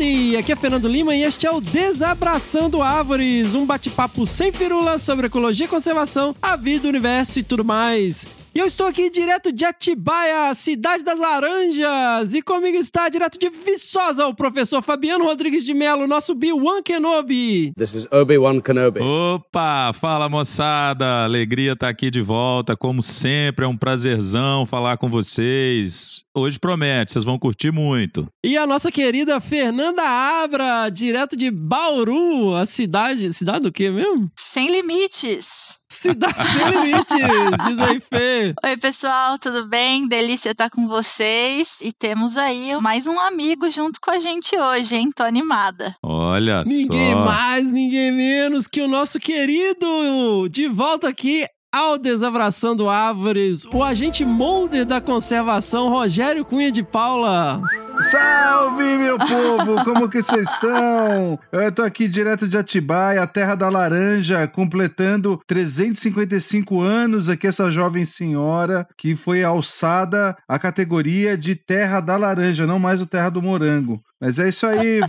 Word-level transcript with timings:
Howdy! 0.00 0.36
Aqui 0.38 0.52
é 0.52 0.56
Fernando 0.56 0.88
Lima 0.88 1.14
e 1.14 1.22
este 1.22 1.46
é 1.46 1.50
o 1.50 1.60
Desabraçando 1.60 2.80
Árvores, 2.80 3.54
um 3.54 3.66
bate-papo 3.66 4.26
sem 4.26 4.50
firula 4.50 4.98
sobre 4.98 5.26
ecologia 5.26 5.66
e 5.66 5.68
conservação, 5.68 6.34
a 6.40 6.56
vida, 6.56 6.86
o 6.86 6.88
universo 6.88 7.38
e 7.38 7.42
tudo 7.42 7.62
mais. 7.62 8.26
E 8.52 8.58
eu 8.58 8.66
estou 8.66 8.88
aqui 8.88 9.08
direto 9.08 9.52
de 9.52 9.64
Atibaia, 9.64 10.52
cidade 10.54 11.04
das 11.04 11.20
laranjas. 11.20 12.34
E 12.34 12.42
comigo 12.42 12.76
está 12.76 13.08
direto 13.08 13.38
de 13.38 13.48
Viçosa 13.48 14.26
o 14.26 14.34
professor 14.34 14.82
Fabiano 14.82 15.24
Rodrigues 15.24 15.62
de 15.62 15.72
Melo, 15.72 16.08
nosso 16.08 16.34
Bill 16.34 16.58
Kenobi. 16.84 17.72
This 17.76 17.94
is 17.94 18.08
Obi-Wan 18.10 18.60
Kenobi. 18.60 19.00
Opa, 19.00 19.92
fala 19.92 20.28
moçada, 20.28 21.22
alegria 21.22 21.74
estar 21.74 21.88
aqui 21.88 22.10
de 22.10 22.20
volta, 22.20 22.76
como 22.76 23.02
sempre, 23.02 23.64
é 23.64 23.68
um 23.68 23.76
prazerzão 23.76 24.66
falar 24.66 24.96
com 24.96 25.08
vocês. 25.08 26.24
Hoje 26.34 26.58
promete, 26.58 27.12
vocês 27.12 27.24
vão 27.24 27.38
curtir 27.38 27.70
muito. 27.70 28.26
E 28.44 28.56
a 28.56 28.66
nossa 28.66 28.90
querida 28.90 29.40
Fernanda 29.40 30.02
Abra, 30.02 30.88
direto 30.90 31.36
de 31.36 31.52
Bauru, 31.52 32.56
a 32.56 32.66
cidade, 32.66 33.32
cidade 33.32 33.60
do 33.60 33.72
quê 33.72 33.90
mesmo? 33.90 34.28
Sem 34.36 34.72
limites. 34.72 35.69
Cidade 35.92 36.34
sem 36.46 36.70
limites, 36.70 37.66
diz 37.66 37.78
aí, 37.80 38.00
Fê. 38.00 38.54
Oi, 38.64 38.76
pessoal, 38.76 39.36
tudo 39.40 39.66
bem? 39.66 40.06
Delícia 40.06 40.52
estar 40.52 40.70
com 40.70 40.86
vocês. 40.86 41.78
E 41.82 41.92
temos 41.92 42.36
aí 42.36 42.80
mais 42.80 43.08
um 43.08 43.18
amigo 43.18 43.68
junto 43.68 44.00
com 44.00 44.12
a 44.12 44.20
gente 44.20 44.56
hoje, 44.56 44.94
hein? 44.94 45.10
Tô 45.14 45.24
animada. 45.24 45.96
Olha 46.00 46.62
Ninguém 46.64 47.12
só. 47.12 47.24
mais, 47.24 47.72
ninguém 47.72 48.12
menos 48.12 48.68
que 48.68 48.80
o 48.80 48.86
nosso 48.86 49.18
querido, 49.18 50.48
de 50.48 50.68
volta 50.68 51.08
aqui 51.08 51.44
ao 51.72 51.98
Desabraçando 51.98 52.88
Árvores, 52.88 53.64
o 53.72 53.82
agente 53.82 54.24
molder 54.24 54.84
da 54.84 55.00
conservação, 55.00 55.88
Rogério 55.88 56.44
Cunha 56.44 56.70
de 56.70 56.84
Paula. 56.84 57.62
Salve, 58.02 58.96
meu 58.96 59.18
povo! 59.18 59.84
Como 59.84 60.08
que 60.08 60.22
vocês 60.22 60.48
estão? 60.50 61.38
Eu 61.52 61.70
tô 61.70 61.82
aqui 61.82 62.08
direto 62.08 62.48
de 62.48 62.56
Atibaia, 62.56 63.22
a 63.22 63.26
terra 63.26 63.54
da 63.54 63.68
laranja, 63.68 64.46
completando 64.48 65.40
355 65.46 66.80
anos 66.80 67.28
aqui 67.28 67.46
essa 67.46 67.70
jovem 67.70 68.04
senhora 68.04 68.88
que 68.96 69.14
foi 69.14 69.44
alçada 69.44 70.36
à 70.48 70.58
categoria 70.58 71.36
de 71.36 71.54
terra 71.54 72.00
da 72.00 72.16
laranja, 72.16 72.66
não 72.66 72.78
mais 72.78 73.02
o 73.02 73.06
terra 73.06 73.28
do 73.28 73.42
morango. 73.42 74.02
Mas 74.20 74.38
é 74.38 74.48
isso 74.48 74.66
aí, 74.66 75.00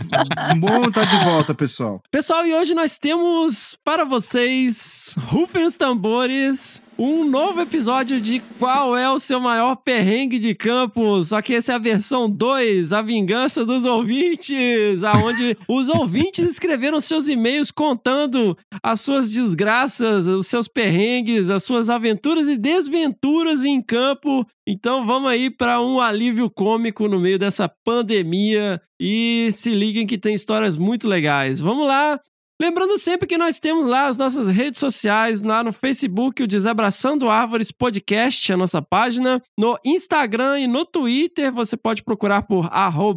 bom 0.58 0.88
estar 0.88 1.04
de 1.04 1.24
volta, 1.24 1.54
pessoal. 1.54 2.02
Pessoal, 2.10 2.46
e 2.46 2.54
hoje 2.54 2.74
nós 2.74 2.98
temos 2.98 3.76
para 3.84 4.06
vocês, 4.06 5.16
rufem 5.26 5.66
os 5.66 5.76
tambores, 5.76 6.82
um 7.04 7.24
novo 7.24 7.60
episódio 7.60 8.20
de 8.20 8.38
qual 8.60 8.96
é 8.96 9.10
o 9.10 9.18
seu 9.18 9.40
maior 9.40 9.74
perrengue 9.74 10.38
de 10.38 10.54
campo. 10.54 11.24
Só 11.24 11.42
que 11.42 11.52
essa 11.52 11.72
é 11.72 11.74
a 11.74 11.78
versão 11.78 12.30
2, 12.30 12.92
a 12.92 13.02
vingança 13.02 13.66
dos 13.66 13.84
ouvintes, 13.84 15.02
aonde 15.02 15.56
os 15.66 15.88
ouvintes 15.88 16.48
escreveram 16.48 17.00
seus 17.00 17.26
e-mails 17.26 17.72
contando 17.72 18.56
as 18.80 19.00
suas 19.00 19.32
desgraças, 19.32 20.26
os 20.26 20.46
seus 20.46 20.68
perrengues, 20.68 21.50
as 21.50 21.64
suas 21.64 21.90
aventuras 21.90 22.46
e 22.46 22.56
desventuras 22.56 23.64
em 23.64 23.82
campo. 23.82 24.46
Então 24.64 25.04
vamos 25.04 25.28
aí 25.28 25.50
para 25.50 25.82
um 25.82 26.00
alívio 26.00 26.48
cômico 26.48 27.08
no 27.08 27.18
meio 27.18 27.36
dessa 27.36 27.68
pandemia 27.84 28.80
e 29.00 29.50
se 29.50 29.74
liguem 29.74 30.06
que 30.06 30.16
tem 30.16 30.36
histórias 30.36 30.76
muito 30.76 31.08
legais. 31.08 31.58
Vamos 31.58 31.84
lá, 31.84 32.20
Lembrando 32.62 32.96
sempre 32.96 33.26
que 33.26 33.36
nós 33.36 33.58
temos 33.58 33.86
lá 33.86 34.06
as 34.06 34.16
nossas 34.16 34.46
redes 34.46 34.78
sociais, 34.78 35.42
lá 35.42 35.64
no 35.64 35.72
Facebook, 35.72 36.44
o 36.44 36.46
Desabraçando 36.46 37.28
Árvores 37.28 37.72
Podcast, 37.72 38.52
a 38.52 38.56
nossa 38.56 38.80
página. 38.80 39.42
No 39.58 39.76
Instagram 39.84 40.60
e 40.60 40.68
no 40.68 40.84
Twitter, 40.84 41.52
você 41.52 41.76
pode 41.76 42.04
procurar 42.04 42.42
por 42.42 42.70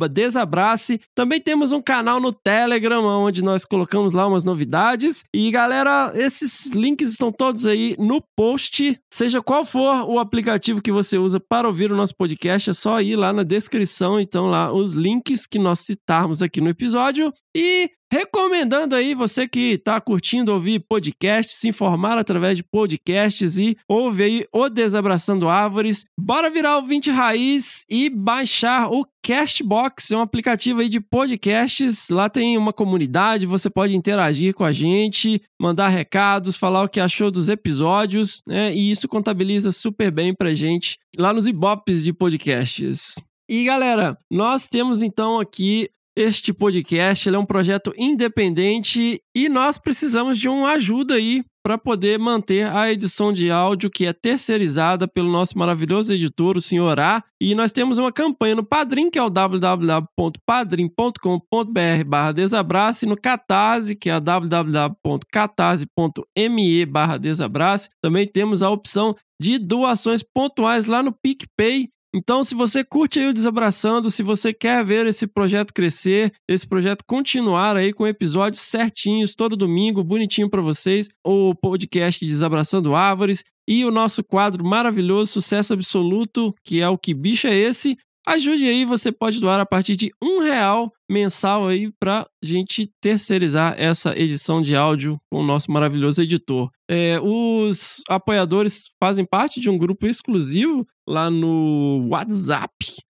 Desabrace. 0.10 1.00
Também 1.14 1.40
temos 1.40 1.72
um 1.72 1.80
canal 1.80 2.20
no 2.20 2.34
Telegram, 2.34 3.04
onde 3.04 3.44
nós 3.44 3.66
colocamos 3.66 4.14
lá 4.14 4.26
umas 4.26 4.44
novidades. 4.44 5.24
E 5.32 5.52
galera, 5.52 6.12
esses 6.16 6.72
links 6.72 7.12
estão 7.12 7.32
todos 7.32 7.68
aí 7.68 7.96
no 8.00 8.20
post. 8.36 9.00
Seja 9.14 9.44
qual 9.44 9.64
for 9.64 10.10
o 10.10 10.18
aplicativo 10.18 10.82
que 10.82 10.92
você 10.92 11.20
usa 11.20 11.40
para 11.40 11.68
ouvir 11.68 11.92
o 11.92 11.96
nosso 11.96 12.16
podcast, 12.16 12.72
é 12.72 12.74
só 12.74 13.00
ir 13.00 13.16
lá 13.16 13.32
na 13.32 13.44
descrição, 13.44 14.20
então 14.20 14.48
lá 14.48 14.74
os 14.74 14.96
links 14.96 15.46
que 15.46 15.60
nós 15.60 15.82
citarmos 15.82 16.42
aqui 16.42 16.60
no 16.60 16.70
episódio. 16.70 17.32
E 17.58 17.90
recomendando 18.12 18.96
aí 18.96 19.16
você 19.16 19.48
que 19.48 19.76
está 19.76 20.02
curtindo 20.02 20.52
ouvir 20.52 20.80
podcasts, 20.80 21.56
se 21.56 21.70
informar 21.70 22.18
através 22.18 22.58
de 22.58 22.64
podcasts 22.64 23.58
e 23.58 23.78
ouve 23.88 24.24
aí 24.24 24.46
o 24.54 24.68
Desabraçando 24.68 25.48
Árvores. 25.48 26.04
Bora 26.20 26.50
virar 26.50 26.78
o 26.78 26.84
20 26.84 27.10
raiz 27.12 27.86
e 27.90 28.10
baixar 28.10 28.92
o 28.92 29.08
Castbox, 29.24 30.12
é 30.12 30.18
um 30.18 30.22
aplicativo 30.22 30.82
aí 30.82 30.90
de 30.90 31.00
podcasts. 31.00 32.10
Lá 32.10 32.30
tem 32.30 32.58
uma 32.58 32.74
comunidade, 32.74 33.46
você 33.46 33.70
pode 33.70 33.96
interagir 33.96 34.54
com 34.54 34.66
a 34.66 34.74
gente, 34.74 35.42
mandar 35.60 35.88
recados, 35.88 36.58
falar 36.58 36.84
o 36.84 36.90
que 36.90 37.00
achou 37.00 37.32
dos 37.32 37.48
episódios, 37.48 38.42
né? 38.46 38.76
E 38.76 38.92
isso 38.92 39.08
contabiliza 39.08 39.72
super 39.72 40.12
bem 40.12 40.34
pra 40.34 40.54
gente 40.54 41.00
lá 41.18 41.32
nos 41.32 41.48
ibopes 41.48 42.04
de 42.04 42.12
podcasts. 42.12 43.16
E 43.50 43.64
galera, 43.64 44.18
nós 44.30 44.68
temos 44.68 45.04
então 45.04 45.40
aqui 45.40 45.88
este 46.16 46.54
podcast 46.54 47.28
é 47.28 47.38
um 47.38 47.46
projeto 47.46 47.92
independente 47.98 49.22
e 49.36 49.50
nós 49.50 49.78
precisamos 49.78 50.40
de 50.40 50.48
uma 50.48 50.72
ajuda 50.72 51.16
aí 51.16 51.44
para 51.66 51.78
poder 51.78 52.18
manter 52.20 52.68
a 52.68 52.92
edição 52.92 53.32
de 53.34 53.50
áudio 53.50 53.90
que 53.90 54.06
é 54.06 54.14
terceirizada 54.14 55.08
pelo 55.08 55.32
nosso 55.32 55.58
maravilhoso 55.58 56.14
editor, 56.14 56.58
o 56.58 56.62
senhor 56.62 57.00
A. 57.00 57.24
E 57.42 57.56
nós 57.56 57.72
temos 57.72 57.98
uma 57.98 58.12
campanha 58.12 58.54
no 58.54 58.64
Padrim, 58.64 59.10
que 59.10 59.18
é 59.18 59.24
o 59.24 59.32
www.padrim.com.br 59.32 62.04
barra 62.06 62.34
desabrace, 62.34 63.08
no 63.08 63.20
Catarse, 63.20 63.96
que 63.96 64.12
é 64.12 64.20
www.catarse.me 64.20 66.86
barra 66.86 67.18
desabrace. 67.18 67.90
Também 68.00 68.28
temos 68.28 68.62
a 68.62 68.70
opção 68.70 69.16
de 69.42 69.58
doações 69.58 70.22
pontuais 70.22 70.86
lá 70.86 71.02
no 71.02 71.12
PicPay, 71.12 71.90
então, 72.18 72.46
se 72.46 72.56
você 72.56 72.82
curte 72.82 73.20
aí 73.20 73.28
o 73.28 73.34
Desabraçando, 73.34 74.10
se 74.10 74.24
você 74.24 74.54
quer 74.54 74.86
ver 74.86 75.06
esse 75.06 75.28
projeto 75.28 75.74
crescer, 75.74 76.32
esse 76.48 76.66
projeto 76.66 77.04
continuar 77.06 77.76
aí 77.76 77.92
com 77.92 78.08
episódios 78.08 78.62
certinhos 78.62 79.36
todo 79.36 79.58
domingo, 79.58 80.02
bonitinho 80.02 80.50
para 80.50 80.62
vocês, 80.62 81.10
o 81.22 81.54
podcast 81.54 82.26
Desabraçando 82.26 82.96
Árvores 82.96 83.44
e 83.68 83.84
o 83.84 83.92
nosso 83.92 84.24
quadro 84.24 84.64
maravilhoso 84.64 85.34
Sucesso 85.34 85.74
Absoluto, 85.74 86.56
que 86.64 86.80
é 86.80 86.88
o 86.88 86.98
Que 86.98 87.14
Bicho 87.14 87.48
é 87.48 87.54
Esse? 87.54 87.98
Ajude 88.26 88.66
aí, 88.66 88.86
você 88.86 89.12
pode 89.12 89.42
doar 89.42 89.60
a 89.60 89.66
partir 89.66 89.98
de 89.98 90.10
um 90.24 90.40
real 90.40 90.92
mensal 91.08 91.68
aí 91.68 91.92
para 92.00 92.26
gente 92.42 92.90
terceirizar 93.00 93.76
essa 93.78 94.18
edição 94.18 94.62
de 94.62 94.76
áudio 94.76 95.18
com 95.30 95.42
o 95.42 95.46
nosso 95.46 95.70
maravilhoso 95.70 96.24
editor. 96.24 96.72
É, 96.90 97.20
os 97.22 98.02
apoiadores 98.10 98.90
fazem 99.00 99.26
parte 99.26 99.60
de 99.60 99.70
um 99.70 99.78
grupo 99.78 100.08
exclusivo 100.08 100.88
lá 101.08 101.30
no 101.30 102.08
WhatsApp, 102.10 102.74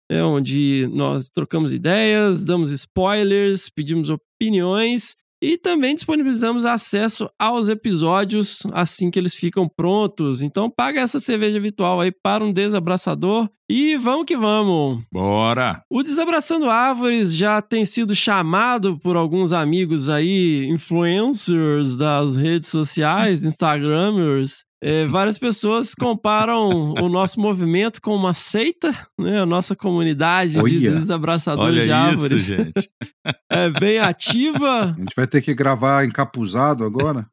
é, 0.10 0.24
onde 0.24 0.90
nós 0.94 1.30
trocamos 1.30 1.72
ideias, 1.72 2.44
damos 2.44 2.72
spoilers, 2.72 3.70
pedimos 3.70 4.10
opiniões 4.10 5.16
e 5.42 5.58
também 5.58 5.94
disponibilizamos 5.94 6.66
acesso 6.66 7.30
aos 7.38 7.68
episódios 7.68 8.64
assim 8.72 9.12
que 9.12 9.20
eles 9.20 9.36
ficam 9.36 9.68
prontos. 9.68 10.42
Então 10.42 10.70
paga 10.70 11.02
essa 11.02 11.20
cerveja 11.20 11.60
virtual 11.60 12.02
aí 12.02 12.12
para 12.12 12.44
um 12.44 12.52
desabraçador 12.52 13.50
e 13.70 13.98
vamos 13.98 14.26
que 14.26 14.38
vamos. 14.38 15.04
Bora! 15.12 15.84
O 15.90 16.02
Desabraçando 16.02 16.70
Árvores 16.70 17.36
já 17.36 17.62
tem 17.62 17.84
sido 17.84 18.16
chamado 18.16 18.98
por 19.00 19.16
alguns 19.16 19.54
amigos 19.54 20.08
aí, 20.08 20.68
influencers 20.68 21.98
das 21.98 22.38
redes 22.38 22.70
sociais, 22.70 23.44
instagramers. 23.46 24.64
É, 24.88 25.08
várias 25.08 25.40
pessoas 25.40 25.96
comparam 25.96 26.94
o 26.94 27.10
nosso 27.10 27.40
movimento 27.40 28.00
com 28.00 28.16
uma 28.16 28.36
seita, 28.36 28.94
né? 29.20 29.42
A 29.42 29.46
nossa 29.46 29.76
comunidade 29.76 30.52
de 30.52 30.60
Olha. 30.60 30.92
desabraçadores 30.92 31.86
de 31.86 31.90
Olha 31.90 31.98
árvores. 31.98 32.32
isso, 32.32 32.58
gente. 32.58 32.90
É 33.52 33.72
bem 33.72 33.98
ativa. 33.98 34.94
A 34.96 35.00
gente 35.00 35.16
vai 35.16 35.26
ter 35.26 35.42
que 35.42 35.56
gravar 35.56 36.06
encapuzado 36.06 36.84
agora? 36.84 37.26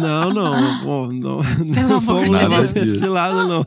Não, 0.00 0.30
não. 0.30 0.80
Pô, 0.82 1.06
não, 1.12 1.42
não 1.42 1.96
amor 1.96 2.00
vamos 2.00 2.30
de 2.30 2.32
levar 2.46 2.66
Deus. 2.68 2.88
esse 2.88 3.06
lado, 3.06 3.46
não. 3.48 3.66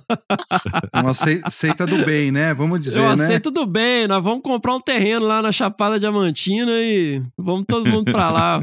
Uma 1.01 1.13
sei- 1.13 1.41
seita 1.49 1.85
do 1.85 2.05
bem, 2.05 2.31
né? 2.31 2.53
Vamos 2.53 2.79
dizer, 2.81 2.99
Eu 2.99 3.07
né? 3.07 3.13
aceito 3.13 3.51
tudo 3.51 3.65
bem, 3.65 4.07
nós 4.07 4.23
vamos 4.23 4.41
comprar 4.41 4.75
um 4.75 4.81
terreno 4.81 5.25
lá 5.25 5.41
na 5.41 5.51
Chapada 5.51 5.99
Diamantina 5.99 6.71
e 6.71 7.21
vamos 7.37 7.65
todo 7.67 7.89
mundo 7.89 8.11
pra 8.11 8.29
lá 8.29 8.59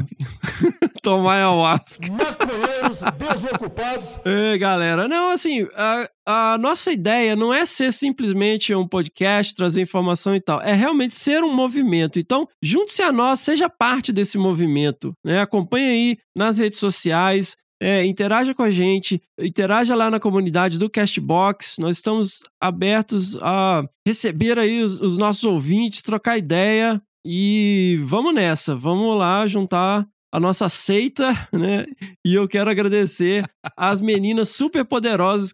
tomar 1.03 1.33
ayahuasca. 1.35 2.07
Maconheiros 2.11 2.99
desocupados. 3.17 4.07
Ei, 4.25 4.57
galera, 4.57 5.07
não, 5.07 5.31
assim, 5.31 5.67
a, 5.75 6.07
a 6.27 6.57
nossa 6.57 6.91
ideia 6.91 7.37
não 7.37 7.53
é 7.53 7.65
ser 7.65 7.93
simplesmente 7.93 8.75
um 8.75 8.85
podcast, 8.85 9.55
trazer 9.55 9.81
informação 9.81 10.35
e 10.35 10.41
tal, 10.41 10.61
é 10.61 10.73
realmente 10.73 11.15
ser 11.15 11.41
um 11.41 11.53
movimento. 11.53 12.19
Então, 12.19 12.45
junte-se 12.61 13.01
a 13.01 13.13
nós, 13.13 13.39
seja 13.39 13.69
parte 13.69 14.11
desse 14.11 14.37
movimento, 14.37 15.13
né? 15.25 15.39
Acompanhe 15.39 15.85
aí 15.85 16.17
nas 16.35 16.57
redes 16.57 16.79
sociais, 16.79 17.55
é, 17.81 18.03
interaja 18.05 18.53
com 18.53 18.61
a 18.61 18.69
gente, 18.69 19.21
interaja 19.39 19.95
lá 19.95 20.11
na 20.11 20.19
comunidade 20.19 20.77
do 20.77 20.89
Castbox. 20.89 21.77
Nós 21.79 21.95
estamos 21.95 22.43
abertos 22.61 23.37
a 23.41 23.87
receber 24.05 24.59
aí 24.59 24.83
os, 24.83 24.99
os 24.99 25.17
nossos 25.17 25.45
ouvintes, 25.45 26.01
trocar 26.01 26.37
ideia 26.37 27.01
e 27.25 28.01
vamos 28.03 28.33
nessa, 28.33 28.75
vamos 28.75 29.17
lá 29.17 29.47
juntar 29.47 30.05
a 30.29 30.41
nossa 30.41 30.67
seita, 30.67 31.31
né? 31.53 31.85
E 32.25 32.35
eu 32.35 32.49
quero 32.49 32.69
agradecer 32.69 33.49
às 33.77 34.01
meninas 34.01 34.49
super 34.49 34.83
poderosas 34.83 35.53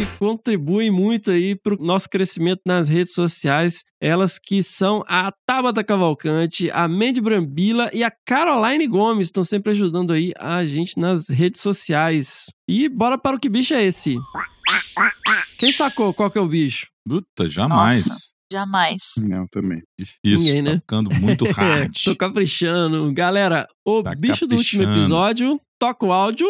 que 0.00 0.18
contribuem 0.18 0.90
muito 0.90 1.30
aí 1.30 1.54
para 1.54 1.74
o 1.74 1.84
nosso 1.84 2.08
crescimento 2.08 2.62
nas 2.66 2.88
redes 2.88 3.12
sociais. 3.12 3.84
Elas 4.00 4.38
que 4.38 4.62
são 4.62 5.04
a 5.06 5.30
Tabata 5.46 5.84
Cavalcante, 5.84 6.70
a 6.70 6.88
Mandy 6.88 7.20
Brambila 7.20 7.90
e 7.92 8.02
a 8.02 8.10
Caroline 8.26 8.86
Gomes 8.86 9.26
estão 9.26 9.44
sempre 9.44 9.72
ajudando 9.72 10.12
aí 10.12 10.32
a 10.38 10.64
gente 10.64 10.98
nas 10.98 11.28
redes 11.28 11.60
sociais. 11.60 12.46
E 12.66 12.88
bora 12.88 13.18
para 13.18 13.36
o 13.36 13.40
que 13.40 13.48
bicho 13.48 13.74
é 13.74 13.84
esse? 13.84 14.16
Quem 15.58 15.70
sacou 15.70 16.14
qual 16.14 16.30
que 16.30 16.38
é 16.38 16.40
o 16.40 16.48
bicho? 16.48 16.86
Puta, 17.06 17.46
jamais. 17.46 18.06
Nossa. 18.06 18.30
Jamais. 18.52 19.02
Não, 19.18 19.46
também. 19.46 19.80
Difícil. 19.98 20.38
Ninguém, 20.38 20.62
né? 20.62 20.70
Tá 20.72 20.76
ficando 20.78 21.14
muito 21.20 21.44
hard. 21.52 21.92
tô 22.04 22.16
caprichando. 22.16 23.12
Galera, 23.12 23.66
o 23.86 24.02
Tá 24.02 24.12
bicho 24.18 24.46
do 24.46 24.56
último 24.56 24.82
episódio, 24.82 25.60
toca 25.78 26.04
o 26.06 26.12
áudio. 26.12 26.48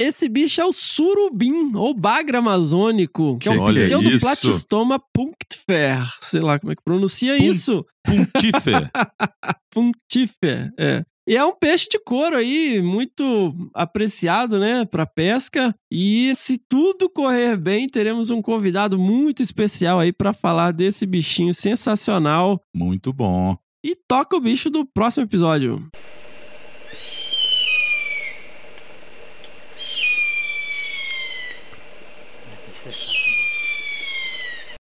Esse 0.00 0.28
bicho 0.28 0.60
é 0.60 0.64
o 0.64 0.72
surubim, 0.72 1.74
ou 1.74 1.92
bagre 1.92 2.36
amazônico, 2.36 3.36
que 3.38 3.48
é 3.48 3.52
o 3.52 3.60
Olha 3.60 3.74
pseudoplatistoma 3.74 5.02
punctifer. 5.12 6.00
Sei 6.20 6.40
lá 6.40 6.58
como 6.58 6.72
é 6.72 6.76
que 6.76 6.82
pronuncia 6.82 7.36
isso. 7.36 7.84
Puntífer. 8.04 8.90
Punctifer, 9.72 10.72
é. 10.78 11.04
E 11.28 11.36
é 11.36 11.44
um 11.44 11.52
peixe 11.52 11.86
de 11.90 11.98
couro 11.98 12.36
aí, 12.36 12.80
muito 12.80 13.52
apreciado, 13.74 14.58
né, 14.58 14.86
para 14.86 15.04
pesca. 15.04 15.74
E 15.92 16.32
se 16.34 16.56
tudo 16.56 17.10
correr 17.10 17.54
bem, 17.54 17.86
teremos 17.86 18.30
um 18.30 18.40
convidado 18.40 18.98
muito 18.98 19.42
especial 19.42 20.00
aí 20.00 20.10
para 20.10 20.32
falar 20.32 20.72
desse 20.72 21.04
bichinho 21.04 21.52
sensacional. 21.52 22.58
Muito 22.74 23.12
bom. 23.12 23.54
E 23.84 23.94
toca 23.94 24.38
o 24.38 24.40
bicho 24.40 24.70
do 24.70 24.86
próximo 24.86 25.26
episódio. 25.26 25.86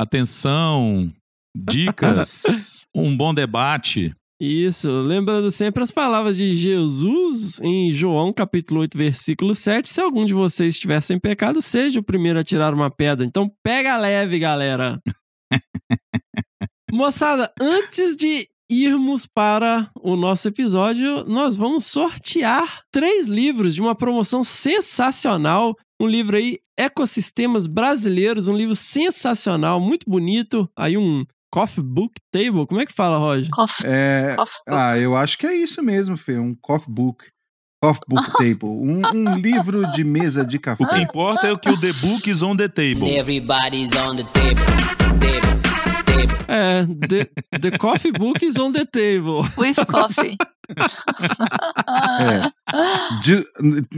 atenção, 0.00 1.12
dicas, 1.56 2.86
um 2.94 3.16
bom 3.16 3.34
debate. 3.34 4.14
Isso, 4.40 4.88
lembrando 5.00 5.50
sempre 5.50 5.82
as 5.82 5.90
palavras 5.90 6.36
de 6.36 6.56
Jesus 6.56 7.58
em 7.60 7.92
João 7.92 8.32
capítulo 8.32 8.82
8, 8.82 8.96
versículo 8.96 9.56
7. 9.56 9.88
Se 9.88 10.00
algum 10.00 10.24
de 10.24 10.32
vocês 10.32 10.74
estiver 10.74 11.00
sem 11.00 11.18
pecado, 11.18 11.60
seja 11.60 11.98
o 11.98 12.04
primeiro 12.04 12.38
a 12.38 12.44
tirar 12.44 12.72
uma 12.72 12.88
pedra. 12.88 13.26
Então 13.26 13.50
pega 13.60 13.96
leve, 13.96 14.38
galera. 14.38 15.00
Moçada, 16.92 17.52
antes 17.60 18.16
de 18.16 18.46
irmos 18.82 19.26
para 19.26 19.90
o 20.02 20.16
nosso 20.16 20.48
episódio, 20.48 21.24
nós 21.26 21.56
vamos 21.56 21.84
sortear 21.86 22.80
três 22.90 23.28
livros 23.28 23.74
de 23.74 23.80
uma 23.80 23.94
promoção 23.94 24.42
sensacional. 24.42 25.76
Um 26.00 26.06
livro 26.06 26.36
aí, 26.36 26.58
Ecossistemas 26.78 27.66
Brasileiros, 27.66 28.48
um 28.48 28.56
livro 28.56 28.74
sensacional, 28.74 29.78
muito 29.78 30.08
bonito. 30.08 30.68
Aí 30.76 30.96
um 30.96 31.24
Coffee 31.52 31.84
Book 31.84 32.14
Table, 32.32 32.66
como 32.66 32.80
é 32.80 32.86
que 32.86 32.92
fala, 32.92 33.16
Roger? 33.18 33.48
Coffee, 33.50 33.86
É, 33.88 34.34
coffee 34.36 34.58
book. 34.66 34.78
ah, 34.78 34.98
eu 34.98 35.16
acho 35.16 35.38
que 35.38 35.46
é 35.46 35.54
isso 35.54 35.82
mesmo, 35.82 36.16
Fê. 36.16 36.36
Um 36.38 36.54
coffee 36.60 36.92
book. 36.92 37.24
Coffee 37.82 38.02
book 38.08 38.24
table. 38.38 38.68
Um, 38.70 39.02
um 39.14 39.36
livro 39.36 39.88
de 39.92 40.02
mesa 40.02 40.44
de 40.44 40.58
café. 40.58 40.82
O 40.82 40.88
que 40.88 40.98
importa 41.00 41.46
é 41.46 41.56
que 41.56 41.68
o 41.70 41.78
The 41.80 41.92
Book 41.92 42.28
is 42.30 42.42
on 42.42 42.56
the 42.56 42.66
table. 42.68 43.08
Everybody's 43.08 43.92
on 43.94 44.16
the 44.16 44.24
table, 44.32 44.64
table, 45.20 45.53
table. 46.26 46.44
É, 46.48 46.86
the, 47.08 47.30
the 47.70 47.78
Coffee 47.78 48.12
Book 48.12 48.44
is 48.44 48.56
on 48.58 48.72
the 48.72 48.84
table. 48.84 49.42
With 49.58 49.76
coffee. 49.86 50.36
É. 52.20 52.50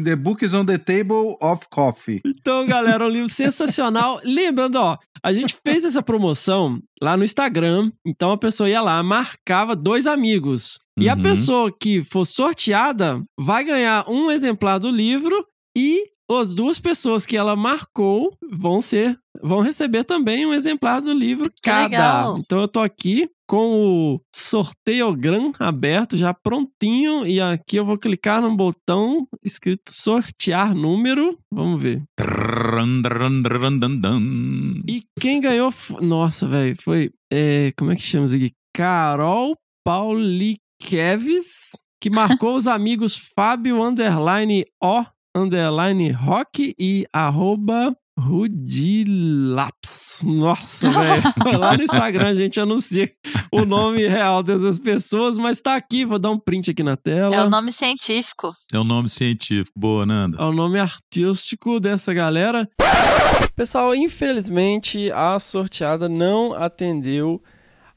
The 0.04 0.16
book 0.16 0.44
is 0.44 0.52
on 0.54 0.64
the 0.66 0.78
table 0.78 1.36
of 1.40 1.66
coffee. 1.70 2.20
Então, 2.24 2.66
galera, 2.66 3.04
um 3.06 3.08
livro 3.08 3.28
sensacional. 3.28 4.20
Lembrando, 4.24 4.78
ó, 4.78 4.96
a 5.22 5.32
gente 5.32 5.56
fez 5.64 5.84
essa 5.84 6.02
promoção 6.02 6.80
lá 7.00 7.16
no 7.16 7.24
Instagram. 7.24 7.90
Então 8.04 8.32
a 8.32 8.38
pessoa 8.38 8.68
ia 8.68 8.80
lá, 8.80 9.02
marcava 9.02 9.76
dois 9.76 10.06
amigos. 10.06 10.78
E 10.98 11.08
a 11.08 11.14
Uhum. 11.14 11.22
pessoa 11.22 11.72
que 11.78 12.02
for 12.02 12.24
sorteada 12.24 13.22
vai 13.38 13.62
ganhar 13.64 14.08
um 14.08 14.30
exemplar 14.30 14.78
do 14.80 14.90
livro 14.90 15.46
e 15.76 16.04
as 16.30 16.54
duas 16.54 16.78
pessoas 16.80 17.24
que 17.24 17.36
ela 17.36 17.54
marcou 17.54 18.36
vão 18.50 18.80
ser 18.80 19.18
vão 19.42 19.60
receber 19.60 20.04
também 20.04 20.46
um 20.46 20.52
exemplar 20.54 21.00
do 21.00 21.12
livro 21.12 21.50
Que 21.50 21.60
cada. 21.62 21.82
legal. 21.84 22.38
Então 22.38 22.60
eu 22.60 22.68
tô 22.68 22.80
aqui 22.80 23.28
com 23.46 24.14
o 24.14 24.20
sorteogram 24.34 25.52
aberto, 25.60 26.16
já 26.16 26.34
prontinho, 26.34 27.24
e 27.26 27.40
aqui 27.40 27.76
eu 27.76 27.84
vou 27.84 27.96
clicar 27.96 28.42
no 28.42 28.56
botão 28.56 29.26
escrito 29.44 29.92
sortear 29.92 30.74
número. 30.74 31.38
Vamos 31.52 31.80
ver. 31.80 32.02
E 34.88 35.04
quem 35.20 35.40
ganhou. 35.40 35.72
Nossa, 36.00 36.48
velho, 36.48 36.76
foi. 36.82 37.10
é, 37.32 37.72
como 37.76 37.92
é 37.92 37.96
que 37.96 38.02
chama 38.02 38.26
isso 38.26 38.34
aqui? 38.34 38.52
Carol 38.74 39.56
Paulikeves, 39.84 41.70
que 42.00 42.10
marcou 42.10 42.56
os 42.56 42.66
amigos 42.66 43.16
Fábio 43.34 43.80
Underline 43.80 44.64
O 44.82 45.04
Underline 45.36 46.12
Rock 46.12 46.74
e 46.78 47.06
arroba 47.12 47.94
Rudilaps. 48.18 50.22
Nossa, 50.24 50.88
velho. 50.88 51.22
Lá 51.60 51.76
no 51.76 51.82
Instagram 51.82 52.28
a 52.28 52.34
gente 52.34 52.58
anuncia 52.58 53.12
o 53.52 53.66
nome 53.66 54.08
real 54.08 54.42
dessas 54.42 54.80
pessoas, 54.80 55.36
mas 55.36 55.60
tá 55.60 55.76
aqui, 55.76 56.06
vou 56.06 56.18
dar 56.18 56.30
um 56.30 56.38
print 56.38 56.70
aqui 56.70 56.82
na 56.82 56.96
tela. 56.96 57.36
É 57.36 57.44
o 57.44 57.50
nome 57.50 57.70
científico. 57.70 58.50
É 58.72 58.78
o 58.78 58.84
nome 58.84 59.10
científico. 59.10 59.78
Boa, 59.78 60.06
Nanda. 60.06 60.38
É 60.40 60.44
o 60.44 60.52
nome 60.52 60.80
artístico 60.80 61.78
dessa 61.78 62.14
galera. 62.14 62.66
Pessoal, 63.54 63.94
infelizmente 63.94 65.12
a 65.12 65.38
sorteada 65.38 66.08
não 66.08 66.54
atendeu 66.54 67.42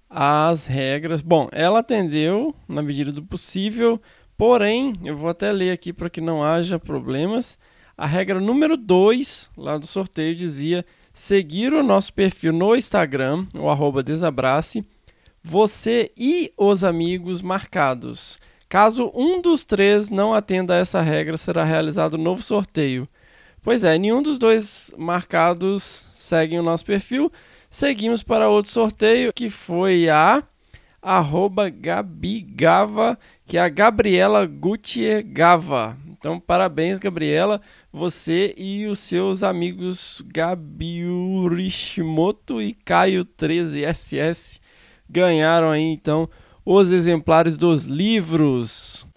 às 0.09 0.67
regras. 0.67 1.21
Bom, 1.21 1.47
ela 1.53 1.79
atendeu 1.79 2.53
na 2.67 2.81
medida 2.81 3.13
do 3.13 3.23
possível, 3.23 4.01
Porém, 4.39 4.93
eu 5.03 5.17
vou 5.17 5.29
até 5.29 5.51
ler 5.51 5.71
aqui 5.71 5.91
para 5.91 6.09
que 6.09 6.21
não 6.21 6.41
haja 6.41 6.79
problemas. 6.79 7.59
A 7.97 8.05
regra 8.05 8.39
número 8.39 8.77
2 8.77 9.51
lá 9.57 9.77
do 9.77 9.85
sorteio 9.85 10.33
dizia 10.33 10.85
seguir 11.13 11.73
o 11.73 11.83
nosso 11.83 12.13
perfil 12.13 12.53
no 12.53 12.73
Instagram, 12.73 13.45
o 13.53 13.69
arroba 13.69 14.01
desabrace, 14.01 14.81
você 15.43 16.09
e 16.17 16.53
os 16.55 16.85
amigos 16.85 17.41
marcados. 17.41 18.39
Caso 18.69 19.11
um 19.13 19.41
dos 19.41 19.65
três 19.65 20.09
não 20.09 20.33
atenda 20.33 20.73
a 20.73 20.77
essa 20.77 21.01
regra, 21.01 21.35
será 21.35 21.65
realizado 21.65 22.15
um 22.15 22.23
novo 22.23 22.41
sorteio. 22.41 23.09
Pois 23.61 23.83
é, 23.83 23.97
nenhum 23.97 24.23
dos 24.23 24.39
dois 24.39 24.93
marcados 24.97 26.05
seguem 26.13 26.57
o 26.57 26.63
nosso 26.63 26.85
perfil. 26.85 27.29
Seguimos 27.69 28.23
para 28.23 28.47
outro 28.47 28.71
sorteio, 28.71 29.33
que 29.33 29.49
foi 29.49 30.07
a 30.07 30.41
arroba 31.01 31.69
Gabigava, 31.69 33.17
que 33.49 33.57
é 33.57 33.61
a 33.61 33.67
Gabriela 33.67 34.45
Gutier 34.45 35.25
Gava. 35.25 35.97
Então, 36.07 36.39
parabéns, 36.39 36.99
Gabriela. 36.99 37.59
Você 37.91 38.53
e 38.55 38.85
os 38.85 38.99
seus 38.99 39.41
amigos 39.41 40.23
Gabi 40.27 41.03
Urishimoto 41.03 42.61
e 42.61 42.73
Caio 42.73 43.25
13SS 43.25 44.59
ganharam 45.09 45.71
aí, 45.71 45.81
então, 45.81 46.29
os 46.63 46.91
exemplares 46.91 47.57
dos 47.57 47.85
livros. 47.85 49.07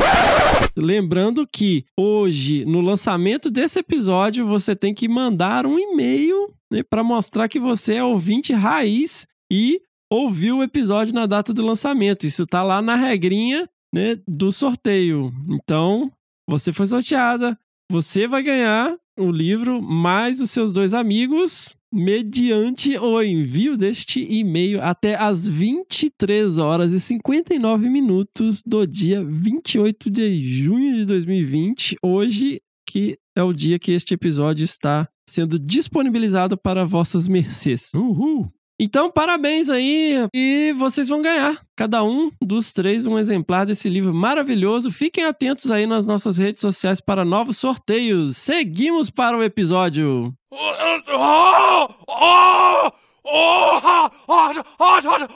Lembrando 0.75 1.47
que 1.47 1.85
hoje, 1.95 2.65
no 2.65 2.81
lançamento 2.81 3.51
desse 3.51 3.81
episódio, 3.81 4.47
você 4.47 4.75
tem 4.75 4.95
que 4.95 5.11
mandar 5.11 5.67
um 5.67 5.79
e-mail 5.79 6.49
né, 6.73 6.83
para 6.83 7.05
mostrar 7.05 7.49
que 7.49 7.61
você 7.61 7.97
é 7.97 8.05
ouvinte 8.05 8.55
raiz 8.55 9.27
e 9.53 9.83
ouviu 10.11 10.59
o 10.59 10.63
episódio 10.63 11.13
na 11.13 11.27
data 11.27 11.53
do 11.53 11.63
lançamento. 11.63 12.27
Isso 12.27 12.47
tá 12.47 12.63
lá 12.63 12.81
na 12.81 12.95
regrinha 12.95 13.69
né, 13.93 14.19
do 14.27 14.51
sorteio. 14.51 15.33
Então, 15.49 16.11
você 16.49 16.73
foi 16.73 16.87
sorteada, 16.87 17.59
você 17.91 18.27
vai 18.27 18.43
ganhar 18.43 18.97
o 19.19 19.31
livro 19.31 19.83
mais 19.83 20.41
os 20.41 20.51
seus 20.51 20.73
dois 20.73 20.95
amigos 20.95 21.77
mediante 21.93 22.97
o 22.97 23.23
envio 23.23 23.77
deste 23.77 24.25
e-mail 24.25 24.81
até 24.81 25.15
às 25.15 25.47
23 25.47 26.57
horas 26.57 26.93
e 26.93 26.99
59 26.99 27.91
minutos 27.91 28.63
do 28.65 28.87
dia 28.87 29.23
28 29.23 30.11
de 30.11 30.41
junho 30.41 30.97
de 30.97 31.05
2020, 31.05 31.97
hoje 32.03 32.63
que 32.89 33.19
é 33.37 33.43
o 33.43 33.53
dia 33.53 33.79
que 33.79 33.93
este 33.93 34.15
episódio 34.15 34.65
está 34.65 35.09
sendo 35.29 35.59
disponibilizado 35.59 36.57
para 36.57 36.85
vossas 36.85 37.29
mercês. 37.29 37.93
Uhul! 37.95 38.51
Então, 38.85 39.09
parabéns 39.09 39.69
aí 39.69 40.17
e 40.35 40.73
vocês 40.73 41.09
vão 41.09 41.23
ganhar, 41.23 41.57
cada 41.77 42.03
um 42.03 42.33
dos 42.43 42.73
três, 42.73 43.07
um 43.07 43.17
exemplar 43.17 43.65
desse 43.65 43.89
livro 43.89 44.13
maravilhoso. 44.13 44.91
Fiquem 44.91 45.23
atentos 45.23 45.71
aí 45.71 45.87
nas 45.87 46.05
nossas 46.05 46.37
redes 46.37 46.61
sociais 46.61 47.01
para 47.01 47.25
novos 47.25 47.59
sorteios. 47.59 48.37
Seguimos 48.37 49.09
para 49.09 49.39
o 49.39 49.43
episódio. 49.45 50.35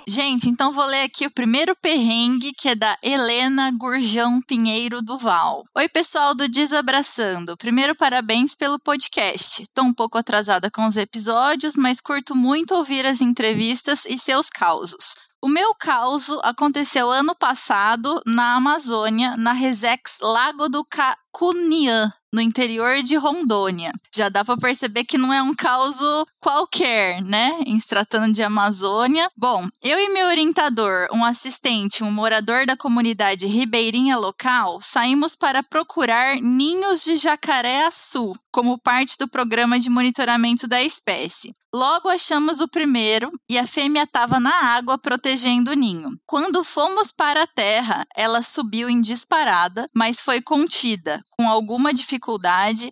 Gente, 0.08 0.48
então 0.48 0.72
vou 0.72 0.84
ler 0.84 1.02
aqui 1.02 1.26
o 1.26 1.30
primeiro 1.30 1.76
perrengue 1.76 2.52
que 2.52 2.70
é 2.70 2.74
da 2.74 2.96
Helena 3.02 3.70
Gurjão 3.70 4.40
Pinheiro 4.42 5.00
Duval. 5.00 5.64
Oi, 5.74 5.88
pessoal 5.88 6.34
do 6.34 6.48
Desabraçando. 6.48 7.56
Primeiro, 7.56 7.94
parabéns 7.94 8.54
pelo 8.54 8.78
podcast. 8.78 9.64
Tô 9.72 9.82
um 9.82 9.94
pouco 9.94 10.18
atrasada 10.18 10.70
com 10.70 10.86
os 10.86 10.96
episódios, 10.96 11.76
mas 11.76 12.00
curto 12.00 12.34
muito 12.34 12.74
ouvir 12.74 13.06
as 13.06 13.20
entrevistas 13.20 14.04
e 14.04 14.18
seus 14.18 14.50
causos. 14.50 15.14
O 15.40 15.48
meu 15.48 15.74
caos 15.74 16.28
aconteceu 16.42 17.10
ano 17.10 17.34
passado 17.34 18.20
na 18.26 18.56
Amazônia, 18.56 19.36
na 19.36 19.52
Resex 19.52 20.18
Lago 20.20 20.68
do 20.68 20.84
Cuniã, 21.30 22.12
no 22.36 22.42
interior 22.42 23.02
de 23.02 23.16
Rondônia. 23.16 23.90
Já 24.14 24.28
dá 24.28 24.44
para 24.44 24.58
perceber 24.58 25.04
que 25.04 25.16
não 25.16 25.32
é 25.32 25.42
um 25.42 25.54
caos 25.54 25.96
qualquer, 26.38 27.22
né? 27.22 27.62
Em 27.66 27.80
se 27.80 27.86
tratando 27.86 28.30
de 28.30 28.42
Amazônia. 28.42 29.26
Bom, 29.34 29.66
eu 29.82 29.98
e 29.98 30.10
meu 30.10 30.26
orientador, 30.26 31.08
um 31.14 31.24
assistente, 31.24 32.04
um 32.04 32.10
morador 32.10 32.66
da 32.66 32.76
comunidade 32.76 33.46
ribeirinha 33.46 34.18
local, 34.18 34.82
saímos 34.82 35.34
para 35.34 35.62
procurar 35.62 36.36
ninhos 36.36 37.02
de 37.02 37.16
jacaré-açu 37.16 38.34
como 38.52 38.78
parte 38.78 39.16
do 39.18 39.26
programa 39.26 39.78
de 39.78 39.88
monitoramento 39.88 40.68
da 40.68 40.82
espécie. 40.82 41.54
Logo 41.74 42.08
achamos 42.08 42.60
o 42.60 42.68
primeiro 42.68 43.30
e 43.50 43.58
a 43.58 43.66
fêmea 43.66 44.04
estava 44.04 44.40
na 44.40 44.64
água 44.64 44.96
protegendo 44.96 45.72
o 45.72 45.74
ninho. 45.74 46.18
Quando 46.24 46.64
fomos 46.64 47.12
para 47.12 47.42
a 47.42 47.46
terra, 47.46 48.06
ela 48.16 48.40
subiu 48.40 48.88
em 48.88 48.98
disparada, 48.98 49.86
mas 49.94 50.18
foi 50.18 50.40
contida, 50.40 51.22
com 51.38 51.46
alguma 51.46 51.92
dificuldade, 51.92 52.25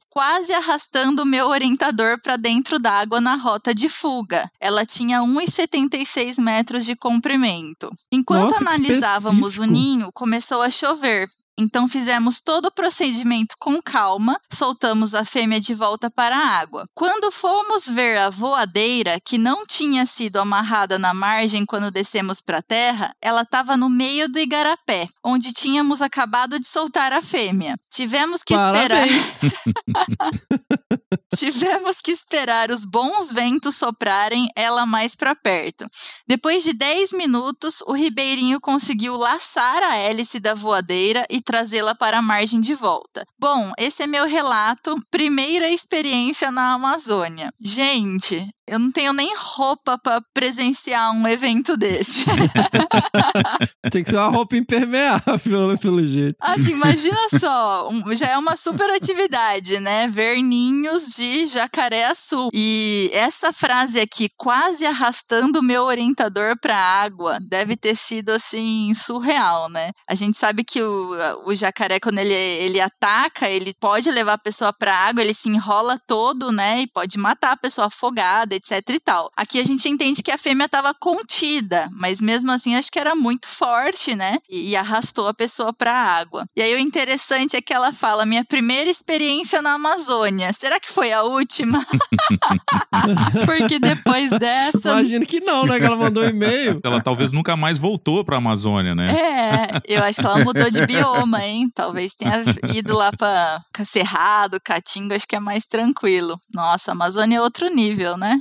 quase 0.08 0.52
arrastando 0.52 1.22
o 1.22 1.26
meu 1.26 1.48
orientador 1.48 2.20
para 2.20 2.36
dentro 2.36 2.78
d'água 2.78 3.20
na 3.20 3.34
rota 3.34 3.74
de 3.74 3.88
fuga. 3.88 4.48
Ela 4.60 4.86
tinha 4.86 5.20
1,76 5.20 6.40
metros 6.40 6.84
de 6.84 6.94
comprimento. 6.94 7.90
Enquanto 8.12 8.52
Nossa, 8.52 8.60
analisávamos 8.60 9.58
o 9.58 9.64
ninho, 9.64 10.10
começou 10.12 10.62
a 10.62 10.70
chover. 10.70 11.28
Então 11.58 11.86
fizemos 11.86 12.40
todo 12.40 12.66
o 12.66 12.72
procedimento 12.72 13.54
com 13.60 13.80
calma, 13.80 14.38
soltamos 14.52 15.14
a 15.14 15.24
fêmea 15.24 15.60
de 15.60 15.72
volta 15.74 16.10
para 16.10 16.36
a 16.36 16.58
água. 16.58 16.86
Quando 16.94 17.30
fomos 17.30 17.86
ver 17.86 18.18
a 18.18 18.30
voadeira, 18.30 19.18
que 19.24 19.38
não 19.38 19.64
tinha 19.66 20.04
sido 20.04 20.38
amarrada 20.38 20.98
na 20.98 21.14
margem 21.14 21.64
quando 21.64 21.90
descemos 21.90 22.40
para 22.40 22.58
a 22.58 22.62
terra, 22.62 23.14
ela 23.20 23.42
estava 23.42 23.76
no 23.76 23.88
meio 23.88 24.28
do 24.28 24.38
igarapé, 24.38 25.08
onde 25.24 25.52
tínhamos 25.52 26.02
acabado 26.02 26.58
de 26.58 26.66
soltar 26.66 27.12
a 27.12 27.22
fêmea. 27.22 27.76
Tivemos 27.90 28.42
que 28.42 28.54
esperar. 28.54 28.88
Parabéns. 28.88 29.40
Tivemos 31.36 32.00
que 32.00 32.10
esperar 32.10 32.70
os 32.70 32.84
bons 32.84 33.32
ventos 33.32 33.76
soprarem 33.76 34.48
ela 34.56 34.86
mais 34.86 35.14
para 35.14 35.34
perto. 35.34 35.86
Depois 36.26 36.62
de 36.64 36.72
10 36.72 37.12
minutos, 37.12 37.82
o 37.86 37.92
ribeirinho 37.92 38.60
conseguiu 38.60 39.16
laçar 39.16 39.82
a 39.82 39.96
hélice 39.96 40.40
da 40.40 40.54
voadeira 40.54 41.24
e 41.30 41.40
trazê-la 41.44 41.94
para 41.94 42.18
a 42.18 42.22
margem 42.22 42.60
de 42.60 42.74
volta. 42.74 43.26
Bom, 43.38 43.70
esse 43.78 44.02
é 44.02 44.06
meu 44.06 44.26
relato, 44.26 44.96
primeira 45.10 45.68
experiência 45.68 46.50
na 46.50 46.72
Amazônia. 46.74 47.52
Gente, 47.62 48.48
eu 48.66 48.78
não 48.78 48.90
tenho 48.90 49.12
nem 49.12 49.32
roupa 49.36 49.98
para 49.98 50.20
presenciar 50.32 51.12
um 51.12 51.26
evento 51.28 51.76
desse. 51.76 52.24
Tem 53.90 54.02
que 54.02 54.10
ser 54.10 54.16
uma 54.16 54.28
roupa 54.30 54.56
impermeável, 54.56 55.78
pelo 55.80 56.04
jeito. 56.06 56.36
Assim, 56.40 56.70
imagina 56.72 57.18
só, 57.38 57.88
um- 57.90 58.14
já 58.16 58.28
é 58.28 58.38
uma 58.38 58.56
super 58.56 58.88
atividade, 58.90 59.78
né? 59.80 60.08
Ver 60.08 60.40
ninhos 60.42 61.08
de 61.14 61.46
jacaré-açu. 61.46 62.48
E 62.52 63.10
essa 63.12 63.52
frase 63.52 64.00
aqui, 64.00 64.28
quase 64.36 64.84
arrastando 64.86 65.58
o 65.60 65.62
meu 65.62 65.84
orientador 65.84 66.56
pra 66.60 66.76
água, 66.76 67.38
deve 67.40 67.76
ter 67.76 67.94
sido, 67.94 68.30
assim, 68.30 68.92
surreal, 68.94 69.68
né? 69.68 69.90
A 70.08 70.14
gente 70.14 70.36
sabe 70.38 70.64
que 70.64 70.82
o, 70.82 71.14
o 71.46 71.54
jacaré, 71.54 72.00
quando 72.00 72.18
ele, 72.18 72.32
ele 72.32 72.80
ataca, 72.80 73.48
ele 73.48 73.72
pode 73.78 74.10
levar 74.10 74.34
a 74.34 74.38
pessoa 74.38 74.72
pra 74.72 74.94
água, 74.96 75.22
ele 75.22 75.34
se 75.34 75.48
enrola 75.48 75.98
todo, 76.06 76.50
né? 76.50 76.80
E 76.82 76.86
pode 76.86 77.18
matar 77.18 77.52
a 77.52 77.56
pessoa 77.56 77.86
afogada, 77.88 78.53
etc 78.54 78.82
e 78.90 79.00
tal. 79.00 79.30
Aqui 79.36 79.60
a 79.60 79.64
gente 79.64 79.88
entende 79.88 80.22
que 80.22 80.30
a 80.30 80.38
fêmea 80.38 80.66
estava 80.66 80.94
contida, 80.94 81.88
mas 81.92 82.20
mesmo 82.20 82.50
assim 82.50 82.76
acho 82.76 82.90
que 82.90 82.98
era 82.98 83.14
muito 83.14 83.46
forte, 83.46 84.14
né? 84.14 84.38
E, 84.48 84.70
e 84.70 84.76
arrastou 84.76 85.28
a 85.28 85.34
pessoa 85.34 85.72
pra 85.72 85.92
água. 85.92 86.46
E 86.56 86.62
aí 86.62 86.74
o 86.74 86.78
interessante 86.78 87.56
é 87.56 87.62
que 87.62 87.72
ela 87.72 87.92
fala: 87.92 88.26
minha 88.26 88.44
primeira 88.44 88.90
experiência 88.90 89.60
na 89.60 89.74
Amazônia. 89.74 90.52
Será 90.52 90.78
que 90.78 90.90
foi 90.90 91.12
a 91.12 91.22
última? 91.22 91.84
Porque 93.46 93.78
depois 93.78 94.30
dessa. 94.30 94.92
Imagino 94.92 95.26
que 95.26 95.40
não, 95.40 95.66
né? 95.66 95.78
Que 95.78 95.86
ela 95.86 95.96
mandou 95.96 96.22
um 96.22 96.28
e-mail. 96.28 96.80
Ela 96.82 97.02
talvez 97.02 97.32
nunca 97.32 97.56
mais 97.56 97.78
voltou 97.78 98.24
pra 98.24 98.36
Amazônia, 98.36 98.94
né? 98.94 99.06
É, 99.10 99.96
eu 99.96 100.02
acho 100.02 100.20
que 100.20 100.26
ela 100.26 100.44
mudou 100.44 100.70
de 100.70 100.86
bioma, 100.86 101.44
hein? 101.44 101.68
Talvez 101.74 102.14
tenha 102.14 102.42
ido 102.72 102.96
lá 102.96 103.10
pra 103.12 103.62
Cerrado, 103.84 104.60
Caatinga, 104.62 105.16
acho 105.16 105.26
que 105.26 105.36
é 105.36 105.40
mais 105.40 105.66
tranquilo. 105.66 106.38
Nossa, 106.52 106.90
a 106.90 106.94
Amazônia 106.94 107.36
é 107.38 107.40
outro 107.40 107.68
nível, 107.68 108.16
né? 108.16 108.40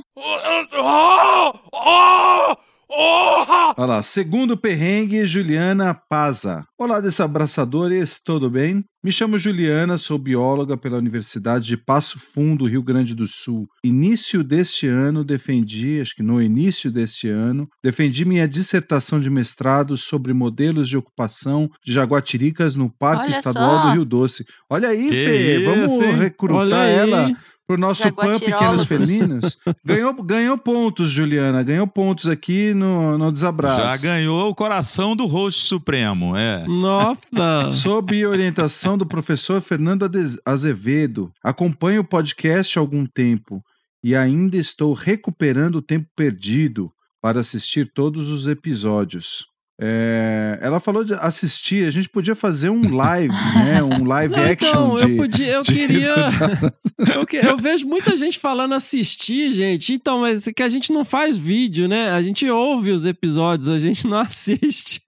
Olha 3.76 3.86
lá, 3.86 4.02
segundo 4.02 4.56
perrengue, 4.56 5.26
Juliana 5.26 5.92
Paza. 5.92 6.64
Olá, 6.78 7.00
desabraçadores, 7.00 8.20
tudo 8.24 8.48
bem? 8.48 8.84
Me 9.02 9.10
chamo 9.10 9.38
Juliana, 9.38 9.98
sou 9.98 10.16
bióloga 10.16 10.76
pela 10.76 10.98
Universidade 10.98 11.66
de 11.66 11.76
Passo 11.76 12.18
Fundo, 12.18 12.66
Rio 12.66 12.82
Grande 12.82 13.14
do 13.14 13.26
Sul. 13.26 13.66
Início 13.84 14.44
deste 14.44 14.86
ano, 14.86 15.24
defendi, 15.24 16.00
acho 16.00 16.14
que 16.14 16.22
no 16.22 16.40
início 16.40 16.90
deste 16.90 17.28
ano, 17.28 17.68
defendi 17.82 18.24
minha 18.24 18.46
dissertação 18.46 19.20
de 19.20 19.28
mestrado 19.28 19.96
sobre 19.96 20.32
modelos 20.32 20.88
de 20.88 20.96
ocupação 20.96 21.68
de 21.84 21.92
jaguatiricas 21.92 22.76
no 22.76 22.88
Parque 22.88 23.24
Olha 23.24 23.32
Estadual 23.32 23.80
só. 23.80 23.86
do 23.88 23.92
Rio 23.94 24.04
Doce. 24.04 24.44
Olha 24.70 24.90
aí, 24.90 25.08
Que 25.08 25.14
Fê, 25.24 25.64
vamos 25.64 26.00
recrutar 26.18 26.56
Olha 26.58 26.80
aí. 26.82 26.94
ela 26.94 27.32
pro 27.66 27.78
nosso 27.78 28.02
Pan. 28.12 28.38
Pequenos 28.38 28.86
Felinos. 28.86 29.58
Ganhou, 29.84 30.12
ganhou 30.22 30.58
pontos, 30.58 31.10
Juliana. 31.10 31.62
Ganhou 31.62 31.86
pontos 31.86 32.28
aqui 32.28 32.74
no, 32.74 33.16
no 33.18 33.32
Desabraço. 33.32 34.02
Já 34.02 34.08
ganhou 34.08 34.50
o 34.50 34.54
coração 34.54 35.16
do 35.16 35.26
host 35.26 35.62
supremo, 35.62 36.36
é. 36.36 36.66
Nossa! 36.66 37.70
Sob 37.72 38.26
orientação 38.26 38.96
do 38.98 39.06
professor 39.06 39.60
Fernando 39.60 40.08
Azevedo, 40.44 41.32
acompanho 41.42 42.02
o 42.02 42.04
podcast 42.04 42.78
há 42.78 42.82
algum 42.82 43.06
tempo 43.06 43.64
e 44.02 44.14
ainda 44.14 44.56
estou 44.56 44.92
recuperando 44.92 45.76
o 45.76 45.82
tempo 45.82 46.08
perdido 46.14 46.92
para 47.22 47.40
assistir 47.40 47.90
todos 47.94 48.28
os 48.28 48.46
episódios. 48.46 49.46
É, 49.80 50.56
ela 50.62 50.78
falou 50.78 51.02
de 51.04 51.14
assistir, 51.14 51.84
a 51.84 51.90
gente 51.90 52.08
podia 52.08 52.36
fazer 52.36 52.70
um 52.70 52.94
live, 52.94 53.34
né? 53.58 53.82
Um 53.82 54.04
live 54.04 54.36
Não, 54.36 54.44
action 54.44 54.68
então, 54.68 54.96
de. 54.96 55.02
eu 55.02 55.16
podia, 55.16 55.52
eu 55.54 55.62
de- 55.62 55.72
queria. 55.74 56.14
Eu, 57.16 57.26
que- 57.26 57.36
eu 57.38 57.56
vejo 57.58 57.86
muita 57.86 58.16
gente 58.16 58.38
falando 58.38 58.72
assistir, 58.74 59.52
gente. 59.52 59.92
Então, 59.92 60.20
mas 60.20 60.46
é 60.46 60.52
que 60.52 60.62
a 60.62 60.68
gente 60.68 60.92
não 60.92 61.04
faz 61.04 61.36
vídeo, 61.36 61.88
né? 61.88 62.10
A 62.12 62.22
gente 62.22 62.48
ouve 62.48 62.90
os 62.92 63.04
episódios, 63.04 63.68
a 63.68 63.78
gente 63.78 64.06
não 64.06 64.18
assiste. 64.18 65.02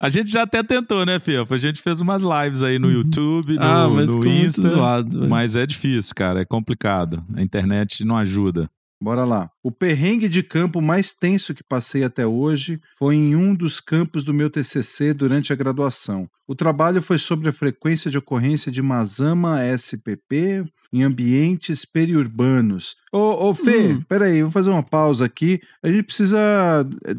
A 0.00 0.08
gente 0.10 0.30
já 0.30 0.42
até 0.42 0.62
tentou, 0.62 1.04
né, 1.06 1.18
Fia? 1.18 1.44
A 1.48 1.56
gente 1.56 1.80
fez 1.82 2.00
umas 2.00 2.22
lives 2.22 2.62
aí 2.62 2.78
no 2.78 2.90
YouTube, 2.90 3.54
no, 3.54 3.62
ah, 3.62 3.88
mas 3.88 4.14
no 4.14 4.26
Insta. 4.26 4.68
zoado. 4.68 5.26
Mas 5.26 5.56
é 5.56 5.66
difícil, 5.66 6.14
cara. 6.14 6.40
É 6.42 6.44
complicado. 6.44 7.24
A 7.34 7.42
internet 7.42 8.04
não 8.04 8.16
ajuda. 8.16 8.68
Bora 9.00 9.24
lá. 9.24 9.50
O 9.62 9.70
perrengue 9.70 10.28
de 10.28 10.42
campo 10.42 10.80
mais 10.80 11.12
tenso 11.12 11.54
que 11.54 11.62
passei 11.62 12.02
até 12.02 12.26
hoje 12.26 12.80
foi 12.98 13.14
em 13.14 13.36
um 13.36 13.54
dos 13.54 13.78
campos 13.78 14.24
do 14.24 14.32
meu 14.32 14.48
TCC 14.48 15.12
durante 15.12 15.52
a 15.52 15.56
graduação. 15.56 16.28
O 16.48 16.54
trabalho 16.54 17.02
foi 17.02 17.18
sobre 17.18 17.48
a 17.48 17.52
frequência 17.52 18.10
de 18.10 18.16
ocorrência 18.16 18.72
de 18.72 18.80
Mazama 18.80 19.58
SPP 19.76 20.64
em 20.92 21.02
ambientes 21.02 21.84
periurbanos. 21.84 22.96
Ô, 23.12 23.48
ô 23.48 23.54
Fê, 23.54 23.88
Hum. 23.88 24.00
peraí, 24.08 24.42
vou 24.42 24.50
fazer 24.50 24.70
uma 24.70 24.82
pausa 24.82 25.24
aqui. 25.26 25.60
A 25.82 25.88
gente 25.88 26.04
precisa 26.04 26.38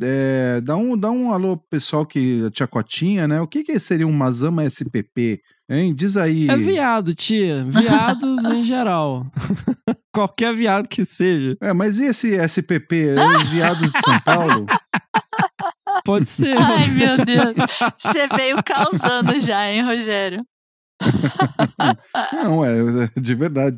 é, 0.01 0.61
dar, 0.61 0.77
um, 0.77 0.97
dar 0.97 1.11
um 1.11 1.31
alô 1.31 1.57
pro 1.57 1.67
pessoal 1.69 2.05
que 2.05 2.49
tia 2.51 2.65
Cotinha, 2.67 3.27
né? 3.27 3.39
O 3.41 3.47
que, 3.47 3.63
que 3.63 3.79
seria 3.79 4.07
um 4.07 4.11
Mazama 4.13 4.63
SPP? 4.65 5.41
Hein? 5.69 5.93
Diz 5.93 6.15
aí. 6.15 6.47
É 6.49 6.55
viado, 6.55 7.13
tia. 7.13 7.65
Viados 7.65 8.43
em 8.45 8.63
geral. 8.63 9.25
Qualquer 10.15 10.53
viado 10.55 10.87
que 10.87 11.03
seja. 11.03 11.57
É, 11.61 11.73
mas 11.73 11.99
e 11.99 12.05
esse 12.05 12.29
SPP? 12.47 13.09
É 13.17 13.25
os 13.35 13.43
viados 13.49 13.91
de 13.91 13.99
São 14.01 14.19
Paulo? 14.21 14.65
Pode 16.05 16.25
ser. 16.25 16.55
Ai, 16.57 16.87
meu 16.87 17.17
Deus. 17.25 17.55
Você 17.99 18.27
veio 18.27 18.63
causando 18.63 19.39
já, 19.41 19.69
hein, 19.69 19.81
Rogério? 19.81 20.41
Não, 22.33 22.65
é 22.65 23.09
de 23.19 23.35
verdade, 23.35 23.75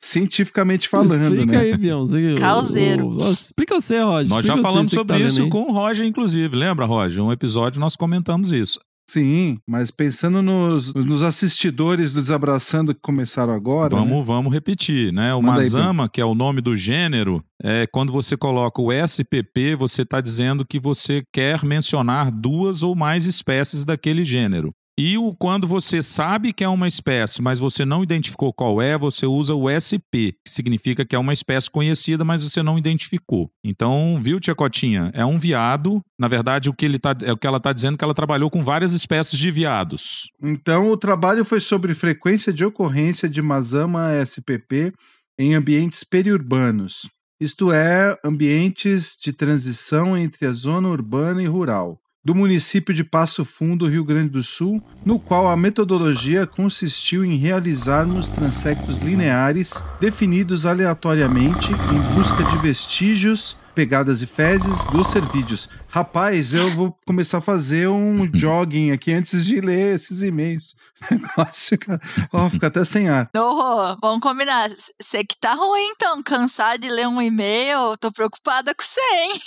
cientificamente 0.00 0.88
falando, 0.88 1.22
Explica 1.22 1.46
né? 1.52 1.58
aí, 1.58 1.76
Bião. 1.76 2.06
Você- 2.06 2.34
Causeiro. 2.34 3.06
o- 3.06 3.16
o- 3.16 3.30
Explica 3.32 3.80
você, 3.80 4.00
Roger. 4.00 4.28
Nós 4.28 4.44
já 4.44 4.56
falamos 4.58 4.90
você 4.90 4.96
que 4.96 5.00
sobre 5.00 5.18
tá 5.18 5.24
isso 5.24 5.42
aí. 5.42 5.48
com 5.48 5.62
o 5.62 5.72
Roger, 5.72 6.04
inclusive. 6.06 6.54
Lembra, 6.56 6.84
Roger? 6.84 7.22
Um 7.24 7.32
episódio 7.32 7.80
nós 7.80 7.96
comentamos 7.96 8.52
isso. 8.52 8.78
Sim, 9.08 9.58
mas 9.66 9.90
pensando 9.90 10.42
nos, 10.42 10.92
nos 10.92 11.22
assistidores 11.22 12.12
do 12.12 12.20
Desabraçando 12.20 12.94
que 12.94 13.00
começaram 13.00 13.54
agora, 13.54 13.96
né? 13.96 14.02
Vamos, 14.02 14.26
vamos 14.26 14.52
repetir, 14.52 15.14
né? 15.14 15.34
O 15.34 15.40
Manda 15.40 15.62
aí, 15.62 15.70
Mazama, 15.70 16.10
que 16.10 16.20
é 16.20 16.24
o 16.26 16.34
nome 16.34 16.60
do 16.60 16.76
gênero, 16.76 17.42
é 17.62 17.86
quando 17.90 18.12
você 18.12 18.36
coloca 18.36 18.82
o 18.82 18.92
SPP, 18.92 19.74
você 19.78 20.02
está 20.02 20.20
dizendo 20.20 20.62
que 20.62 20.78
você 20.78 21.22
quer 21.32 21.64
mencionar 21.64 22.30
duas 22.30 22.82
ou 22.82 22.94
mais 22.94 23.24
espécies 23.24 23.82
daquele 23.82 24.26
gênero. 24.26 24.74
E 25.00 25.16
o, 25.16 25.32
quando 25.32 25.68
você 25.68 26.02
sabe 26.02 26.52
que 26.52 26.64
é 26.64 26.68
uma 26.68 26.88
espécie, 26.88 27.40
mas 27.40 27.60
você 27.60 27.84
não 27.84 28.02
identificou 28.02 28.52
qual 28.52 28.82
é, 28.82 28.98
você 28.98 29.26
usa 29.26 29.54
o 29.54 29.70
SP, 29.70 30.34
que 30.44 30.50
significa 30.50 31.06
que 31.06 31.14
é 31.14 31.18
uma 31.18 31.32
espécie 31.32 31.70
conhecida, 31.70 32.24
mas 32.24 32.42
você 32.42 32.64
não 32.64 32.76
identificou. 32.76 33.48
Então, 33.62 34.18
viu, 34.20 34.40
Tia 34.40 34.56
Cotinha? 34.56 35.12
É 35.14 35.24
um 35.24 35.38
viado. 35.38 36.02
Na 36.18 36.26
verdade, 36.26 36.68
o 36.68 36.74
que, 36.74 36.84
ele 36.84 36.98
tá, 36.98 37.16
é 37.22 37.32
o 37.32 37.36
que 37.36 37.46
ela 37.46 37.58
está 37.58 37.72
dizendo 37.72 37.96
que 37.96 38.02
ela 38.02 38.12
trabalhou 38.12 38.50
com 38.50 38.64
várias 38.64 38.92
espécies 38.92 39.38
de 39.38 39.52
viados. 39.52 40.32
Então, 40.42 40.90
o 40.90 40.96
trabalho 40.96 41.44
foi 41.44 41.60
sobre 41.60 41.94
frequência 41.94 42.52
de 42.52 42.64
ocorrência 42.64 43.28
de 43.28 43.40
Mazama 43.40 44.10
SPP 44.24 44.92
em 45.38 45.54
ambientes 45.54 46.02
periurbanos, 46.02 47.08
isto 47.40 47.70
é, 47.70 48.18
ambientes 48.24 49.16
de 49.22 49.32
transição 49.32 50.16
entre 50.16 50.44
a 50.44 50.52
zona 50.52 50.88
urbana 50.88 51.40
e 51.40 51.46
rural, 51.46 52.00
do 52.28 52.34
município 52.34 52.94
de 52.94 53.02
Passo 53.02 53.42
Fundo, 53.42 53.88
Rio 53.88 54.04
Grande 54.04 54.28
do 54.28 54.42
Sul, 54.42 54.82
no 55.02 55.18
qual 55.18 55.48
a 55.48 55.56
metodologia 55.56 56.46
consistiu 56.46 57.24
em 57.24 57.38
realizarmos 57.38 58.28
transectos 58.28 58.98
lineares 58.98 59.82
definidos 59.98 60.66
aleatoriamente 60.66 61.72
em 61.72 62.14
busca 62.14 62.44
de 62.44 62.58
vestígios 62.58 63.56
pegadas 63.82 64.22
e 64.22 64.26
fezes 64.26 64.84
dos 64.86 65.06
cervídeos. 65.06 65.68
Rapaz, 65.88 66.52
eu 66.52 66.68
vou 66.72 66.98
começar 67.06 67.38
a 67.38 67.40
fazer 67.40 67.86
um 67.86 68.28
jogging 68.34 68.90
aqui 68.90 69.12
antes 69.12 69.46
de 69.46 69.60
ler 69.60 69.94
esses 69.94 70.20
e-mails. 70.20 70.74
Negócio, 71.08 71.78
cara. 71.78 72.00
Ó, 72.32 72.50
fica 72.50 72.66
até 72.66 72.84
sem 72.84 73.08
ar. 73.08 73.30
Rô, 73.36 73.96
vamos 74.02 74.18
combinar. 74.18 74.68
Você 75.00 75.22
que 75.22 75.36
tá 75.40 75.54
ruim, 75.54 75.80
então. 75.92 76.20
Cansado 76.24 76.80
de 76.80 76.90
ler 76.90 77.06
um 77.06 77.22
e-mail, 77.22 77.96
tô 78.00 78.10
preocupada 78.10 78.74
com 78.74 78.82
você, 78.82 79.00
hein? 79.00 79.40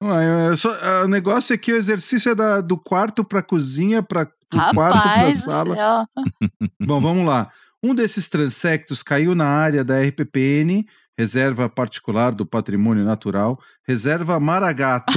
Ué, 0.00 0.48
eu 0.50 0.56
só- 0.56 1.02
o 1.04 1.08
negócio 1.08 1.52
é 1.52 1.58
que 1.58 1.72
o 1.72 1.76
exercício 1.76 2.30
é 2.30 2.34
da- 2.36 2.60
do 2.60 2.78
quarto 2.78 3.24
pra 3.24 3.42
cozinha, 3.42 4.04
para 4.04 4.22
do 4.24 4.30
quarto 4.72 4.74
pra 4.74 4.86
Rapaz 5.00 5.38
do 5.44 5.50
sala. 5.50 5.74
céu. 5.74 6.06
Bom, 6.80 7.00
vamos 7.00 7.26
lá. 7.26 7.50
Um 7.82 7.94
desses 7.94 8.28
transectos 8.28 9.02
caiu 9.02 9.34
na 9.34 9.46
área 9.46 9.82
da 9.82 9.98
RPPN, 10.00 10.84
Reserva 11.20 11.68
Particular 11.68 12.32
do 12.32 12.46
Patrimônio 12.46 13.04
Natural, 13.04 13.60
Reserva 13.86 14.40
Maragato, 14.40 15.12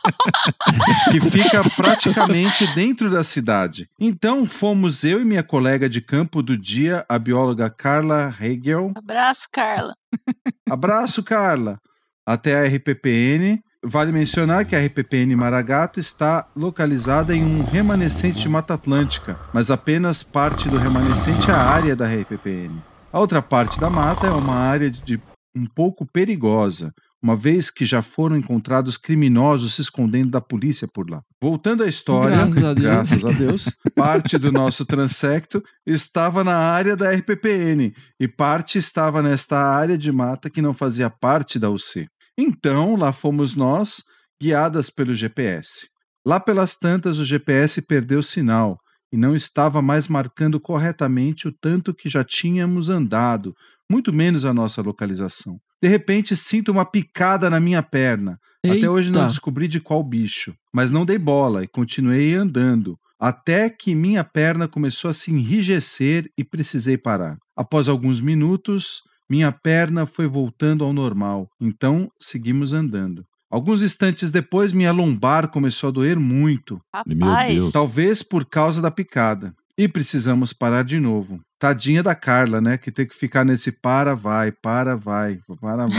que 1.12 1.20
fica 1.20 1.60
praticamente 1.76 2.66
dentro 2.74 3.10
da 3.10 3.22
cidade. 3.22 3.90
Então 4.00 4.46
fomos 4.46 5.04
eu 5.04 5.20
e 5.20 5.26
minha 5.26 5.42
colega 5.42 5.86
de 5.86 6.00
campo 6.00 6.42
do 6.42 6.56
dia, 6.56 7.04
a 7.06 7.18
bióloga 7.18 7.68
Carla 7.68 8.34
Hegel. 8.40 8.92
Abraço, 8.96 9.48
Carla. 9.52 9.94
Abraço, 10.66 11.22
Carla! 11.22 11.78
Até 12.24 12.58
a 12.58 12.66
RPPN. 12.66 13.60
Vale 13.84 14.12
mencionar 14.12 14.64
que 14.64 14.74
a 14.74 14.82
RPPN 14.82 15.36
Maragato 15.36 16.00
está 16.00 16.48
localizada 16.56 17.36
em 17.36 17.44
um 17.44 17.62
remanescente 17.62 18.40
de 18.40 18.48
Mata 18.48 18.74
Atlântica, 18.74 19.38
mas 19.52 19.70
apenas 19.70 20.22
parte 20.22 20.70
do 20.70 20.78
remanescente 20.78 21.50
é 21.50 21.54
a 21.54 21.62
área 21.62 21.94
da 21.94 22.06
RPPN. 22.06 22.82
A 23.10 23.18
outra 23.18 23.40
parte 23.40 23.80
da 23.80 23.88
mata 23.88 24.26
é 24.26 24.30
uma 24.30 24.54
área 24.54 24.90
de 24.90 25.20
um 25.56 25.64
pouco 25.64 26.06
perigosa, 26.06 26.92
uma 27.22 27.34
vez 27.34 27.70
que 27.70 27.86
já 27.86 28.02
foram 28.02 28.36
encontrados 28.36 28.98
criminosos 28.98 29.74
se 29.74 29.80
escondendo 29.80 30.30
da 30.30 30.42
polícia 30.42 30.86
por 30.86 31.08
lá. 31.08 31.22
Voltando 31.42 31.82
à 31.82 31.88
história, 31.88 32.36
Graças 32.36 32.64
a 32.64 32.74
Deus. 32.74 32.84
graças 32.84 33.24
a 33.24 33.32
Deus, 33.32 33.64
parte 33.96 34.36
do 34.36 34.52
nosso 34.52 34.84
transecto 34.84 35.62
estava 35.86 36.44
na 36.44 36.56
área 36.56 36.94
da 36.94 37.10
RPPN 37.10 37.94
e 38.20 38.28
parte 38.28 38.76
estava 38.76 39.22
nesta 39.22 39.58
área 39.58 39.96
de 39.96 40.12
mata 40.12 40.50
que 40.50 40.62
não 40.62 40.74
fazia 40.74 41.08
parte 41.08 41.58
da 41.58 41.70
UC. 41.70 42.06
Então, 42.36 42.94
lá 42.94 43.10
fomos 43.10 43.56
nós, 43.56 44.04
guiadas 44.40 44.90
pelo 44.90 45.14
GPS. 45.14 45.88
Lá 46.26 46.38
pelas 46.38 46.74
tantas, 46.76 47.18
o 47.18 47.24
GPS 47.24 47.80
perdeu 47.82 48.22
sinal 48.22 48.78
e 49.12 49.16
não 49.16 49.34
estava 49.34 49.80
mais 49.80 50.08
marcando 50.08 50.60
corretamente 50.60 51.48
o 51.48 51.52
tanto 51.52 51.94
que 51.94 52.08
já 52.08 52.22
tínhamos 52.24 52.90
andado, 52.90 53.54
muito 53.90 54.12
menos 54.12 54.44
a 54.44 54.52
nossa 54.52 54.82
localização. 54.82 55.58
De 55.82 55.88
repente, 55.88 56.36
sinto 56.36 56.72
uma 56.72 56.84
picada 56.84 57.48
na 57.48 57.60
minha 57.60 57.82
perna. 57.82 58.38
Até 58.64 58.90
hoje 58.90 59.10
não 59.10 59.20
Eita. 59.20 59.30
descobri 59.30 59.68
de 59.68 59.80
qual 59.80 60.02
bicho, 60.02 60.54
mas 60.72 60.90
não 60.90 61.06
dei 61.06 61.16
bola 61.18 61.62
e 61.62 61.68
continuei 61.68 62.34
andando, 62.34 62.98
até 63.18 63.70
que 63.70 63.94
minha 63.94 64.24
perna 64.24 64.66
começou 64.66 65.08
a 65.08 65.14
se 65.14 65.30
enrijecer 65.30 66.28
e 66.36 66.44
precisei 66.44 66.98
parar. 66.98 67.36
Após 67.56 67.88
alguns 67.88 68.20
minutos, 68.20 69.02
minha 69.30 69.52
perna 69.52 70.06
foi 70.06 70.26
voltando 70.26 70.84
ao 70.84 70.92
normal, 70.92 71.48
então 71.60 72.10
seguimos 72.20 72.72
andando. 72.72 73.24
Alguns 73.50 73.82
instantes 73.82 74.30
depois, 74.30 74.72
minha 74.72 74.92
lombar 74.92 75.48
começou 75.48 75.88
a 75.88 75.92
doer 75.92 76.18
muito, 76.18 76.80
Rapaz. 76.94 77.54
Deus. 77.54 77.72
talvez 77.72 78.22
por 78.22 78.44
causa 78.44 78.82
da 78.82 78.90
picada. 78.90 79.54
E 79.76 79.88
precisamos 79.88 80.52
parar 80.52 80.82
de 80.82 80.98
novo. 80.98 81.40
Tadinha 81.58 82.02
da 82.02 82.14
Carla, 82.14 82.60
né? 82.60 82.76
Que 82.76 82.90
tem 82.90 83.06
que 83.06 83.14
ficar 83.14 83.44
nesse 83.44 83.72
para, 83.72 84.14
vai, 84.14 84.50
para, 84.50 84.96
vai, 84.96 85.38
para, 85.60 85.86
vai. 85.86 85.98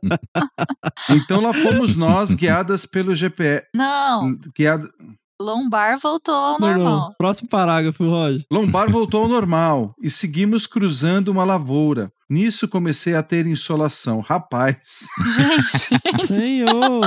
então 1.10 1.40
lá 1.40 1.52
fomos 1.52 1.96
nós, 1.96 2.34
guiadas 2.34 2.86
pelo 2.86 3.14
GPS. 3.14 3.66
Não, 3.74 4.36
Guiada... 4.56 4.88
lombar 5.40 5.98
voltou 5.98 6.34
ao 6.34 6.60
Não, 6.60 6.68
normal. 6.68 6.98
não. 7.08 7.14
Próximo 7.18 7.48
parágrafo, 7.48 8.04
Roger. 8.06 8.44
Lombar 8.50 8.90
voltou 8.90 9.22
ao 9.22 9.28
normal 9.28 9.94
e 10.00 10.10
seguimos 10.10 10.66
cruzando 10.66 11.28
uma 11.28 11.44
lavoura. 11.44 12.12
Nisso 12.28 12.68
comecei 12.68 13.14
a 13.16 13.22
ter 13.24 13.46
insolação. 13.46 14.20
Rapaz, 14.20 15.06
Gente, 15.34 16.26
Senhor! 16.26 17.00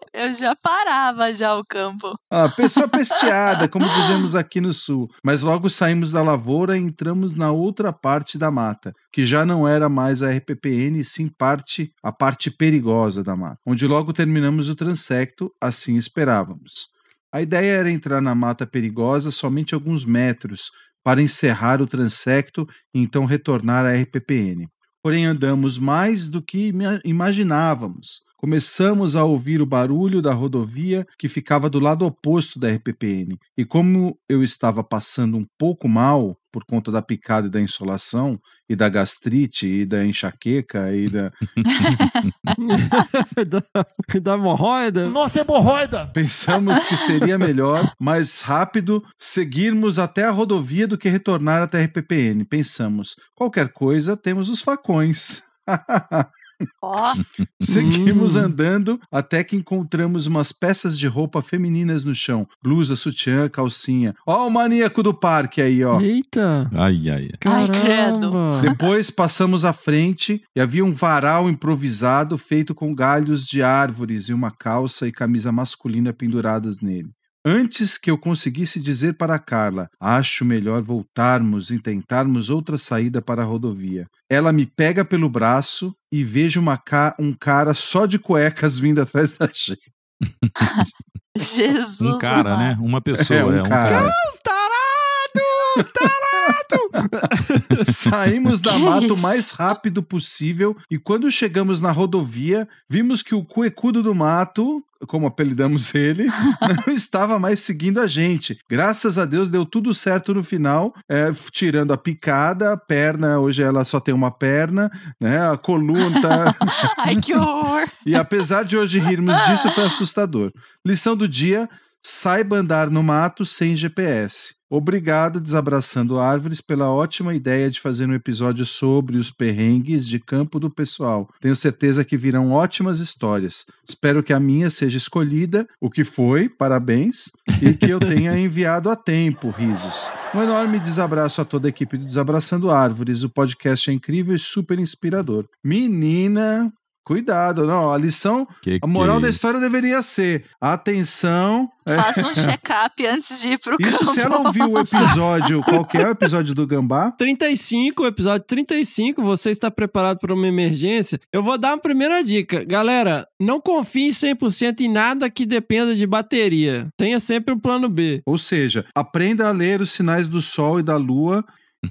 eu 0.14 0.32
já 0.34 0.54
parava 0.56 1.32
já 1.34 1.56
o 1.56 1.64
campo. 1.64 2.14
a 2.30 2.48
pessoa 2.48 2.86
pesteada, 2.88 3.68
como 3.68 3.84
dizemos 3.88 4.34
aqui 4.34 4.60
no 4.60 4.72
sul. 4.72 5.08
Mas 5.24 5.42
logo 5.42 5.68
saímos 5.70 6.12
da 6.12 6.22
lavoura 6.22 6.76
e 6.76 6.80
entramos 6.80 7.34
na 7.34 7.50
outra 7.50 7.92
parte 7.92 8.36
da 8.38 8.50
mata, 8.50 8.92
que 9.12 9.24
já 9.24 9.44
não 9.44 9.66
era 9.66 9.88
mais 9.88 10.22
a 10.22 10.30
RPPN, 10.30 11.02
sim 11.04 11.28
parte, 11.28 11.92
a 12.02 12.12
parte 12.12 12.50
perigosa 12.50 13.22
da 13.22 13.36
mata, 13.36 13.58
onde 13.66 13.86
logo 13.86 14.12
terminamos 14.12 14.68
o 14.68 14.74
transecto, 14.74 15.50
assim 15.60 15.96
esperávamos. 15.96 16.88
A 17.32 17.42
ideia 17.42 17.78
era 17.80 17.90
entrar 17.90 18.22
na 18.22 18.34
mata 18.34 18.66
perigosa 18.66 19.30
somente 19.30 19.74
alguns 19.74 20.04
metros 20.04 20.70
para 21.04 21.20
encerrar 21.22 21.80
o 21.82 21.86
transecto 21.86 22.66
e 22.94 23.00
então 23.00 23.24
retornar 23.24 23.84
à 23.84 23.92
RPPN. 23.94 24.66
Porém, 25.02 25.26
andamos 25.26 25.78
mais 25.78 26.28
do 26.28 26.42
que 26.42 26.68
ima- 26.68 27.00
imaginávamos. 27.04 28.20
Começamos 28.38 29.16
a 29.16 29.24
ouvir 29.24 29.60
o 29.60 29.66
barulho 29.66 30.22
da 30.22 30.32
rodovia 30.32 31.04
que 31.18 31.28
ficava 31.28 31.68
do 31.68 31.80
lado 31.80 32.06
oposto 32.06 32.56
da 32.56 32.70
RPPN. 32.70 33.36
E 33.56 33.64
como 33.64 34.16
eu 34.28 34.44
estava 34.44 34.84
passando 34.84 35.36
um 35.36 35.44
pouco 35.58 35.88
mal 35.88 36.38
por 36.52 36.64
conta 36.64 36.92
da 36.92 37.02
picada 37.02 37.48
e 37.48 37.50
da 37.50 37.60
insolação, 37.60 38.40
e 38.68 38.76
da 38.76 38.88
gastrite, 38.88 39.66
e 39.66 39.84
da 39.84 40.04
enxaqueca, 40.04 40.94
e 40.94 41.10
da. 41.10 41.32
da, 43.44 44.20
da 44.20 44.34
hemorroida? 44.34 45.10
Nossa 45.10 45.40
hemorroida! 45.40 46.06
Pensamos 46.06 46.84
que 46.84 46.96
seria 46.96 47.36
melhor, 47.38 47.92
mais 47.98 48.40
rápido, 48.40 49.04
seguirmos 49.18 49.98
até 49.98 50.24
a 50.24 50.30
rodovia 50.30 50.86
do 50.86 50.96
que 50.96 51.08
retornar 51.08 51.60
até 51.60 51.80
a 51.80 51.84
RPPN. 51.84 52.44
Pensamos, 52.44 53.16
qualquer 53.34 53.72
coisa, 53.72 54.16
temos 54.16 54.48
os 54.48 54.60
facões. 54.60 55.42
Ó, 56.82 57.14
Seguimos 57.62 58.34
Hum. 58.36 58.40
andando 58.40 59.00
até 59.12 59.42
que 59.44 59.56
encontramos 59.56 60.26
umas 60.26 60.52
peças 60.52 60.98
de 60.98 61.06
roupa 61.06 61.42
femininas 61.42 62.04
no 62.04 62.14
chão: 62.14 62.46
blusa, 62.62 62.96
sutiã, 62.96 63.48
calcinha. 63.48 64.14
Ó, 64.26 64.46
o 64.46 64.50
maníaco 64.50 65.02
do 65.02 65.12
parque 65.12 65.60
aí, 65.60 65.84
ó. 65.84 66.00
Eita! 66.00 66.70
Ai, 66.74 67.10
ai. 67.10 67.28
Ai, 67.44 67.66
credo. 67.68 68.30
Caramba! 68.30 68.50
Depois 68.60 69.10
passamos 69.10 69.64
à 69.64 69.72
frente 69.72 70.42
e 70.54 70.60
havia 70.60 70.84
um 70.84 70.92
varal 70.92 71.48
improvisado 71.48 72.38
feito 72.38 72.74
com 72.74 72.94
galhos 72.94 73.46
de 73.46 73.62
árvores 73.62 74.28
e 74.28 74.32
uma 74.32 74.50
calça 74.50 75.06
e 75.06 75.12
camisa 75.12 75.52
masculina 75.52 76.12
penduradas 76.12 76.80
nele. 76.80 77.10
Antes 77.50 77.96
que 77.96 78.10
eu 78.10 78.18
conseguisse 78.18 78.78
dizer 78.78 79.14
para 79.14 79.38
Carla, 79.38 79.88
acho 79.98 80.44
melhor 80.44 80.82
voltarmos 80.82 81.70
e 81.70 81.78
tentarmos 81.80 82.50
outra 82.50 82.76
saída 82.76 83.22
para 83.22 83.40
a 83.40 83.44
rodovia. 83.46 84.06
Ela 84.28 84.52
me 84.52 84.66
pega 84.66 85.02
pelo 85.02 85.30
braço 85.30 85.94
e 86.12 86.22
vejo 86.22 86.60
uma 86.60 86.76
ca- 86.76 87.16
um 87.18 87.32
cara 87.32 87.72
só 87.72 88.04
de 88.04 88.18
cuecas 88.18 88.78
vindo 88.78 89.00
atrás 89.00 89.32
da 89.32 89.46
gente. 89.46 89.80
Jesus. 91.38 92.02
Um 92.02 92.18
cara, 92.18 92.52
amado. 92.52 92.58
né? 92.58 92.76
Uma 92.86 93.00
pessoa. 93.00 93.38
É, 93.38 93.44
um 93.44 93.56
é, 93.56 93.62
um 93.62 93.68
cara. 93.68 93.90
cara. 94.00 94.12
Tarado! 94.44 95.90
Tarado! 95.94 96.27
Saímos 97.84 98.60
da 98.60 98.72
Que 98.72 98.78
mata 98.78 99.12
o 99.12 99.18
mais 99.18 99.50
rápido 99.50 100.02
possível 100.02 100.76
e 100.90 100.98
quando 100.98 101.30
chegamos 101.30 101.80
na 101.80 101.90
rodovia, 101.90 102.68
vimos 102.88 103.22
que 103.22 103.34
o 103.34 103.44
cuecudo 103.44 104.02
do 104.02 104.14
mato, 104.14 104.82
como 105.06 105.26
apelidamos 105.26 105.94
ele, 105.94 106.26
não 106.86 106.92
estava 106.92 107.38
mais 107.38 107.60
seguindo 107.60 108.00
a 108.00 108.06
gente. 108.06 108.58
Graças 108.68 109.18
a 109.18 109.24
Deus 109.24 109.48
deu 109.48 109.64
tudo 109.64 109.94
certo 109.94 110.34
no 110.34 110.42
final, 110.42 110.94
é, 111.08 111.30
tirando 111.52 111.92
a 111.92 111.98
picada, 111.98 112.72
a 112.72 112.76
perna, 112.76 113.38
hoje 113.38 113.62
ela 113.62 113.84
só 113.84 114.00
tem 114.00 114.14
uma 114.14 114.30
perna, 114.30 114.90
né? 115.20 115.50
A 115.50 115.56
coluna. 115.56 116.54
Ai, 116.98 117.16
que 117.16 117.34
horror. 117.34 117.86
E 118.04 118.14
apesar 118.14 118.64
de 118.64 118.76
hoje 118.76 118.98
rirmos 118.98 119.36
disso, 119.46 119.70
foi 119.70 119.84
assustador. 119.84 120.52
Lição 120.84 121.16
do 121.16 121.28
dia: 121.28 121.68
saiba 122.02 122.56
andar 122.56 122.90
no 122.90 123.02
mato 123.02 123.44
sem 123.44 123.76
GPS. 123.76 124.57
Obrigado, 124.70 125.40
Desabraçando 125.40 126.18
Árvores, 126.18 126.60
pela 126.60 126.90
ótima 126.90 127.34
ideia 127.34 127.70
de 127.70 127.80
fazer 127.80 128.06
um 128.06 128.12
episódio 128.12 128.66
sobre 128.66 129.16
os 129.16 129.30
perrengues 129.30 130.06
de 130.06 130.18
campo 130.18 130.60
do 130.60 130.68
pessoal. 130.68 131.28
Tenho 131.40 131.56
certeza 131.56 132.04
que 132.04 132.18
virão 132.18 132.52
ótimas 132.52 133.00
histórias. 133.00 133.64
Espero 133.88 134.22
que 134.22 134.32
a 134.32 134.38
minha 134.38 134.68
seja 134.68 134.98
escolhida, 134.98 135.66
o 135.80 135.88
que 135.88 136.04
foi, 136.04 136.50
parabéns, 136.50 137.30
e 137.62 137.72
que 137.72 137.88
eu 137.88 137.98
tenha 137.98 138.36
enviado 138.38 138.90
a 138.90 138.96
tempo, 138.96 139.48
risos. 139.50 140.10
Um 140.34 140.42
enorme 140.42 140.78
desabraço 140.78 141.40
a 141.40 141.46
toda 141.46 141.66
a 141.68 141.70
equipe 141.70 141.96
do 141.96 142.04
Desabraçando 142.04 142.70
Árvores. 142.70 143.22
O 143.22 143.30
podcast 143.30 143.90
é 143.90 143.94
incrível 143.94 144.36
e 144.36 144.38
super 144.38 144.78
inspirador. 144.78 145.46
Menina, 145.64 146.70
cuidado, 147.08 147.66
não, 147.66 147.90
a 147.92 147.96
lição 147.98 148.46
Que 148.62 148.78
a 148.82 148.86
moral 148.86 149.16
que- 149.16 149.22
da 149.22 149.28
história 149.30 149.58
deveria 149.58 150.02
ser: 150.02 150.44
atenção. 150.60 151.68
é, 151.86 151.94
Faça 151.94 152.26
um 152.28 152.34
check-up 152.34 153.06
antes 153.06 153.40
de 153.40 153.48
ir 153.48 153.58
pro 153.58 153.76
Isso 153.80 153.98
campo. 153.98 154.12
se 154.12 154.20
ela 154.20 154.38
ouviu 154.38 154.70
o 154.72 154.78
episódio, 154.80 155.62
qual 155.62 155.84
que 155.84 155.96
é 155.98 156.06
o 156.06 156.10
episódio 156.10 156.54
do 156.54 156.66
Gambá? 156.66 157.10
35, 157.12 158.06
episódio 158.06 158.46
35, 158.46 159.22
você 159.22 159.50
está 159.50 159.70
preparado 159.70 160.18
para 160.18 160.34
uma 160.34 160.46
emergência? 160.46 161.18
Eu 161.32 161.42
vou 161.42 161.56
dar 161.58 161.70
uma 161.72 161.78
primeira 161.78 162.22
dica. 162.22 162.64
Galera, 162.64 163.26
não 163.40 163.60
confie 163.60 164.10
100% 164.10 164.80
em 164.80 164.88
nada 164.88 165.30
que 165.30 165.46
dependa 165.46 165.94
de 165.94 166.06
bateria. 166.06 166.88
Tenha 166.96 167.18
sempre 167.20 167.54
um 167.54 167.58
plano 167.58 167.88
B. 167.88 168.22
Ou 168.26 168.38
seja, 168.38 168.84
aprenda 168.94 169.48
a 169.48 169.52
ler 169.52 169.80
os 169.80 169.90
sinais 169.92 170.28
do 170.28 170.40
Sol 170.42 170.78
e 170.80 170.82
da 170.82 170.96
Lua. 170.96 171.44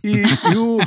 E, 0.03 0.21
e 0.21 0.57
o. 0.57 0.77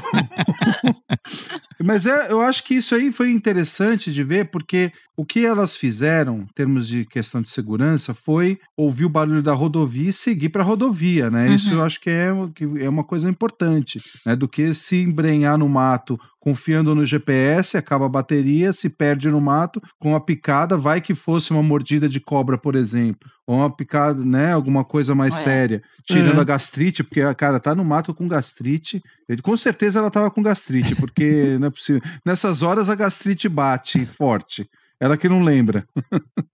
Mas 1.83 2.07
é, 2.07 2.31
eu 2.31 2.41
acho 2.41 2.63
que 2.65 2.75
isso 2.75 2.95
aí 2.95 3.11
foi 3.11 3.31
interessante 3.31 4.13
de 4.13 4.23
ver, 4.23 4.51
porque 4.51 4.93
o 5.21 5.25
que 5.25 5.45
elas 5.45 5.77
fizeram, 5.77 6.41
em 6.41 6.47
termos 6.55 6.89
de 6.89 7.05
questão 7.05 7.43
de 7.43 7.51
segurança, 7.51 8.15
foi 8.15 8.59
ouvir 8.77 9.05
o 9.05 9.09
barulho 9.11 9.43
da 9.43 9.53
rodovia 9.53 10.11
e 10.11 10.13
seguir 10.13 10.49
para 10.49 10.63
a 10.63 10.67
rodovia, 10.67 11.29
né? 11.31 11.51
Isso 11.53 11.71
Uhum. 11.71 11.77
eu 11.77 11.83
acho 11.85 12.01
que 12.01 12.09
é, 12.09 12.31
que 12.55 12.65
é 12.83 12.89
uma 12.89 13.05
coisa 13.05 13.29
importante, 13.29 13.99
né? 14.25 14.35
Do 14.35 14.49
que 14.49 14.73
se 14.73 14.97
embrenhar 14.97 15.59
no 15.59 15.69
mato 15.69 16.19
confiando 16.39 16.95
no 16.95 17.05
GPS, 17.05 17.77
acaba 17.77 18.07
a 18.07 18.09
bateria, 18.09 18.73
se 18.73 18.89
perde 18.89 19.29
no 19.29 19.43
mato, 19.43 19.79
com 19.99 20.17
a 20.17 20.21
picada, 20.21 20.75
vai 20.75 20.99
que 21.03 21.15
fosse 21.15 21.51
uma 21.51 21.63
mordida 21.63 22.09
de 22.09 22.19
cobra, 22.19 22.57
por 22.57 22.75
exemplo, 22.75 23.29
ou 23.47 23.57
uma 23.57 23.69
picada, 23.71 24.25
né, 24.25 24.51
alguma 24.55 24.83
coisa 24.83 25.15
mais 25.15 25.35
É. 25.35 25.39
séria, 25.43 25.83
tirando 26.07 26.39
É. 26.39 26.41
a 26.41 26.45
gastrite, 26.45 27.05
porque 27.05 27.21
a 27.21 27.35
cara 27.35 27.61
tá 27.61 27.75
no 27.75 27.85
mato 27.85 28.15
com 28.15 28.27
gastrite, 28.27 29.03
ele, 29.29 29.43
com 29.43 29.55
certeza 29.55 29.99
ela 29.99 30.11
tava 30.11 30.31
com 30.31 30.43
gastrite, 30.43 30.97
porque 30.97 31.59
não 31.61 31.67
é 31.67 31.71
possível. 31.71 32.01
Nessas 32.25 32.63
horas 32.63 32.89
a 32.89 32.95
gastrite 32.95 33.47
bate 33.47 34.07
forte. 34.07 34.67
Ela 35.03 35.17
que 35.17 35.29
não 35.31 35.43
lembra. 35.43 35.85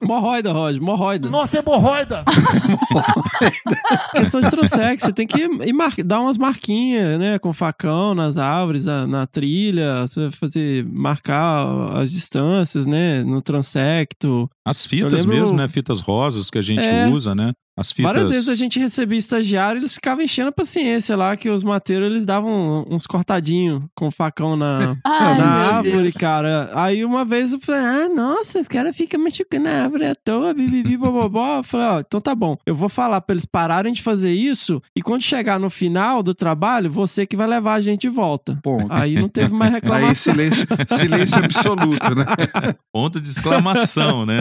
Morroida, 0.03 0.53
Roger, 0.53 0.81
morroida. 0.81 1.29
Nossa 1.29 1.59
hemorroida! 1.59 2.23
Questão 4.15 4.41
de 4.41 4.51
transex, 4.51 5.03
você 5.03 5.13
tem 5.13 5.27
que 5.27 5.39
ir 5.43 5.73
mar- 5.73 5.93
dar 6.05 6.21
umas 6.21 6.39
marquinhas, 6.39 7.19
né? 7.19 7.39
Com 7.39 7.53
facão 7.53 8.15
nas 8.15 8.37
árvores, 8.37 8.85
na, 8.85 9.07
na 9.07 9.27
trilha, 9.27 10.03
você 10.07 10.21
vai 10.23 10.31
fazer, 10.31 10.85
marcar 10.87 11.67
as 11.97 12.11
distâncias, 12.13 12.87
né? 12.87 13.23
No 13.25 13.43
transecto. 13.43 14.49
As 14.65 14.87
fitas 14.87 15.25
lembro- 15.25 15.41
mesmo, 15.41 15.57
né? 15.57 15.69
Fitas 15.69 16.01
rosas 16.01 16.51
que 16.51 16.59
a 16.59 16.63
gente 16.63 16.87
É. 16.87 17.09
usa, 17.09 17.35
né? 17.35 17.53
As 17.77 17.93
fitas. 17.93 18.05
Várias 18.11 18.31
vezes 18.31 18.49
a 18.49 18.55
gente 18.57 18.79
recebia 18.79 19.19
estagiário, 19.19 19.81
eles 19.81 19.95
ficavam 19.95 20.25
enchendo 20.25 20.49
a 20.49 20.53
paciência 20.53 21.15
lá, 21.15 21.37
que 21.37 21.51
os 21.51 21.63
mateiros 21.63 22.11
eles 22.11 22.25
davam 22.25 22.87
uns 22.89 23.07
cortadinhos 23.07 23.83
com 23.95 24.11
facão 24.11 24.57
na, 24.57 24.97
Ai, 25.05 25.39
na 25.39 25.77
árvore, 25.77 26.03
Deus. 26.05 26.15
cara. 26.15 26.71
Aí 26.75 27.05
uma 27.05 27.25
vez 27.25 27.53
eu 27.53 27.61
falei, 27.61 27.83
ah, 27.83 28.09
nossa, 28.09 28.61
os 28.61 28.69
caras 28.69 28.97
ficam 28.97 29.21
machucando 29.21 29.69
a 29.69 29.83
árvore 29.83 30.07
à 30.07 30.15
toa, 30.15 30.55
bibibi, 30.55 30.97
bobobó. 30.97 31.59
Eu 31.59 31.65
falei, 31.65 31.87
ó, 31.87 32.01
então 32.01 32.21
tá 32.21 32.35
bom. 32.35 32.57
Eu 32.65 32.75
vou 32.75 32.89
falar 32.89 33.21
pra 33.21 33.35
eles 33.35 33.45
pararem 33.45 33.93
de 33.93 34.03
fazer 34.03 34.33
isso 34.33 34.81
e 34.95 35.03
quando 35.03 35.23
chegar 35.23 35.61
no 35.61 35.69
final 35.69 36.23
do 36.23 36.35
trabalho, 36.35 36.91
você 36.91 37.27
que 37.27 37.37
vai 37.37 37.47
levar 37.47 37.75
a 37.75 37.81
gente 37.81 38.03
de 38.03 38.09
volta. 38.09 38.59
Ponto. 38.63 38.87
Aí 38.89 39.21
não 39.21 39.29
teve 39.29 39.53
mais 39.53 39.73
reclamação. 39.75 40.09
Aí 40.09 40.15
silêncio, 40.15 40.67
silêncio 40.89 41.39
absoluto, 41.45 42.15
né? 42.15 42.25
Ponto 42.91 43.21
de 43.21 43.29
exclamação, 43.29 44.25
né? 44.25 44.39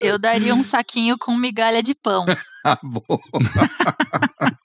Eu 0.00 0.18
daria 0.18 0.54
um 0.54 0.62
saquinho 0.62 1.18
com 1.18 1.34
migalha 1.36 1.82
de 1.82 1.94
pão. 1.94 2.19
Ah, 2.64 2.78
bom. 2.82 3.18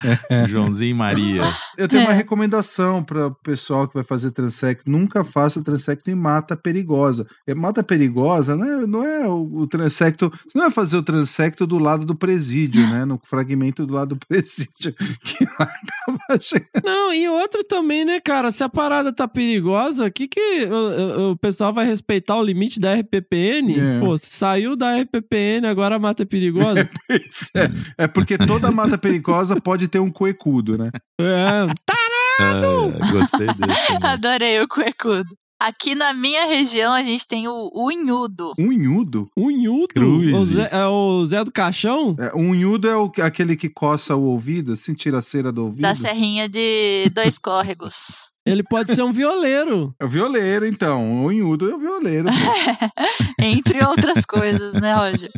Joãozinho 0.48 0.90
e 0.90 0.94
Maria. 0.94 1.40
Eu 1.76 1.88
tenho 1.88 2.02
uma 2.02 2.12
É. 2.12 2.16
recomendação 2.16 3.02
para 3.02 3.26
o 3.28 3.34
pessoal 3.34 3.88
que 3.88 3.94
vai 3.94 4.04
fazer 4.04 4.30
transecto. 4.30 4.90
Nunca 4.90 5.24
faça 5.24 5.62
transecto 5.62 6.10
em 6.10 6.14
mata 6.14 6.56
perigosa. 6.56 7.26
É, 7.46 7.54
mata 7.54 7.82
perigosa 7.82 8.54
não 8.56 8.64
é, 8.82 8.86
não 8.86 9.04
é 9.04 9.26
o, 9.26 9.60
o 9.60 9.66
transecto. 9.66 10.30
Você 10.30 10.56
não 10.56 10.62
vai 10.66 10.70
fazer 10.70 10.96
o 10.96 11.02
transecto 11.02 11.66
do 11.66 11.78
lado 11.78 12.04
do 12.04 12.14
presídio, 12.14 12.80
né? 12.90 13.04
No 13.04 13.20
fragmento 13.24 13.84
do 13.86 13.92
lado 13.94 14.14
do 14.14 14.20
presídio. 14.26 14.94
Que 15.20 15.44
vai 15.44 15.68
acabar 15.68 16.40
chegando. 16.40 16.84
Não, 16.84 17.12
e 17.12 17.28
outro 17.28 17.62
também, 17.64 18.04
né, 18.04 18.20
cara? 18.20 18.52
Se 18.52 18.62
a 18.62 18.68
parada 18.68 19.12
tá 19.12 19.26
perigosa, 19.26 20.10
que 20.10 20.28
que 20.28 20.64
o, 20.66 20.74
o- 20.74 21.30
o 21.32 21.36
pessoal 21.36 21.72
vai 21.72 21.84
respeitar 21.86 22.36
o 22.36 22.42
limite 22.42 22.78
da 22.80 22.94
RPPN? 22.94 23.78
É. 23.78 24.00
Pô, 24.00 24.16
saiu 24.18 24.76
da 24.76 24.96
RPPN, 25.00 25.66
agora 25.66 25.96
a 25.96 25.98
mata 25.98 26.22
é 26.22 26.26
perigosa? 26.26 26.88
Isso 27.28 27.50
é, 27.56 28.04
é 28.04 28.06
porque 28.06 28.38
toda 28.38 28.70
mata 28.70 28.96
perigosa 28.96 29.60
pode 29.60 29.87
ter 29.88 29.98
um 29.98 30.10
coecudo, 30.10 30.78
né? 30.78 30.90
é. 31.20 31.66
Tarado! 31.84 32.94
É, 32.94 33.12
gostei 33.12 33.46
desse. 33.46 33.92
né? 33.92 33.98
Adorei 34.02 34.60
o 34.60 34.68
cuecudo. 34.68 35.28
Aqui 35.60 35.92
na 35.96 36.14
minha 36.14 36.46
região 36.46 36.92
a 36.92 37.02
gente 37.02 37.26
tem 37.26 37.48
o 37.48 37.72
unhudo. 37.74 38.52
Unhudo? 38.56 39.28
Unhudo? 39.36 40.16
O 40.36 40.42
Zé, 40.44 40.68
é 40.70 40.86
o 40.86 41.26
Zé 41.26 41.42
do 41.42 41.50
Caixão? 41.50 42.14
É, 42.16 42.32
unhudo 42.32 42.88
é 42.88 42.96
o, 42.96 43.10
aquele 43.20 43.56
que 43.56 43.68
coça 43.68 44.14
o 44.14 44.22
ouvido, 44.22 44.74
assim, 44.74 44.94
tira 44.94 45.18
a 45.18 45.22
cera 45.22 45.50
do 45.50 45.64
ouvido. 45.64 45.82
Da 45.82 45.96
serrinha 45.96 46.48
de 46.48 47.10
dois 47.12 47.40
córregos. 47.40 48.27
Ele 48.48 48.62
pode 48.62 48.94
ser 48.94 49.02
um 49.02 49.12
violeiro. 49.12 49.94
É 50.00 50.04
o 50.04 50.08
violeiro, 50.08 50.66
então. 50.66 51.24
O 51.24 51.28
unhudo 51.28 51.70
é 51.70 51.74
o 51.74 51.78
violeiro. 51.78 52.28
Entre 53.38 53.84
outras 53.84 54.24
coisas, 54.24 54.74
né, 54.74 54.94
Roger? 54.94 55.30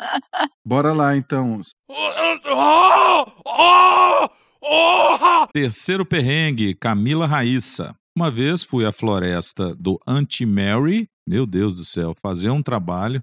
Bora 0.64 0.92
lá, 0.92 1.16
então. 1.16 1.60
Terceiro 5.52 6.04
perrengue, 6.04 6.74
Camila 6.74 7.26
Raíssa. 7.26 7.94
Uma 8.16 8.30
vez 8.30 8.62
fui 8.62 8.86
à 8.86 8.92
floresta 8.92 9.74
do 9.74 10.00
Anti-Mary, 10.06 11.06
meu 11.28 11.44
Deus 11.44 11.76
do 11.76 11.84
céu, 11.84 12.14
fazer 12.20 12.48
um 12.48 12.62
trabalho. 12.62 13.20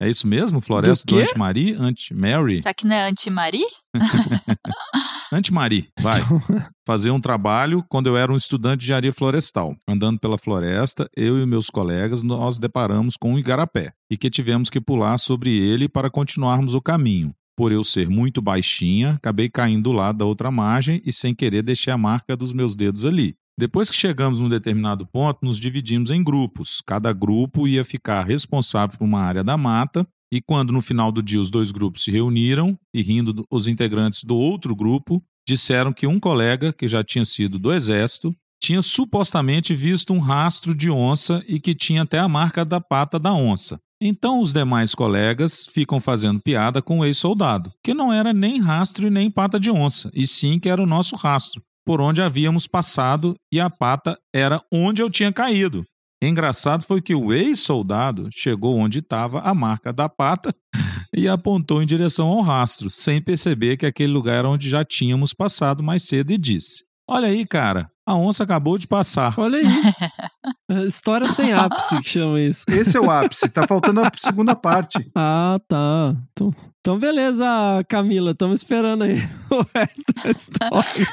É 0.00 0.10
isso 0.10 0.26
mesmo? 0.26 0.60
Floresta 0.60 1.06
do, 1.06 1.16
quê? 1.16 1.22
Anti-Mary? 1.22 1.74
Anti-Mary? 1.78 2.62
Será 2.62 2.74
que 2.74 2.86
não 2.86 2.94
é 2.94 3.08
anti-Mari? 3.08 3.64
Anti-Mari, 5.32 5.88
vai. 6.00 6.20
Fazer 6.86 7.10
um 7.10 7.20
trabalho 7.20 7.84
quando 7.88 8.06
eu 8.06 8.16
era 8.16 8.32
um 8.32 8.36
estudante 8.36 8.80
de 8.80 8.84
engenharia 8.84 9.12
florestal. 9.12 9.74
Andando 9.88 10.20
pela 10.20 10.38
floresta, 10.38 11.08
eu 11.16 11.38
e 11.42 11.46
meus 11.46 11.68
colegas 11.68 12.22
nós 12.22 12.58
deparamos 12.58 13.16
com 13.16 13.32
um 13.32 13.38
igarapé 13.38 13.92
e 14.10 14.16
que 14.16 14.30
tivemos 14.30 14.70
que 14.70 14.80
pular 14.80 15.18
sobre 15.18 15.50
ele 15.50 15.88
para 15.88 16.10
continuarmos 16.10 16.74
o 16.74 16.80
caminho. 16.80 17.34
Por 17.56 17.72
eu 17.72 17.82
ser 17.82 18.08
muito 18.08 18.42
baixinha, 18.42 19.14
acabei 19.14 19.48
caindo 19.48 19.84
do 19.84 19.92
lado 19.92 20.18
da 20.18 20.26
outra 20.26 20.50
margem 20.50 21.00
e 21.06 21.12
sem 21.12 21.34
querer 21.34 21.62
deixei 21.62 21.90
a 21.90 21.98
marca 21.98 22.36
dos 22.36 22.52
meus 22.52 22.76
dedos 22.76 23.06
ali. 23.06 23.34
Depois 23.58 23.88
que 23.88 23.96
chegamos 23.96 24.38
num 24.38 24.50
determinado 24.50 25.06
ponto, 25.06 25.38
nos 25.42 25.58
dividimos 25.58 26.10
em 26.10 26.22
grupos. 26.22 26.82
Cada 26.86 27.10
grupo 27.12 27.66
ia 27.66 27.84
ficar 27.84 28.22
responsável 28.26 28.98
por 28.98 29.04
uma 29.04 29.20
área 29.20 29.42
da 29.42 29.56
mata, 29.56 30.06
e 30.30 30.42
quando 30.42 30.72
no 30.72 30.82
final 30.82 31.10
do 31.10 31.22
dia 31.22 31.40
os 31.40 31.48
dois 31.48 31.70
grupos 31.70 32.04
se 32.04 32.10
reuniram, 32.10 32.78
e 32.94 33.00
rindo 33.00 33.32
do- 33.32 33.44
os 33.50 33.66
integrantes 33.66 34.24
do 34.24 34.36
outro 34.36 34.76
grupo, 34.76 35.22
disseram 35.48 35.90
que 35.92 36.06
um 36.06 36.20
colega, 36.20 36.70
que 36.70 36.86
já 36.86 37.02
tinha 37.02 37.24
sido 37.24 37.58
do 37.58 37.72
exército, 37.72 38.34
tinha 38.62 38.82
supostamente 38.82 39.74
visto 39.74 40.12
um 40.12 40.18
rastro 40.18 40.74
de 40.74 40.90
onça 40.90 41.42
e 41.48 41.58
que 41.58 41.74
tinha 41.74 42.02
até 42.02 42.18
a 42.18 42.28
marca 42.28 42.64
da 42.64 42.80
pata 42.80 43.18
da 43.18 43.32
onça. 43.32 43.78
Então 44.02 44.40
os 44.40 44.52
demais 44.52 44.94
colegas 44.94 45.66
ficam 45.72 45.98
fazendo 45.98 46.40
piada 46.42 46.82
com 46.82 46.98
o 46.98 47.04
ex-soldado, 47.04 47.72
que 47.82 47.94
não 47.94 48.12
era 48.12 48.34
nem 48.34 48.60
rastro 48.60 49.06
e 49.06 49.10
nem 49.10 49.30
pata 49.30 49.58
de 49.58 49.70
onça, 49.70 50.10
e 50.12 50.26
sim 50.26 50.58
que 50.58 50.68
era 50.68 50.82
o 50.82 50.86
nosso 50.86 51.16
rastro, 51.16 51.62
por 51.86 52.00
onde 52.00 52.20
havíamos 52.20 52.66
passado 52.66 53.36
e 53.52 53.60
a 53.60 53.70
pata 53.70 54.18
era 54.34 54.60
onde 54.72 55.00
eu 55.00 55.08
tinha 55.08 55.32
caído. 55.32 55.84
Engraçado 56.20 56.82
foi 56.82 57.00
que 57.00 57.14
o 57.14 57.32
ex-soldado 57.32 58.28
chegou 58.32 58.76
onde 58.76 58.98
estava 58.98 59.40
a 59.40 59.54
marca 59.54 59.92
da 59.92 60.08
pata 60.08 60.52
e 61.14 61.28
apontou 61.28 61.80
em 61.82 61.86
direção 61.86 62.26
ao 62.26 62.40
rastro, 62.40 62.90
sem 62.90 63.22
perceber 63.22 63.76
que 63.76 63.86
aquele 63.86 64.12
lugar 64.12 64.38
era 64.38 64.48
onde 64.48 64.68
já 64.68 64.84
tínhamos 64.84 65.32
passado 65.32 65.84
mais 65.84 66.02
cedo 66.02 66.32
e 66.32 66.38
disse: 66.38 66.85
Olha 67.08 67.28
aí, 67.28 67.46
cara, 67.46 67.88
a 68.04 68.16
onça 68.16 68.42
acabou 68.42 68.76
de 68.76 68.86
passar. 68.88 69.34
Olha 69.38 69.58
aí. 69.58 69.64
É, 70.68 70.80
História 70.80 71.28
sem 71.28 71.52
ápice, 71.52 72.00
que 72.00 72.08
chama 72.08 72.40
isso. 72.40 72.64
Esse 72.68 72.96
é 72.96 73.00
o 73.00 73.08
ápice. 73.08 73.48
Tá 73.48 73.68
faltando 73.68 74.00
a 74.00 74.10
segunda 74.18 74.54
parte. 74.56 74.98
Ah, 75.14 75.60
tá. 75.68 76.12
Então, 76.32 76.52
então 76.80 76.98
beleza, 76.98 77.44
Camila. 77.88 78.32
Estamos 78.32 78.60
esperando 78.62 79.04
aí 79.04 79.14
o 79.48 79.64
resto 79.72 80.12
da 80.24 80.30
história. 80.30 81.08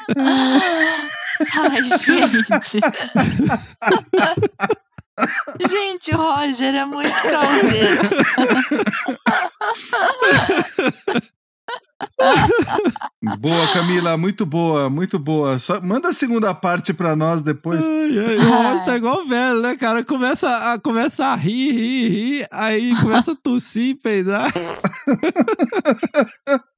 Ai, 1.55 1.83
gente. 1.83 2.79
gente, 5.69 6.15
o 6.15 6.17
Roger 6.17 6.73
é 6.73 6.85
muito 6.85 7.21
causeiro. 7.21 8.09
Boa, 13.39 13.67
Camila. 13.73 14.17
Muito 14.17 14.45
boa, 14.45 14.89
muito 14.89 15.17
boa. 15.17 15.59
Só 15.59 15.79
manda 15.81 16.09
a 16.09 16.13
segunda 16.13 16.53
parte 16.53 16.93
pra 16.93 17.15
nós 17.15 17.41
depois. 17.41 17.85
Ai, 17.85 18.19
ai, 18.19 18.81
o 18.81 18.85
tá 18.85 18.97
igual 18.97 19.25
velho, 19.25 19.61
né, 19.61 19.75
cara? 19.75 20.03
Começa 20.03 20.73
a, 20.73 20.79
começa 20.79 21.25
a 21.25 21.35
rir, 21.35 21.71
rir, 21.71 22.09
rir, 22.09 22.47
aí 22.51 22.93
começa 23.01 23.31
a 23.31 23.35
tossir, 23.35 23.97
peidar. 24.01 24.51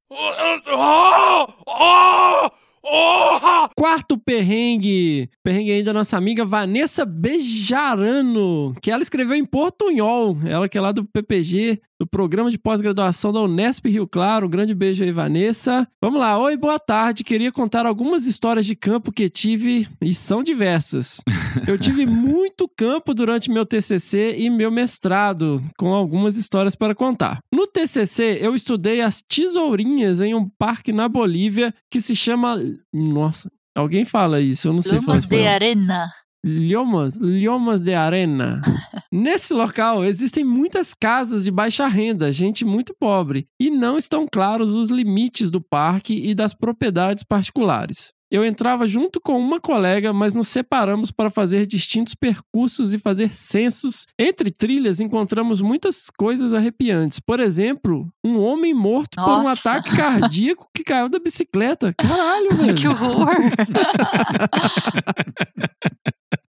Quarto 3.75 4.17
perrengue. 4.17 5.29
Perrengue 5.43 5.71
aí 5.71 5.83
da 5.83 5.91
nossa 5.91 6.17
amiga 6.17 6.45
Vanessa 6.45 7.05
Bejarano, 7.05 8.75
que 8.81 8.91
ela 8.91 9.01
escreveu 9.01 9.35
em 9.35 9.43
portunhol. 9.43 10.37
Ela 10.45 10.69
que 10.69 10.77
é 10.77 10.81
lá 10.81 10.91
do 10.91 11.03
PPG, 11.03 11.81
do 11.99 12.05
Programa 12.05 12.51
de 12.51 12.57
Pós-Graduação 12.57 13.31
da 13.31 13.39
Unesp 13.41 13.85
Rio 13.87 14.07
Claro. 14.07 14.47
Um 14.47 14.49
grande 14.49 14.73
beijo 14.73 15.03
aí, 15.03 15.11
Vanessa. 15.11 15.87
Vamos 16.01 16.19
lá. 16.19 16.37
Oi, 16.37 16.57
boa 16.57 16.77
tarde. 16.79 17.23
Queria 17.23 17.51
contar 17.51 17.85
algumas 17.85 18.25
histórias 18.25 18.65
de 18.65 18.75
campo 18.75 19.11
que 19.11 19.29
tive 19.29 19.87
e 20.01 20.13
são 20.13 20.43
diversas. 20.43 21.21
Eu 21.67 21.77
tive 21.77 22.05
muito 22.05 22.69
campo 22.77 23.13
durante 23.13 23.49
meu 23.49 23.65
TCC 23.65 24.35
e 24.37 24.49
meu 24.49 24.69
mestrado, 24.69 25.63
com 25.77 25.93
algumas 25.93 26.35
histórias 26.37 26.75
para 26.75 26.93
contar. 26.93 27.39
No 27.51 27.65
TCC, 27.65 28.39
eu 28.41 28.53
estudei 28.53 28.99
as 29.01 29.21
tesourinhas 29.21 30.19
em 30.19 30.35
um 30.35 30.49
parque 30.59 30.91
na 30.91 31.07
Bolívia 31.07 31.73
que 31.89 32.01
se 32.01 32.15
chama. 32.15 32.57
Nossa, 32.93 33.49
alguém 33.75 34.03
fala 34.03 34.41
isso, 34.41 34.67
eu 34.67 34.73
não 34.73 34.81
sei 34.81 34.99
falar 34.99 35.07
Lomas 35.07 35.25
de 35.25 35.35
espanhol. 35.35 35.53
arena. 35.53 36.07
Lhomas, 36.47 37.17
Lhomas 37.19 37.81
de 37.81 37.95
Arena. 37.95 38.61
Nesse 39.11 39.51
local 39.51 40.05
existem 40.05 40.45
muitas 40.45 40.93
casas 40.93 41.43
de 41.43 41.49
baixa 41.49 41.87
renda, 41.87 42.31
gente 42.31 42.63
muito 42.63 42.93
pobre, 42.99 43.47
e 43.59 43.71
não 43.71 43.97
estão 43.97 44.27
claros 44.31 44.75
os 44.75 44.91
limites 44.91 45.49
do 45.49 45.59
parque 45.59 46.13
e 46.13 46.35
das 46.35 46.53
propriedades 46.53 47.23
particulares. 47.23 48.13
Eu 48.29 48.45
entrava 48.45 48.85
junto 48.85 49.19
com 49.19 49.39
uma 49.39 49.59
colega, 49.59 50.11
mas 50.11 50.35
nos 50.35 50.49
separamos 50.49 51.09
para 51.09 51.31
fazer 51.31 51.65
distintos 51.65 52.13
percursos 52.13 52.93
e 52.93 52.99
fazer 52.99 53.33
censos. 53.33 54.05
Entre 54.19 54.51
trilhas, 54.51 54.99
encontramos 54.99 55.61
muitas 55.61 56.11
coisas 56.15 56.53
arrepiantes. 56.53 57.19
Por 57.19 57.39
exemplo, 57.39 58.07
um 58.23 58.39
homem 58.39 58.73
morto 58.73 59.15
por 59.15 59.39
um 59.39 59.43
Nossa. 59.43 59.71
ataque 59.71 59.95
cardíaco 59.95 60.67
que 60.75 60.83
caiu 60.83 61.07
da 61.07 61.17
bicicleta. 61.17 61.93
Caralho, 61.97 62.49
velho. 62.57 62.75
Que 62.75 62.87
horror. 62.87 63.29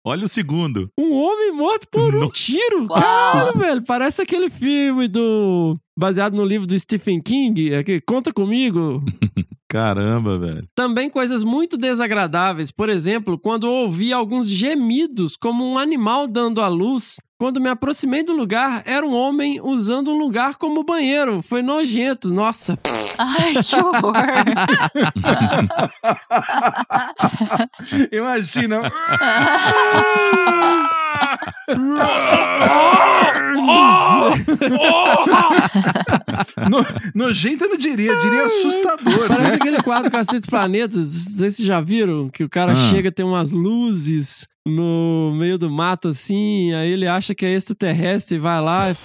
Olha 0.09 0.25
o 0.25 0.27
segundo. 0.27 0.89
Um 0.97 1.13
homem 1.13 1.51
morto 1.51 1.87
por 1.91 2.15
um 2.15 2.21
Nossa. 2.21 2.31
tiro. 2.33 2.87
Caralho, 2.87 3.59
velho. 3.59 3.83
Parece 3.83 4.23
aquele 4.23 4.49
filme 4.49 5.07
do. 5.07 5.79
Baseado 5.95 6.35
no 6.35 6.43
livro 6.43 6.65
do 6.65 6.77
Stephen 6.79 7.21
King. 7.21 7.75
Aqui, 7.75 8.01
Conta 8.01 8.33
comigo. 8.33 9.03
Caramba, 9.69 10.37
velho. 10.39 10.67
Também 10.73 11.11
coisas 11.11 11.43
muito 11.43 11.77
desagradáveis. 11.77 12.71
Por 12.71 12.89
exemplo, 12.89 13.37
quando 13.37 13.67
eu 13.67 13.71
ouvi 13.71 14.11
alguns 14.11 14.49
gemidos 14.49 15.37
como 15.37 15.63
um 15.63 15.77
animal 15.77 16.27
dando 16.27 16.59
à 16.59 16.67
luz. 16.67 17.17
Quando 17.37 17.61
me 17.61 17.69
aproximei 17.69 18.21
do 18.21 18.33
lugar, 18.33 18.83
era 18.85 19.05
um 19.05 19.13
homem 19.13 19.61
usando 19.61 20.11
um 20.11 20.17
lugar 20.17 20.55
como 20.55 20.83
banheiro. 20.83 21.41
Foi 21.41 21.61
nojento. 21.61 22.33
Nossa. 22.33 22.77
Ai, 23.17 23.53
que 23.53 23.75
horror. 23.77 24.11
Imagina. 28.11 28.91
No- 36.69 36.85
nojento 37.27 37.63
eu 37.65 37.69
não 37.69 37.77
diria, 37.77 38.11
eu 38.11 38.19
diria 38.21 38.45
assustador, 38.45 39.27
Parece 39.27 39.49
né? 39.49 39.55
aquele 39.55 39.81
quadro 39.81 40.11
Cacete 40.11 40.47
Planetas. 40.47 40.97
Não 40.97 41.05
sei 41.37 41.51
se 41.51 41.57
vocês 41.57 41.67
já 41.67 41.81
viram. 41.81 42.29
Que 42.29 42.43
o 42.43 42.49
cara 42.49 42.73
Ah. 42.73 42.75
chega, 42.75 43.11
tem 43.11 43.25
umas 43.25 43.51
luzes 43.51 44.45
no 44.65 45.33
meio 45.35 45.57
do 45.57 45.69
mato 45.69 46.09
assim. 46.09 46.73
Aí 46.73 46.91
ele 46.91 47.07
acha 47.07 47.33
que 47.35 47.45
é 47.45 47.53
extraterrestre 47.53 48.35
e 48.37 48.39
vai 48.39 48.61
lá. 48.61 48.95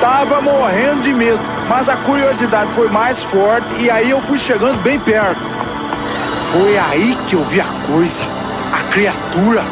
Tava 0.00 0.40
morrendo 0.42 1.02
de 1.02 1.12
medo, 1.12 1.38
mas 1.68 1.88
a 1.88 1.96
curiosidade 1.96 2.72
foi 2.74 2.88
mais 2.88 3.16
forte 3.24 3.66
e 3.80 3.90
aí 3.90 4.10
eu 4.10 4.20
fui 4.22 4.38
chegando 4.38 4.80
bem 4.82 4.98
perto. 5.00 5.40
Foi 6.52 6.76
aí 6.78 7.16
que 7.28 7.34
eu 7.34 7.44
vi 7.44 7.60
a 7.60 7.66
coisa. 7.86 8.36
A 8.72 8.82
criatura 8.92 9.62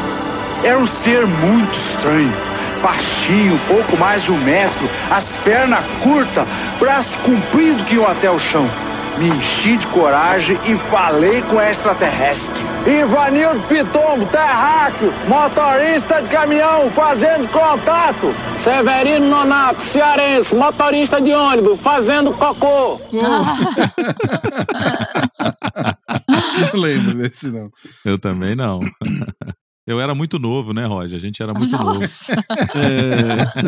era 0.63 0.77
um 0.77 0.87
ser 1.03 1.25
muito 1.27 1.79
estranho. 1.79 2.33
Baixinho, 2.81 3.59
pouco 3.67 3.97
mais 3.97 4.23
de 4.23 4.31
um 4.31 4.37
metro, 4.43 4.89
as 5.09 5.23
pernas 5.43 5.85
curtas, 6.03 6.47
braço 6.79 7.09
comprido 7.23 7.83
que 7.85 7.95
iam 7.95 8.07
até 8.07 8.29
o 8.29 8.39
chão. 8.39 8.69
Me 9.17 9.29
enchi 9.29 9.77
de 9.77 9.87
coragem 9.87 10.59
e 10.65 10.75
falei 10.89 11.41
com 11.43 11.57
a 11.57 11.71
extraterrestre. 11.71 12.65
Ivanildo 12.85 13.63
Pitombo, 13.63 14.27
terráqueo, 14.27 15.11
motorista 15.27 16.21
de 16.21 16.27
caminhão, 16.27 16.87
fazendo 16.91 17.51
contato. 17.51 18.31
Severino 18.63 19.27
Nonato, 19.27 19.81
cearense, 19.91 20.53
motorista 20.53 21.19
de 21.19 21.31
ônibus, 21.33 21.79
fazendo 21.79 22.31
cocô. 22.33 23.01
Não 26.73 26.79
lembro 26.79 27.15
desse, 27.15 27.49
não. 27.49 27.69
Eu 28.03 28.19
também 28.19 28.55
não. 28.55 28.79
Eu 29.87 30.01
era 30.01 30.15
muito 30.15 30.39
novo, 30.39 30.73
né, 30.73 30.85
Roger? 30.85 31.15
A 31.15 31.19
gente 31.21 31.43
era 31.43 31.53
muito 31.53 31.71
novo. 31.77 31.99
Nossa. 31.99 32.33
É, 32.73 33.43
isso 33.45 33.67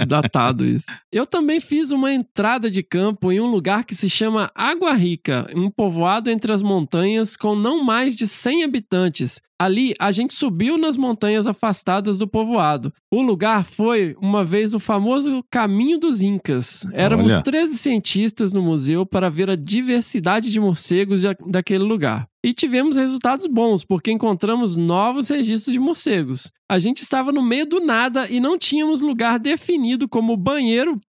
é 0.00 0.04
datado 0.04 0.66
isso. 0.66 0.86
Eu 1.12 1.24
também 1.24 1.60
fiz 1.60 1.92
uma 1.92 2.12
entrada 2.12 2.68
de 2.68 2.82
campo 2.82 3.30
em 3.30 3.40
um 3.40 3.46
lugar 3.46 3.84
que 3.84 3.94
se 3.94 4.10
chama 4.10 4.50
Água 4.52 4.92
Rica, 4.94 5.46
um 5.54 5.70
povoado 5.70 6.28
entre 6.28 6.52
as 6.52 6.62
montanhas 6.62 7.36
com 7.36 7.54
não 7.54 7.84
mais 7.84 8.16
de 8.16 8.26
100 8.26 8.64
habitantes. 8.64 9.40
Ali, 9.62 9.94
a 9.96 10.10
gente 10.10 10.34
subiu 10.34 10.76
nas 10.76 10.96
montanhas 10.96 11.46
afastadas 11.46 12.18
do 12.18 12.26
povoado. 12.26 12.92
O 13.08 13.22
lugar 13.22 13.64
foi, 13.64 14.16
uma 14.20 14.44
vez, 14.44 14.74
o 14.74 14.80
famoso 14.80 15.40
Caminho 15.48 16.00
dos 16.00 16.20
Incas. 16.20 16.84
Éramos 16.92 17.30
Olha. 17.30 17.42
13 17.44 17.78
cientistas 17.78 18.52
no 18.52 18.60
museu 18.60 19.06
para 19.06 19.30
ver 19.30 19.48
a 19.48 19.54
diversidade 19.54 20.50
de 20.50 20.58
morcegos 20.58 21.22
daquele 21.46 21.84
lugar. 21.84 22.26
E 22.44 22.52
tivemos 22.52 22.96
resultados 22.96 23.46
bons, 23.46 23.84
porque 23.84 24.10
encontramos 24.10 24.76
novos 24.76 25.28
registros 25.28 25.72
de 25.72 25.78
morcegos. 25.78 26.50
A 26.68 26.80
gente 26.80 27.00
estava 27.00 27.30
no 27.30 27.40
meio 27.40 27.64
do 27.64 27.78
nada 27.78 28.28
e 28.28 28.40
não 28.40 28.58
tínhamos 28.58 29.00
lugar 29.00 29.38
definido 29.38 30.08
como 30.08 30.36
banheiro. 30.36 31.00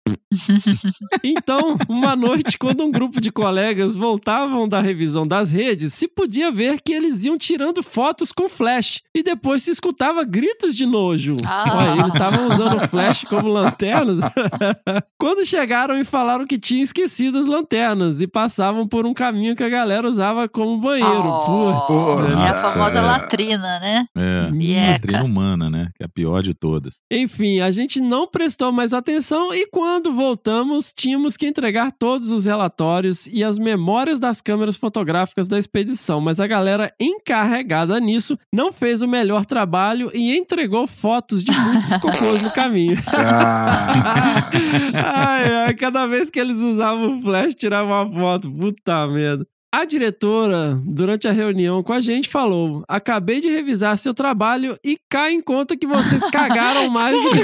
Então, 1.24 1.78
uma 1.88 2.15
noite, 2.15 2.58
quando 2.58 2.84
um 2.84 2.91
grupo 2.91 3.22
de 3.22 3.32
colegas 3.32 3.96
voltavam 3.96 4.67
da 4.67 4.80
revisão 4.82 5.28
das 5.28 5.52
redes, 5.52 5.93
se 5.93 6.08
podia 6.08 6.52
ver 6.52 6.82
que 6.82 6.93
eles 6.93 7.24
iam 7.26 7.38
tirando 7.38 7.82
fotos 7.82 8.32
com 8.32 8.50
flash. 8.50 9.02
E 9.15 9.24
depois 9.24 9.63
se 9.63 9.72
escutava 9.72 10.24
gritos 10.24 10.76
de 10.76 10.86
nojo. 10.86 11.38
Ah. 11.46 11.65
Olha, 11.76 12.02
eles 12.02 12.13
estavam 12.13 12.52
usando 12.52 12.78
o 12.78 12.88
flash 12.88 13.24
como 13.24 13.48
lanternas. 13.48 14.34
Quando 15.19 15.46
chegaram 15.46 15.98
e 16.00 16.04
falaram 16.04 16.46
que 16.46 16.58
tinha 16.58 16.84
esquecido 16.84 17.38
as 17.38 17.48
lanternas 17.48 18.22
e 18.22 18.28
passavam 18.28 18.88
por 18.88 19.06
um 19.06 19.13
caminho 19.13 19.56
que 19.56 19.63
a 19.63 19.69
galera 19.69 20.08
usava 20.08 20.48
como 20.50 20.78
banheiro. 20.80 21.28
Oh, 21.28 21.86
Putz, 21.86 22.30
é 22.30 22.50
a 22.50 22.54
famosa 22.54 23.00
é. 23.00 23.02
latrina, 23.02 23.80
né? 23.80 24.06
É. 24.15 24.52
Mieca. 24.52 25.00
Doutrina 25.00 25.24
humana, 25.24 25.69
né? 25.69 25.89
Que 25.96 26.04
é 26.04 26.06
a 26.06 26.10
pior 26.10 26.41
de 26.41 26.54
todas. 26.54 27.02
Enfim, 27.12 27.60
a 27.60 27.72
gente 27.72 28.02
não 28.02 28.28
prestou 28.28 28.72
mais 28.72 28.93
atenção 28.93 29.54
e 29.54 29.67
quando 29.67 30.13
voltamos, 30.24 30.94
tínhamos 30.94 31.36
que 31.36 31.46
entregar 31.46 31.92
todos 31.92 32.32
os 32.32 32.46
relatórios 32.46 33.28
e 33.28 33.44
as 33.44 33.60
memórias 33.60 34.22
das 34.22 34.40
câmeras 34.40 34.78
fotográficas 34.78 35.50
da 35.50 35.60
expedição, 35.60 36.22
mas 36.22 36.40
a 36.40 36.48
galera 36.48 36.94
encarregada 36.98 38.00
nisso 38.00 38.40
não 38.52 38.72
fez 38.72 39.02
o 39.02 39.08
melhor 39.08 39.46
trabalho 39.46 40.10
e 40.14 40.34
entregou 40.38 40.88
fotos 40.88 41.44
de 41.44 41.52
muitos 41.52 41.96
cocôs 42.00 42.42
no 42.42 42.52
caminho. 42.52 42.98
Ah, 43.08 44.50
ai, 45.14 45.54
ai, 45.66 45.74
cada 45.74 46.08
vez 46.08 46.30
que 46.30 46.40
eles 46.40 46.56
usavam 46.56 47.20
o 47.20 47.22
flash, 47.22 47.54
tiravam 47.54 48.10
uma 48.10 48.20
foto. 48.20 48.50
Puta 48.50 49.06
merda. 49.08 49.46
A 49.76 49.86
diretora, 49.86 50.80
durante 50.86 51.28
a 51.28 51.32
reunião 51.32 51.82
com 51.82 51.94
a 51.94 52.00
gente, 52.00 52.30
falou: 52.30 52.84
Acabei 52.88 53.42
de 53.42 53.50
revisar 53.50 53.98
seu 53.98 54.14
trabalho 54.14 54.78
e 54.86 55.00
cai 55.10 55.34
em 55.34 55.42
conta 55.42 55.76
que 55.76 55.88
vocês 55.88 56.24
cagaram 56.30 56.90
mais 56.94 57.12
do 57.12 57.32
que. 57.32 57.42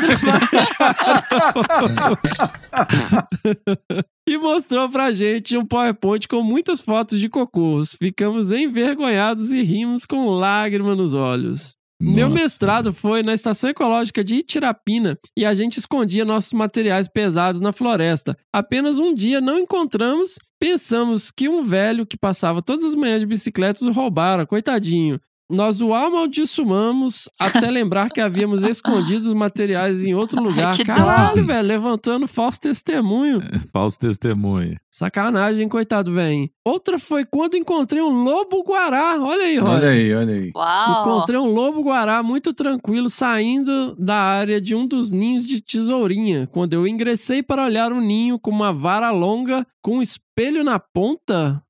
E 4.29 4.37
mostrou 4.37 4.87
pra 4.87 5.11
gente 5.11 5.57
um 5.57 5.65
PowerPoint 5.65 6.27
com 6.27 6.43
muitas 6.43 6.81
fotos 6.81 7.19
de 7.19 7.27
cocôs. 7.27 7.95
Ficamos 7.95 8.51
envergonhados 8.51 9.51
e 9.51 9.63
rimos 9.63 10.05
com 10.05 10.29
lágrima 10.29 10.93
nos 10.93 11.15
olhos. 11.15 11.73
Meu 11.99 12.29
Nossa. 12.29 12.43
mestrado 12.43 12.93
foi 12.93 13.23
na 13.23 13.33
estação 13.33 13.71
ecológica 13.71 14.23
de 14.23 14.35
Itirapina 14.35 15.17
e 15.35 15.45
a 15.45 15.53
gente 15.55 15.77
escondia 15.79 16.23
nossos 16.23 16.53
materiais 16.53 17.09
pesados 17.09 17.59
na 17.59 17.73
floresta. 17.73 18.37
Apenas 18.53 18.99
um 18.99 19.15
dia 19.15 19.41
não 19.41 19.57
encontramos, 19.57 20.37
pensamos 20.59 21.31
que 21.31 21.47
um 21.47 21.63
velho 21.63 22.05
que 22.05 22.17
passava 22.17 22.61
todas 22.61 22.83
as 22.83 22.95
manhãs 22.95 23.21
de 23.21 23.25
bicicleta 23.25 23.79
os 23.81 23.95
roubara, 23.95 24.45
coitadinho. 24.45 25.19
Nós 25.51 25.81
o 25.81 25.93
amaldiçoamos 25.93 27.27
até 27.39 27.69
lembrar 27.71 28.09
que 28.09 28.21
havíamos 28.21 28.63
escondido 28.63 29.27
os 29.27 29.33
materiais 29.33 30.05
em 30.05 30.13
outro 30.13 30.41
lugar. 30.41 30.75
dó. 30.77 30.83
Caralho, 30.85 31.43
velho, 31.45 31.67
levantando 31.67 32.27
falso 32.27 32.61
testemunho. 32.61 33.41
Falso 33.73 33.97
testemunho. 33.99 34.77
Sacanagem, 34.91 35.67
coitado, 35.67 36.13
velho. 36.13 36.49
Outra 36.65 36.99
foi 36.99 37.25
quando 37.25 37.55
encontrei 37.57 38.01
um 38.01 38.23
lobo-guará. 38.23 39.17
Olha 39.19 39.43
aí, 39.45 39.57
Roger. 39.57 39.75
olha 39.77 39.89
aí, 39.89 40.13
olha 40.13 40.33
aí. 40.35 40.51
Uau! 40.55 41.01
Encontrei 41.01 41.39
um 41.39 41.51
lobo-guará 41.53 42.21
muito 42.21 42.53
tranquilo 42.53 43.09
saindo 43.09 43.95
da 43.97 44.15
área 44.17 44.59
de 44.61 44.75
um 44.75 44.85
dos 44.85 45.09
ninhos 45.11 45.45
de 45.45 45.61
tesourinha. 45.61 46.47
Quando 46.51 46.73
eu 46.73 46.87
ingressei 46.87 47.41
para 47.41 47.65
olhar 47.65 47.91
o 47.91 47.99
ninho 48.01 48.37
com 48.39 48.51
uma 48.51 48.71
vara 48.73 49.09
longa 49.11 49.65
com 49.81 49.97
um 49.97 50.01
espelho 50.01 50.63
na 50.63 50.79
ponta. 50.79 51.61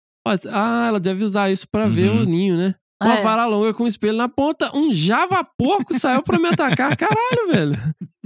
Ah, 0.52 0.86
ela 0.88 1.00
deve 1.00 1.24
usar 1.24 1.50
isso 1.50 1.68
para 1.72 1.88
ver 1.88 2.12
Uhum. 2.12 2.22
o 2.22 2.26
ninho, 2.26 2.58
né? 2.58 2.76
Uma 3.02 3.16
É. 3.16 3.22
vara 3.24 3.46
longa 3.46 3.74
com 3.74 3.84
um 3.86 3.88
espelho 3.88 4.18
na 4.18 4.28
ponta, 4.28 4.76
um 4.76 4.94
java 4.94 5.42
porco 5.58 5.98
saiu 5.98 6.22
pra 6.22 6.38
me 6.38 6.48
atacar. 6.50 6.96
Caralho, 6.98 7.48
velho. 7.52 7.80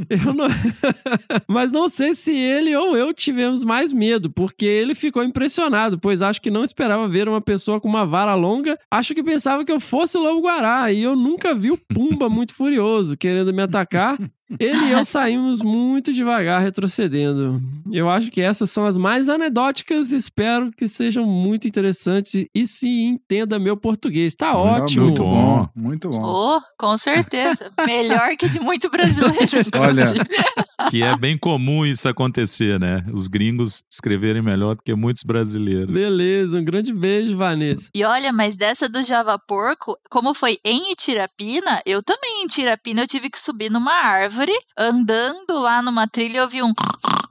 Eu 0.09 0.33
não... 0.33 0.47
Mas 1.47 1.71
não 1.71 1.87
sei 1.89 2.15
se 2.15 2.35
ele 2.35 2.75
ou 2.75 2.97
eu 2.97 3.13
tivemos 3.13 3.63
mais 3.63 3.93
medo, 3.93 4.31
porque 4.31 4.65
ele 4.65 4.95
ficou 4.95 5.23
impressionado, 5.23 5.99
pois 5.99 6.21
acho 6.23 6.41
que 6.41 6.49
não 6.49 6.63
esperava 6.63 7.07
ver 7.07 7.29
uma 7.29 7.39
pessoa 7.41 7.79
com 7.79 7.87
uma 7.87 8.03
vara 8.05 8.33
longa. 8.33 8.77
Acho 8.89 9.13
que 9.13 9.23
pensava 9.23 9.63
que 9.63 9.71
eu 9.71 9.79
fosse 9.79 10.17
o 10.17 10.21
lobo-guará, 10.21 10.91
e 10.91 11.03
eu 11.03 11.15
nunca 11.15 11.53
vi 11.53 11.69
o 11.69 11.77
Pumba 11.77 12.27
muito 12.27 12.55
furioso, 12.55 13.15
querendo 13.15 13.53
me 13.53 13.61
atacar. 13.61 14.17
Ele 14.59 14.77
e 14.77 14.91
eu 14.91 15.05
saímos 15.05 15.61
muito 15.61 16.13
devagar, 16.13 16.61
retrocedendo. 16.61 17.61
Eu 17.91 18.09
acho 18.09 18.29
que 18.29 18.41
essas 18.41 18.69
são 18.69 18.85
as 18.85 18.97
mais 18.97 19.29
anedóticas. 19.29 20.11
Espero 20.11 20.71
que 20.71 20.87
sejam 20.87 21.25
muito 21.25 21.67
interessantes 21.67 22.45
e 22.53 22.67
se 22.67 22.87
entenda 22.87 23.57
meu 23.57 23.77
português. 23.77 24.35
Tá 24.35 24.55
ótimo. 24.55 25.05
Muito 25.05 25.23
bom, 25.23 25.69
muito 25.75 26.09
bom. 26.09 26.21
Oh, 26.23 26.61
com 26.77 26.97
certeza. 26.97 27.71
Melhor 27.85 28.35
que 28.37 28.49
de 28.49 28.59
muito 28.59 28.89
brasileiro. 28.89 29.33
Olha. 29.79 30.89
Que 30.89 31.01
é 31.01 31.17
bem 31.17 31.37
comum 31.37 31.85
isso 31.85 32.07
acontecer, 32.09 32.79
né? 32.79 33.03
Os 33.13 33.27
gringos 33.27 33.83
escreverem 33.89 34.41
melhor 34.41 34.75
do 34.75 34.83
que 34.83 34.93
muitos 34.93 35.23
brasileiros. 35.23 35.91
Beleza, 35.91 36.59
um 36.59 36.63
grande 36.63 36.93
beijo, 36.93 37.37
Vanessa. 37.37 37.89
E 37.95 38.03
olha, 38.03 38.31
mas 38.31 38.55
dessa 38.55 38.89
do 38.89 39.01
Java 39.03 39.39
Porco, 39.39 39.97
como 40.09 40.33
foi 40.33 40.57
em 40.65 40.91
Itirapina, 40.91 41.81
eu 41.85 42.03
também 42.03 42.41
em 42.41 42.45
Itirapina 42.45 43.01
eu 43.01 43.07
tive 43.07 43.29
que 43.29 43.39
subir 43.39 43.71
numa 43.71 43.93
árvore, 43.93 44.32
andando 44.77 45.59
lá 45.59 45.81
numa 45.81 46.07
trilha, 46.07 46.39
eu 46.39 46.49
vi 46.49 46.61
um 46.63 46.73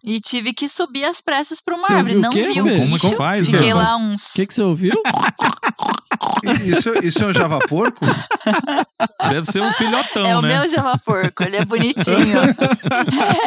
e 0.05 0.21
tive 0.21 0.53
que 0.53 0.69
subir 0.69 1.05
as 1.05 1.21
pressas 1.21 1.61
pra 1.61 1.75
uma 1.77 1.87
Você 1.87 1.93
árvore. 1.95 2.17
o 2.17 2.21
Não 2.21 2.31
vi 2.33 2.51
o 2.51 2.55
Como- 2.65 2.79
como 2.79 2.93
bicho. 2.95 3.11
que 3.11 3.17
faz, 3.17 3.47
Fiquei 3.47 3.73
lá 3.75 3.97
uns. 3.97 4.31
O 4.31 4.35
que, 4.35 4.47
que 4.47 4.55
você 4.55 4.63
ouviu? 4.63 5.01
Isso, 6.67 6.91
isso 7.05 7.23
é 7.23 7.27
um 7.27 7.33
Java 7.35 7.59
Porco? 7.61 8.05
Deve 9.31 9.51
ser 9.51 9.63
um 9.63 9.73
filhotão, 9.75 10.27
É 10.27 10.37
o 10.37 10.43
né? 10.43 10.59
meu 10.59 10.69
Java 10.69 10.99
Porco, 10.99 11.43
ele 11.43 11.57
é 11.57 11.65
bonitinho. 11.65 12.03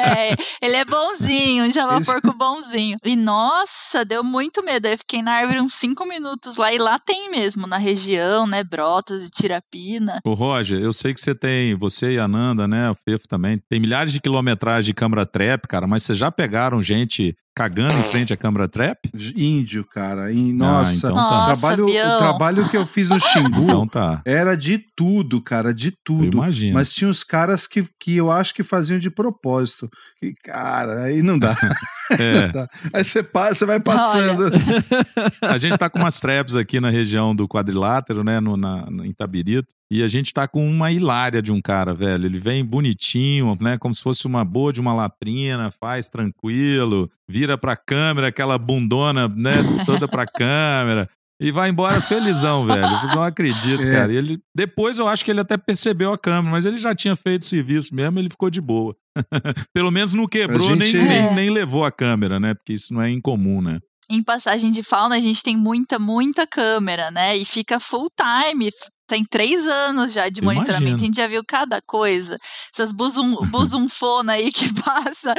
É, 0.06 0.36
ele 0.62 0.76
é 0.76 0.86
bonzinho, 0.86 1.66
um 1.66 1.72
Java 1.72 2.00
Isso. 2.00 2.12
Porco 2.12 2.34
bonzinho. 2.38 2.98
E 3.04 3.16
nossa, 3.16 4.06
deu 4.06 4.24
muito 4.24 4.64
medo. 4.64 4.88
Eu 4.88 4.98
fiquei 4.98 5.22
na 5.22 5.34
árvore 5.34 5.60
uns 5.62 5.74
cinco 5.74 6.06
minutos 6.06 6.58
lá, 6.58 6.72
e 6.74 6.78
lá 6.78 6.98
tem 7.00 7.30
mesmo, 7.32 7.66
na 7.68 7.78
região, 7.78 8.46
né? 8.48 8.64
Brotas 8.64 9.24
e 9.24 9.30
tirapina. 9.30 10.20
Ô 10.24 10.34
Roger, 10.34 10.80
eu 10.80 10.94
sei 10.94 11.14
que 11.14 11.20
você 11.22 11.34
tem, 11.36 11.76
você 11.76 12.14
e 12.14 12.20
a 12.20 12.28
Nanda, 12.28 12.68
né, 12.68 12.90
o 12.90 12.96
Fefo 12.96 13.28
também, 13.28 13.60
tem 13.70 13.80
milhares 13.80 14.14
de 14.14 14.20
quilometragem 14.20 14.86
de 14.88 14.94
câmara 14.94 15.26
trap, 15.26 15.68
cara, 15.68 15.88
mas 15.88 16.04
vocês 16.04 16.18
já 16.18 16.32
pegaram 16.46 16.84
gente 16.84 17.36
cagando 17.56 17.94
em 17.94 18.02
frente 18.12 18.34
à 18.34 18.38
câmara 18.38 18.68
trap? 18.68 19.10
Índio, 19.36 19.86
cara. 19.86 20.32
E, 20.32 20.52
nossa, 20.52 20.98
então 21.08 21.12
o, 21.12 21.16
tá. 21.16 21.22
Nossa, 21.48 21.62
trabalho, 21.62 21.86
o 21.86 22.18
trabalho 22.18 22.70
que 22.70 22.76
eu 22.78 22.86
fiz 22.86 23.10
no 23.10 23.20
Xingu 23.20 23.64
Então 23.64 23.88
tá, 23.88 24.22
era 24.26 24.56
de 24.56 24.78
tudo, 24.96 25.42
cara, 25.42 25.74
de 25.74 25.88
eu 25.90 25.94
tudo. 26.04 26.38
imagino. 26.38 26.74
Mas 26.74 26.92
tinha 26.94 27.10
uns 27.10 27.24
caras 27.24 27.66
que, 27.66 27.86
que 28.00 28.16
eu 28.18 28.30
acho 28.30 28.54
que 28.54 28.62
faziam 28.64 29.00
de 29.00 29.10
propósito. 29.10 29.90
E, 30.22 30.34
cara, 30.44 31.04
aí 31.04 31.22
não 31.22 31.40
dá. 31.40 31.56
É, 32.12 32.50
Tá. 32.50 32.68
Aí 32.94 33.04
você 33.04 33.24
passa, 33.24 33.56
você 33.56 33.66
vai 33.66 33.80
passando. 33.80 34.44
assim. 34.44 34.74
a 35.42 35.58
gente 35.58 35.76
tá 35.76 35.90
com 35.90 35.98
umas 35.98 36.20
traps 36.20 36.56
aqui 36.56 36.80
na 36.80 36.92
região 36.92 37.36
do 37.36 37.48
quadrilátero, 37.48 38.24
né, 38.24 38.40
no, 38.40 38.56
na, 38.56 38.88
na- 38.92 39.08
em 39.08 39.12
Tabirito, 39.12 39.74
e 39.90 40.04
a 40.04 40.08
gente 40.08 40.32
tá 40.32 40.48
com 40.48 40.68
uma 40.70 40.92
hilária 40.92 41.42
de 41.42 41.52
um 41.52 41.60
cara, 41.60 41.96
velho. 41.96 42.26
Ele 42.28 42.38
vem 42.38 42.64
bonitinho, 42.64 43.58
né, 43.60 43.80
como 43.80 43.96
se 43.96 44.04
fosse 44.04 44.28
uma 44.28 44.46
boa 44.46 44.72
de 44.72 44.80
uma 44.80 44.94
latrina, 44.94 45.72
faz 45.72 46.08
tranquilo, 46.08 47.10
vira 47.28 47.45
pra 47.58 47.76
câmera, 47.76 48.28
aquela 48.28 48.58
bundona, 48.58 49.28
né, 49.28 49.52
toda 49.86 50.08
pra 50.08 50.26
câmera. 50.26 51.10
E 51.42 51.52
vai 51.52 51.70
embora 51.70 52.00
felizão, 52.00 52.66
velho. 52.66 52.86
Eu 52.86 53.16
não 53.16 53.24
acredito, 53.24 53.84
É. 53.84 53.92
cara. 53.92 54.14
E 54.14 54.16
ele, 54.16 54.40
depois 54.56 54.98
eu 54.98 55.06
acho 55.08 55.24
que 55.26 55.30
ele 55.30 55.42
até 55.42 55.58
percebeu 55.58 56.14
a 56.14 56.18
câmera, 56.18 56.50
mas 56.52 56.64
ele 56.66 56.78
já 56.78 56.96
tinha 56.96 57.14
feito 57.16 57.42
o 57.42 57.46
serviço 57.46 57.94
mesmo, 57.94 58.18
ele 58.20 58.30
ficou 58.30 58.50
de 58.50 58.62
boa. 58.62 58.96
Pelo 59.74 59.92
menos 59.92 60.14
não 60.14 60.28
quebrou, 60.28 60.70
A 60.72 60.76
nem, 60.76 60.88
gente- 60.90 61.04
nem, 61.04 61.18
É. 61.18 61.34
nem 61.34 61.50
levou 61.50 61.84
a 61.84 61.92
câmera, 61.92 62.40
né? 62.40 62.54
Porque 62.54 62.72
isso 62.74 62.94
não 62.94 63.02
é 63.02 63.10
incomum, 63.10 63.62
né? 63.62 63.80
Em 64.10 64.24
passagem 64.24 64.72
de 64.72 64.82
fauna, 64.84 65.16
a 65.16 65.20
gente 65.20 65.42
tem 65.44 65.58
muita, 65.58 65.98
muita 66.00 66.46
câmera, 66.48 67.12
né? 67.12 67.36
E 67.36 67.44
fica 67.44 67.80
full 67.82 68.08
time 68.16 68.70
tem 69.08 69.24
três 69.24 69.66
anos 69.68 70.14
já 70.14 70.30
de 70.30 70.42
monitoramento. 70.42 71.02
A 71.02 71.06
gente 71.06 71.18
já 71.18 71.28
viu 71.28 71.44
cada 71.48 71.82
coisa. 71.82 72.38
Essas 72.74 72.92
buzum, 72.92 73.36
buzunfona 73.48 74.34
aí 74.34 74.52
que 74.52 74.72
passa 74.84 75.34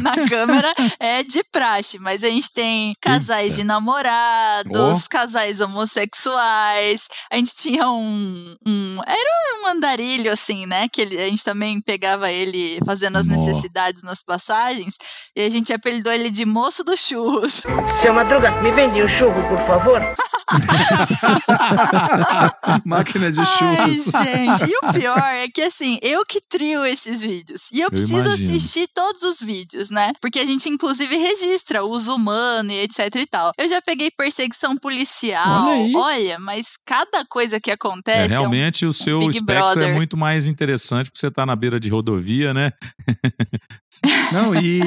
na 0.00 0.14
câmera 0.28 0.72
é 1.00 1.22
de 1.22 1.42
praxe. 1.50 1.98
Mas 1.98 2.22
a 2.24 2.28
gente 2.28 2.52
tem 2.52 2.94
casais 3.00 3.56
de 3.56 3.64
namorados, 3.64 5.08
casais 5.08 5.60
homossexuais. 5.60 7.08
A 7.30 7.36
gente 7.36 7.54
tinha 7.56 7.88
um, 7.88 8.56
um- 8.66 9.00
Era 9.06 9.62
um 9.62 9.66
andarilho, 9.68 10.32
assim, 10.32 10.66
né? 10.66 10.86
Que 10.92 11.00
ele- 11.02 11.18
a 11.18 11.28
gente 11.28 11.42
também 11.44 11.80
pegava 11.80 12.30
ele 12.30 12.78
fazendo 12.84 13.16
as 13.18 13.26
Nó. 13.26 13.34
necessidades 13.34 14.02
nas 14.02 14.22
passagens. 14.22 14.96
E 15.36 15.40
a 15.42 15.50
gente 15.50 15.72
apelidou 15.72 16.12
ele 16.12 16.30
de 16.30 16.44
moço 16.46 16.82
dos 16.84 17.00
churros. 17.00 17.62
Seu 18.02 18.14
Madruga, 18.14 18.50
me 18.62 18.70
vende 18.72 19.02
um 19.02 19.08
churro, 19.08 19.42
por 19.48 19.66
favor. 19.66 20.00
Máquina 23.08 23.32
de 23.32 23.40
Ai, 23.40 23.46
churros. 23.46 24.04
gente, 24.04 24.70
e 24.70 24.76
o 24.86 24.92
pior 24.92 25.18
é 25.18 25.48
que 25.48 25.62
assim, 25.62 25.98
eu 26.02 26.22
que 26.28 26.40
trio 26.48 26.84
esses 26.84 27.20
vídeos. 27.22 27.70
E 27.72 27.80
eu, 27.80 27.88
preciso 27.90 28.12
imagino. 28.26 28.34
assistir 28.54 28.88
todos 28.94 29.22
os 29.22 29.40
vídeos, 29.40 29.88
né? 29.90 30.12
Porque 30.20 30.38
a 30.38 30.44
gente, 30.46 30.68
inclusive, 30.68 31.16
registra 31.16 31.82
o 31.84 31.88
uso 31.90 32.14
humano 32.14 32.70
e 32.70 32.80
etc 32.82 33.14
e 33.16 33.26
tal. 33.26 33.52
Eu 33.56 33.66
já 33.68 33.80
peguei 33.80 34.10
perseguição 34.10 34.76
policial. 34.76 35.68
Olha. 35.68 35.98
Olha, 35.98 36.38
mas 36.38 36.76
cada 36.84 37.24
coisa 37.24 37.58
que 37.60 37.70
É, 37.70 37.74
acontece. 37.74 38.34
é 38.34 38.38
um- 38.38 38.42
realmente 38.42 38.84
o 38.84 38.92
seu 38.92 39.20
Big 39.20 39.36
espectro 39.38 39.54
Brother. 39.74 39.88
é 39.90 39.94
muito 39.94 40.16
mais 40.16 40.46
interessante 40.46 41.06
porque 41.10 41.18
você 41.20 41.30
tá 41.30 41.46
na 41.46 41.56
beira 41.56 41.80
de 41.80 41.88
rodovia, 41.88 42.52
né? 42.52 42.72
Não, 44.32 44.54
e, 44.54 44.80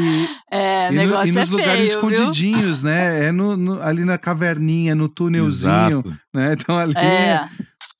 É, 0.51 0.87
e, 0.87 0.91
no- 0.91 0.95
negócio 0.97 1.29
e 1.29 1.31
nos 1.31 1.49
é 1.49 1.51
lugares 1.51 1.89
feio, 1.93 2.01
viu? 2.07 2.09
escondidinhos, 2.11 2.81
né? 2.83 3.27
É 3.27 3.31
no, 3.31 3.57
no- 3.57 3.81
ali 3.81 4.05
na 4.05 4.17
caverninha, 4.17 4.93
no 4.95 5.09
túnelzinho, 5.09 6.03
Exato. 6.05 6.17
né? 6.33 6.53
Então 6.53 6.77
ali. 6.77 6.93
É, 6.95 7.47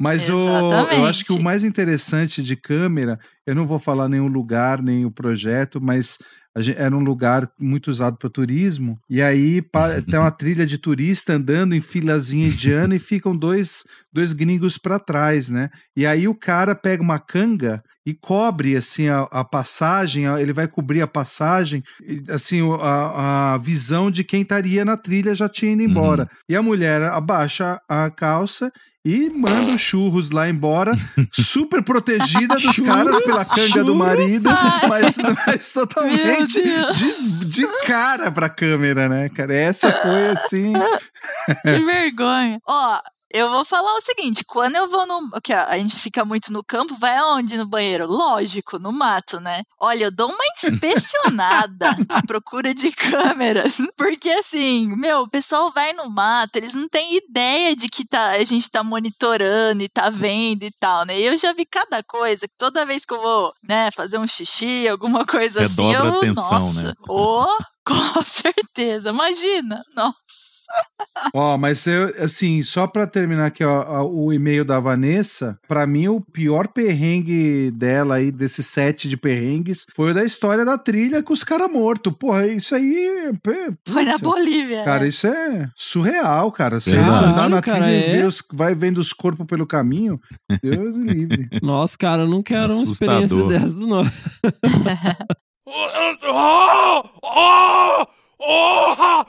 Mas 0.02 0.28
o, 0.30 0.48
eu 0.96 1.06
acho 1.06 1.24
que 1.26 1.32
o 1.32 1.42
mais 1.44 1.64
interessante 1.64 2.42
de 2.44 2.56
câmera, 2.56 3.20
eu 3.46 3.54
não 3.56 3.68
vou 3.68 3.80
falar 3.80 4.10
nenhum 4.10 4.28
lugar, 4.28 4.82
nem 4.82 5.06
o 5.06 5.12
projeto, 5.12 5.80
mas 5.82 6.18
a 6.56 6.62
gen- 6.62 6.76
era 6.78 6.96
um 6.96 7.00
lugar 7.04 7.50
muito 7.58 7.90
usado 7.90 8.18
para 8.18 8.30
turismo, 8.30 9.00
e 9.10 9.22
aí 9.22 9.62
pa- 9.62 10.02
tem 10.02 10.20
uma 10.20 10.32
trilha 10.32 10.66
de 10.66 10.78
turista 10.78 11.34
andando 11.34 11.74
em 11.74 11.80
filazinha 11.80 12.48
indiana 12.48 12.94
e 12.96 13.00
ficam 13.00 13.34
dois, 13.36 13.86
dois 14.12 14.34
gringos 14.34 14.78
para 14.78 15.00
trás, 15.00 15.50
né? 15.50 15.70
E 15.96 16.06
aí 16.06 16.28
o 16.28 16.36
cara 16.36 16.76
pega 16.76 17.02
uma 17.02 17.20
canga 17.20 17.82
e 18.06 18.14
cobre 18.14 18.76
assim 18.76 19.08
a, 19.08 19.22
a 19.32 19.46
passagem, 19.46 20.28
a- 20.28 20.42
ele 20.42 20.52
vai 20.52 20.68
cobrir 20.68 21.02
a 21.02 21.08
passagem, 21.08 21.82
assim 22.30 22.60
a, 22.82 23.54
a 23.54 23.58
visão 23.58 24.12
de 24.12 24.24
quem 24.24 24.42
estaria 24.42 24.84
na 24.84 24.98
trilha 24.98 25.34
já 25.34 25.48
tinha 25.48 25.72
ido 25.72 25.84
embora. 25.84 26.28
E 26.50 26.56
a 26.56 26.62
mulher 26.62 27.02
abaixa 27.04 27.80
a 27.88 28.10
calça 28.10 28.72
e 29.04 29.30
manda 29.30 29.74
os 29.76 29.82
churros 29.82 30.32
lá 30.32 30.48
embora, 30.48 30.94
super 31.34 31.84
protegida 31.84 32.56
dos 32.56 32.80
caras 32.80 33.20
pela 33.22 33.44
canga 33.46 33.84
do 33.84 33.96
marido, 33.96 34.50
mas, 34.88 35.18
mas 35.46 35.70
totalmente 35.70 36.62
de, 36.62 37.46
de 37.50 37.68
cara 37.86 38.32
pra 38.32 38.48
câmera, 38.48 39.10
né, 39.10 39.30
cara? 39.30 39.54
Essa 39.54 39.92
foi 39.92 40.28
assim. 40.28 40.74
Que 41.64 41.80
vergonha. 41.80 42.60
Ó, 42.68 43.00
eu 43.34 43.50
vou 43.50 43.66
falar 43.66 43.94
o 43.96 44.02
seguinte: 44.02 44.44
quando 44.46 44.76
eu 44.76 44.90
vou 44.90 45.06
no. 45.06 45.30
Que 45.42 45.54
a 45.54 45.78
gente 45.78 45.96
fica 45.96 46.24
muito 46.24 46.52
no 46.52 46.64
campo, 46.64 46.96
vai 46.96 47.18
aonde 47.18 47.58
no 47.58 47.66
banheiro? 47.66 48.08
Lógico, 48.08 48.78
no 48.78 48.92
mato, 48.92 49.40
né? 49.40 49.64
Olha, 49.80 50.06
eu 50.06 50.12
dou 50.12 50.30
uma 50.30 50.44
inspecionada 50.56 51.96
à 52.10 52.26
procura 52.26 52.74
de 52.74 52.92
câmeras. 52.92 53.78
Porque 53.98 54.30
assim, 54.30 54.96
meu, 54.96 55.22
o 55.22 55.30
pessoal 55.30 55.72
vai 55.72 55.94
no 55.94 56.10
mato, 56.10 56.58
eles 56.58 56.74
não 56.74 56.88
têm 56.88 57.18
ideia 57.18 57.76
de 57.76 57.90
que 57.90 58.06
tá, 58.06 58.32
a 58.32 58.44
gente 58.44 58.70
tá 58.70 58.84
monitorando 58.84 59.84
e 59.84 59.90
tá 59.90 60.10
vendo 60.10 60.64
e 60.64 60.72
tal, 60.72 61.06
né? 61.06 61.20
E 61.20 61.26
eu 61.26 61.38
já 61.38 61.54
vi 61.54 61.66
cada 61.66 62.04
coisa, 62.04 62.48
que 62.48 62.58
toda 62.58 62.86
vez 62.86 63.06
que 63.06 63.14
eu 63.14 63.22
vou, 63.22 63.54
né, 63.64 63.90
fazer 63.92 64.18
um 64.18 64.28
xixi, 64.28 64.88
alguma 64.88 65.26
coisa 65.26 65.64
assim, 65.64 65.92
Redobra 65.92 66.10
eu. 66.10 66.18
atenção, 66.18 66.52
nossa, 66.52 66.84
né? 66.90 66.94
oh, 67.08 67.58
com 67.86 68.24
certeza. 68.24 69.10
Imagina, 69.10 69.84
nossa. 69.96 70.51
Ó, 71.34 71.58
mas 71.58 71.86
eu, 71.86 72.12
assim, 72.24 72.64
só 72.64 72.88
pra 72.88 73.06
terminar 73.06 73.46
aqui, 73.46 73.64
ó, 73.64 74.04
o 74.06 74.34
e-mail 74.34 74.66
da 74.66 74.80
Vanessa, 74.80 75.58
pra 75.68 75.86
mim 75.86 76.08
o 76.08 76.20
pior 76.20 76.68
perrengue 76.68 77.70
dela 77.72 78.16
aí, 78.16 78.32
desse 78.32 78.64
set 78.64 79.08
de 79.08 79.16
perrengues, 79.16 79.86
foi 79.96 80.12
o 80.12 80.14
da 80.14 80.24
história 80.24 80.66
da 80.66 80.78
trilha 80.78 81.22
com 81.22 81.34
os 81.34 81.44
caras 81.44 81.72
mortos. 81.72 82.14
Porra, 82.20 82.48
isso 82.48 82.74
aí. 82.76 83.32
Foi 83.88 84.04
na. 84.04 84.18
Bolívia. 84.18 84.84
Cara, 84.84 85.04
né? 85.04 85.10
isso 85.10 85.28
é 85.28 85.70
surreal, 85.76 86.52
cara. 86.52 86.80
Você 86.80 86.96
Verdade. 86.96 87.26
andar 87.26 87.50
na 87.50 87.62
Caralho, 87.62 87.86
trilha 87.86 88.02
cara, 88.02 88.14
e 88.14 88.18
ver 88.18 88.24
é. 88.24 88.28
os- 88.28 88.44
vai 88.52 88.74
vendo 88.76 88.98
os 89.00 89.14
corpos 89.14 89.46
pelo 89.46 89.68
caminho. 89.68 90.20
Deus 90.62 90.98
me 90.98 91.14
livre. 91.14 91.50
Nossa, 91.62 91.96
cara, 91.98 92.24
eu 92.24 92.28
não 92.28 92.42
quero 92.42 92.74
uma 92.74 92.84
experiência 92.84 93.46
dessa, 93.48 93.80
não. 93.80 94.04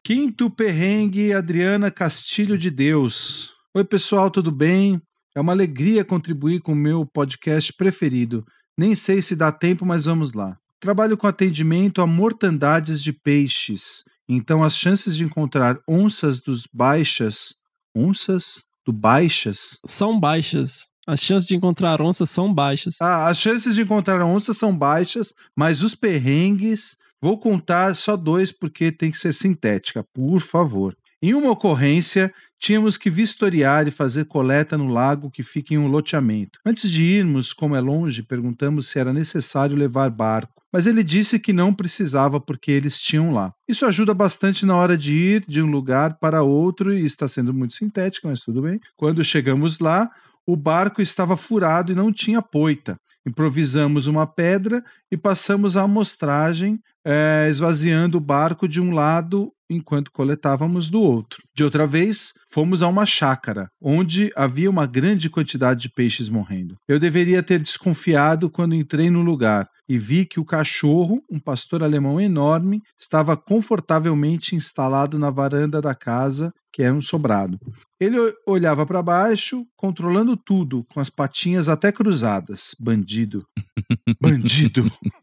Quinto 0.03 0.49
perrengue, 0.51 1.33
Adriana 1.33 1.91
Castilho 1.91 2.57
de 2.57 2.71
Deus. 2.71 3.53
Oi, 3.75 3.85
pessoal, 3.85 4.31
tudo 4.31 4.51
bem? 4.51 5.01
É 5.35 5.41
uma 5.41 5.53
alegria 5.53 6.05
contribuir 6.05 6.61
com 6.61 6.73
o 6.73 6.77
meu 6.77 7.07
podcast 7.07 7.73
preferido. 7.75 8.45
Nem 8.77 8.95
sei 8.95 9.21
se 9.21 9.37
dá 9.37 9.53
tempo, 9.53 9.85
mas 9.85 10.07
vamos 10.07 10.33
lá. 10.33 10.57
Trabalho 10.81 11.17
com 11.17 11.27
atendimento 11.27 12.01
a 12.01 12.07
mortandades 12.07 13.03
de 13.03 13.13
peixes. 13.13 14.05
Então, 14.29 14.65
as 14.65 14.77
chances 14.77 15.17
de 15.17 15.25
encontrar 15.25 15.79
onças 15.89 16.41
dos 16.41 16.67
baixas. 16.73 17.55
Onças 17.95 18.63
do 18.85 18.93
baixas? 18.93 19.79
São 19.87 20.19
baixas. 20.19 20.89
As 21.07 21.21
chances 21.21 21.49
de 21.49 21.57
encontrar 21.57 22.01
onça 22.01 22.25
são 22.27 22.53
baixas. 22.53 22.95
Ah, 23.01 23.27
as 23.29 23.39
chances 23.39 23.75
de 23.75 23.83
encontrar 23.83 24.25
onças 24.25 24.57
são 24.57 24.77
baixas, 24.77 25.35
mas 25.57 25.83
os 25.83 25.95
perrengues. 25.95 26.97
Vou 27.23 27.39
contar 27.39 27.95
só 27.95 28.17
dois 28.17 28.51
porque 28.51 28.91
tem 28.91 29.13
que 29.13 29.19
ser 29.19 29.33
sintética, 29.33 30.05
por 30.13 30.41
favor. 30.41 30.97
Em 31.23 31.35
uma 31.35 31.53
ocorrência, 31.53 32.35
tínhamos 32.59 32.97
que 32.97 33.09
vistoriar 33.09 33.87
e 33.87 33.93
fazer 33.93 34.25
coleta 34.25 34.77
no 34.77 34.89
lago 34.89 35.31
que 35.31 35.45
fica 35.45 35.73
em 35.73 35.79
um 35.79 35.87
loteamento. 35.87 36.59
Antes 36.67 36.91
de 36.91 37.05
irmos, 37.05 37.53
como 37.53 37.77
é 37.77 37.81
longe, 37.81 38.25
perguntamos 38.25 38.89
se 38.89 38.99
era 38.99 39.13
necessário 39.13 39.77
levar 39.77 40.11
barco, 40.11 40.61
mas 40.73 40.85
ele 40.85 41.05
disse 41.05 41.39
que 41.39 41.53
não 41.53 41.73
precisava 41.73 42.41
porque 42.41 42.73
eles 42.73 43.01
tinham 43.01 43.33
lá. 43.33 43.53
Isso 43.69 43.87
ajuda 43.87 44.13
bastante 44.13 44.67
na 44.67 44.75
hora 44.75 44.99
de 44.99 45.15
ir 45.15 45.45
de 45.47 45.63
um 45.63 45.71
lugar 45.71 46.19
para 46.19 46.43
outro 46.43 46.93
e 46.93 47.05
está 47.05 47.29
sendo 47.29 47.55
muito 47.55 47.75
sintético, 47.75 48.27
mas 48.27 48.41
tudo 48.41 48.63
bem. 48.63 48.81
Quando 48.97 49.23
chegamos 49.23 49.79
lá, 49.79 50.11
o 50.45 50.57
barco 50.57 51.01
estava 51.01 51.37
furado 51.37 51.93
e 51.93 51.95
não 51.95 52.13
tinha 52.13 52.43
poita. 52.43 52.99
Improvisamos 53.25 54.09
uma 54.09 54.27
pedra 54.27 54.83
e 55.13 55.17
passamos 55.19 55.77
a 55.77 55.83
amostragem, 55.83 56.81
eh, 57.05 57.47
esvaziando 57.51 58.17
o 58.17 58.21
barco 58.21 58.67
de 58.67 58.81
um 58.81 58.93
lado 58.93 59.53
enquanto 59.69 60.11
coletávamos 60.11 60.89
do 60.89 61.01
outro. 61.01 61.43
De 61.55 61.63
outra 61.63 61.87
vez, 61.87 62.33
fomos 62.51 62.83
a 62.83 62.89
uma 62.89 63.05
chácara, 63.05 63.69
onde 63.81 64.33
havia 64.35 64.71
uma 64.71 64.87
grande 64.87 65.29
quantidade 65.29 65.83
de 65.83 65.91
peixes 65.91 66.31
morrendo. 66.31 66.77
Eu 66.89 66.99
deveria 66.99 67.43
ter 67.43 67.61
desconfiado 67.61 68.49
quando 68.49 68.75
entrei 68.75 69.11
no 69.11 69.21
lugar 69.23 69.67
e 69.89 69.99
vi 69.99 70.25
que 70.25 70.41
o 70.41 70.45
cachorro, 70.45 71.23
um 71.31 71.39
pastor 71.39 71.83
alemão 71.83 72.21
enorme, 72.21 72.81
estava 72.99 73.37
confortavelmente 73.37 74.55
instalado 74.55 75.19
na 75.19 75.31
varanda 75.31 75.81
da 75.81 75.95
casa, 75.95 76.53
que 76.73 76.83
era 76.83 76.95
um 76.95 77.03
sobrado. 77.03 77.59
Ele 78.01 78.17
olhava 78.47 78.87
para 78.87 79.03
baixo, 79.03 79.67
controlando 79.77 80.37
tudo, 80.37 80.85
com 80.93 80.99
as 80.99 81.11
patinhas 81.11 81.69
até 81.69 81.93
cruzadas. 81.93 82.75
Bandido. 82.81 83.45
Bandido. 84.21 84.91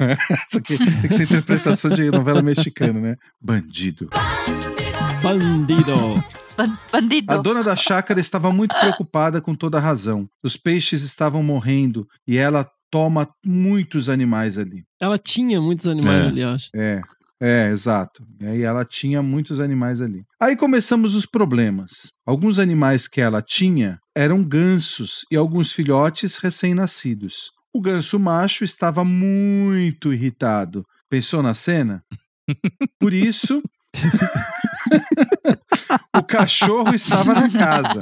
Tem 0.51 0.61
que 0.61 1.13
ser 1.13 1.23
interpretação 1.23 1.91
de 1.91 2.09
novela 2.11 2.41
mexicana, 2.41 2.99
né? 2.99 3.15
Bandido. 3.41 4.09
Bandido. 5.21 6.23
Ban- 6.57 6.77
Bandido. 6.91 7.33
A 7.33 7.37
dona 7.37 7.63
da 7.63 7.75
chácara 7.75 8.19
estava 8.19 8.51
muito 8.51 8.75
preocupada 8.79 9.41
com 9.41 9.55
toda 9.55 9.77
a 9.77 9.81
razão. 9.81 10.27
Os 10.43 10.57
peixes 10.57 11.01
estavam 11.01 11.41
morrendo 11.43 12.05
e 12.27 12.37
ela 12.37 12.67
toma 12.91 13.27
muitos 13.45 14.09
animais 14.09 14.57
ali. 14.57 14.83
Ela 14.99 15.17
tinha 15.17 15.61
muitos 15.61 15.87
animais 15.87 16.25
É. 16.25 16.27
ali, 16.27 16.41
eu 16.41 16.49
acho. 16.49 16.69
É, 16.75 17.01
é, 17.41 17.69
exato. 17.69 18.23
E 18.41 18.45
aí 18.45 18.61
ela 18.63 18.83
tinha 18.83 19.21
muitos 19.21 19.59
animais 19.59 20.01
ali. 20.01 20.23
Aí 20.41 20.55
começamos 20.57 21.15
os 21.15 21.25
problemas. 21.25 22.11
Alguns 22.25 22.57
animais 22.59 23.07
que 23.07 23.21
ela 23.21 23.41
tinha 23.41 23.99
eram 24.15 24.43
gansos 24.43 25.21
e 25.31 25.35
alguns 25.37 25.71
filhotes 25.71 26.37
recém-nascidos. 26.37 27.51
O 27.73 27.81
ganso 27.81 28.19
macho 28.19 28.63
estava 28.63 29.03
muito 29.03 30.13
irritado. 30.13 30.85
Pensou 31.09 31.43
na 31.43 31.53
cena? 31.53 32.03
Por 32.99 33.13
isso, 33.13 33.61
o 36.17 36.23
cachorro 36.23 36.93
estava 36.93 37.33
na 37.33 37.49
casa. 37.51 37.99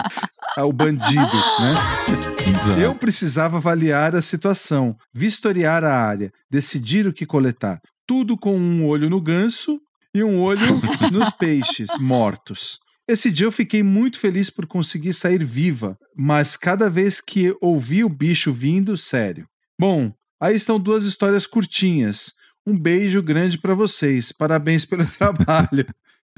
Ah, 0.58 0.66
O 0.66 0.74
bandido, 0.74 1.20
né? 1.20 2.50
Exato. 2.50 2.80
Eu 2.80 2.96
precisava 2.96 3.58
avaliar 3.58 4.16
a 4.16 4.22
situação, 4.22 4.96
vistoriar 5.14 5.84
a 5.84 5.94
área, 5.94 6.32
decidir 6.50 7.08
o 7.08 7.14
que 7.14 7.26
coletar. 7.26 7.80
Tudo 8.08 8.38
com 8.38 8.58
um 8.58 8.88
olho 8.88 9.10
no 9.10 9.22
ganso 9.22 9.80
e 10.14 10.24
um 10.24 10.42
olho 10.42 10.62
nos 11.12 11.30
peixes 11.32 11.90
mortos. 12.00 12.80
Esse 13.08 13.32
dia 13.32 13.46
eu 13.46 13.52
fiquei 13.52 13.84
muito 13.84 14.20
feliz 14.20 14.50
por 14.50 14.66
conseguir 14.66 15.14
sair 15.14 15.44
viva, 15.44 15.98
mas 16.16 16.58
cada 16.58 16.90
vez 16.90 17.22
que 17.22 17.56
ouvi 17.62 18.04
o 18.04 18.10
bicho 18.10 18.52
vindo, 18.52 18.98
sério. 18.98 19.48
Bom, 19.80 20.12
aí 20.42 20.56
estão 20.56 20.80
duas 20.80 21.06
histórias 21.06 21.46
curtinhas. 21.46 22.34
Um 22.66 22.78
beijo 22.78 23.22
grande 23.22 23.58
pra 23.58 23.74
vocês. 23.74 24.32
Parabéns 24.32 24.86
pelo 24.86 25.06
trabalho. 25.18 25.86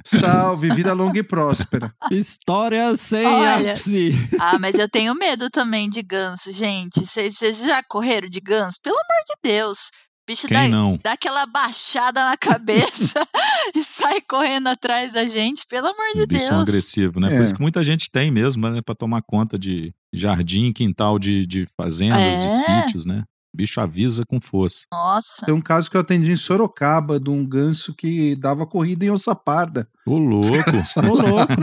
Salve, 0.05 0.73
vida 0.73 0.93
longa 0.93 1.19
e 1.19 1.23
próspera. 1.23 1.93
História 2.09 2.95
sem 2.95 3.25
Olha. 3.25 3.71
ápice. 3.73 4.11
Ah, 4.39 4.57
mas 4.57 4.75
eu 4.75 4.87
tenho 4.87 5.13
medo 5.13 5.49
também 5.49 5.89
de 5.89 6.01
ganso, 6.01 6.51
gente. 6.53 7.05
Vocês 7.05 7.65
já 7.65 7.83
correram 7.83 8.29
de 8.29 8.39
ganso? 8.39 8.77
Pelo 8.81 8.95
amor 8.95 9.23
de 9.27 9.49
Deus. 9.49 9.91
Bicho 10.25 10.47
Quem 10.47 10.55
dá, 10.55 10.67
não? 10.69 10.99
dá 11.03 11.13
aquela 11.13 11.45
baixada 11.47 12.23
na 12.23 12.37
cabeça 12.37 13.27
e 13.75 13.83
sai 13.83 14.21
correndo 14.21 14.67
atrás 14.67 15.13
da 15.13 15.27
gente. 15.27 15.65
Pelo 15.67 15.87
amor 15.87 16.13
de 16.15 16.25
Bicho 16.27 16.49
Deus. 16.49 16.61
agressivo, 16.61 17.19
né? 17.19 17.33
É. 17.33 17.35
Por 17.35 17.43
isso 17.43 17.55
que 17.55 17.61
muita 17.61 17.83
gente 17.83 18.11
tem 18.11 18.29
mesmo, 18.31 18.69
né? 18.69 18.79
Pra 18.81 18.93
tomar 18.95 19.21
conta 19.23 19.57
de 19.57 19.91
jardim, 20.13 20.71
quintal 20.73 21.17
de, 21.19 21.45
de 21.45 21.65
fazendas, 21.77 22.19
de 22.21 22.71
É. 22.71 22.81
sítios, 22.83 23.05
né? 23.05 23.23
O 23.51 23.57
bicho 23.57 23.81
avisa 23.81 24.23
com 24.29 24.39
força. 24.39 24.85
Nossa. 24.93 25.43
Tem 25.43 25.53
um 25.55 25.59
caso 25.61 25.89
que 25.89 25.97
eu 25.97 26.01
atendi 26.01 26.31
em 26.31 26.35
Sorocaba 26.35 27.19
de 27.19 27.31
um 27.31 27.43
ganso 27.43 27.95
que 27.95 28.35
dava 28.35 28.63
corrida 28.67 29.03
em 29.05 29.09
onça 29.09 29.33
parda. 29.33 29.87
Ô, 30.05 30.19
louco! 30.19 30.47
Ô, 30.49 31.13
louco. 31.15 31.53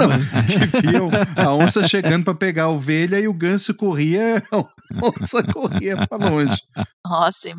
Que 0.73 0.81
viam 0.91 1.09
a 1.37 1.55
onça 1.55 1.87
chegando 1.89 2.25
pra 2.25 2.35
pegar 2.35 2.65
a 2.65 2.69
ovelha 2.71 3.21
e 3.21 3.29
o 3.29 3.33
ganso 3.33 3.73
corria, 3.73 4.43
a 4.51 4.65
onça 5.21 5.45
corria 5.45 5.97
pra 6.09 6.29
longe. 6.29 6.61
Nossa, 7.07 7.49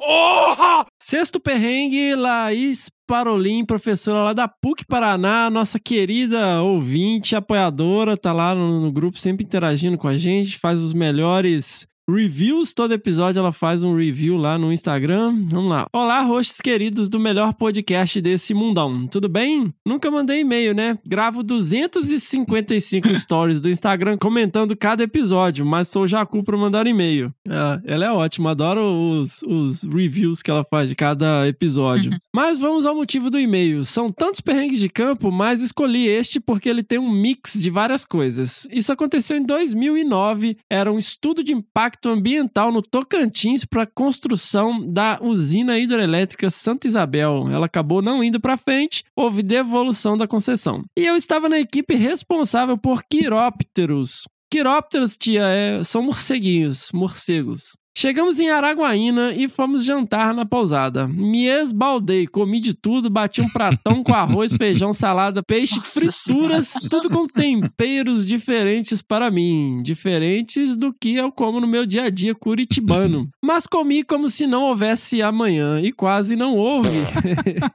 imagino. 0.00 0.86
Sexto 1.00 1.40
perrengue, 1.40 2.14
Laís 2.14 2.90
Parolin, 3.06 3.64
professora 3.64 4.22
lá 4.22 4.32
da 4.32 4.48
PUC 4.48 4.84
Paraná, 4.86 5.48
nossa 5.48 5.78
querida 5.78 6.62
ouvinte, 6.62 7.36
apoiadora, 7.36 8.16
tá 8.16 8.32
lá 8.32 8.54
no, 8.54 8.80
no 8.80 8.92
grupo 8.92 9.18
sempre 9.18 9.44
interagindo 9.44 9.96
com 9.96 10.08
a 10.08 10.18
gente, 10.18 10.58
faz 10.58 10.80
os 10.80 10.92
melhores 10.92 11.86
reviews. 12.08 12.72
Todo 12.72 12.94
episódio 12.94 13.40
ela 13.40 13.50
faz 13.50 13.82
um 13.82 13.96
review 13.96 14.36
lá 14.36 14.56
no 14.56 14.72
Instagram. 14.72 15.34
Vamos 15.48 15.68
lá. 15.68 15.86
Olá, 15.92 16.22
hosts 16.22 16.60
queridos 16.60 17.08
do 17.08 17.18
melhor 17.18 17.52
podcast 17.54 18.20
desse 18.20 18.54
mundão. 18.54 19.08
Tudo 19.08 19.28
bem? 19.28 19.74
Nunca 19.84 20.10
mandei 20.10 20.40
e-mail, 20.40 20.72
né? 20.72 20.96
Gravo 21.04 21.42
255 21.42 23.12
stories 23.18 23.60
do 23.60 23.68
Instagram 23.68 24.16
comentando 24.16 24.76
cada 24.76 25.02
episódio, 25.02 25.66
mas 25.66 25.88
sou 25.88 26.06
Jacu 26.06 26.44
pra 26.44 26.56
mandar 26.56 26.86
e-mail. 26.86 27.34
Ah, 27.48 27.80
ela 27.84 28.06
é 28.06 28.12
ótima, 28.12 28.52
adoro 28.52 28.82
os, 28.82 29.42
os 29.42 29.82
reviews 29.82 30.42
que 30.42 30.50
ela 30.50 30.64
faz 30.64 30.88
de 30.88 30.94
cada 30.94 31.48
episódio. 31.48 32.12
mas 32.32 32.60
vamos 32.60 32.86
ao 32.86 32.94
motivo 32.94 33.30
do 33.30 33.38
e-mail. 33.38 33.84
São 33.84 34.12
tantos 34.12 34.40
perrengues 34.40 34.78
de 34.78 34.88
campo, 34.88 35.32
mas 35.32 35.60
escolhi 35.60 36.06
este 36.06 36.38
porque 36.38 36.68
ele 36.68 36.84
tem 36.84 37.00
um 37.00 37.10
mix 37.10 37.60
de 37.60 37.70
várias 37.70 38.04
coisas. 38.04 38.68
Isso 38.70 38.92
aconteceu 38.92 39.36
em 39.36 39.42
2009, 39.44 40.56
era 40.70 40.92
um 40.92 40.98
estudo 40.98 41.42
de 41.42 41.52
impacto 41.52 41.95
ambiental 42.04 42.70
no 42.70 42.82
Tocantins 42.82 43.64
para 43.64 43.82
a 43.82 43.86
construção 43.86 44.80
da 44.86 45.18
usina 45.22 45.78
hidrelétrica 45.78 46.50
Santa 46.50 46.86
Isabel. 46.86 47.48
Ela 47.50 47.66
acabou 47.66 48.02
não 48.02 48.22
indo 48.22 48.40
para 48.40 48.56
frente, 48.56 49.02
houve 49.14 49.42
devolução 49.42 50.16
da 50.16 50.26
concessão. 50.26 50.84
E 50.96 51.04
eu 51.04 51.16
estava 51.16 51.48
na 51.48 51.58
equipe 51.58 51.94
responsável 51.94 52.76
por 52.76 53.02
quirópteros. 53.04 54.24
Quirópteros, 54.50 55.16
tia, 55.16 55.42
é- 55.42 55.82
são 55.84 56.02
morceguinhos, 56.02 56.90
morcegos. 56.92 57.72
Chegamos 57.98 58.38
em 58.38 58.50
Araguaína 58.50 59.32
e 59.32 59.48
fomos 59.48 59.82
jantar 59.82 60.34
na 60.34 60.44
pousada. 60.44 61.08
Me 61.08 61.46
esbaldei, 61.46 62.26
comi 62.26 62.60
de 62.60 62.74
tudo, 62.74 63.08
bati 63.08 63.40
um 63.40 63.48
pratão 63.48 64.04
com 64.04 64.12
arroz, 64.12 64.52
feijão, 64.60 64.92
salada, 64.92 65.42
peixe, 65.42 65.76
Nossa 65.76 65.98
frituras, 65.98 66.74
tudo 66.90 67.08
com 67.08 67.26
temperos 67.26 68.26
diferentes 68.26 69.00
para 69.00 69.30
mim, 69.30 69.80
diferentes 69.82 70.76
do 70.76 70.92
que 70.92 71.14
eu 71.14 71.32
como 71.32 71.58
no 71.58 71.66
meu 71.66 71.86
dia 71.86 72.02
a 72.02 72.10
dia 72.10 72.34
curitibano. 72.34 73.30
Mas 73.42 73.66
comi 73.66 74.04
como 74.04 74.28
se 74.28 74.46
não 74.46 74.64
houvesse 74.64 75.22
amanhã 75.22 75.80
e 75.80 75.90
quase 75.90 76.36
não 76.36 76.54
houve. 76.54 76.90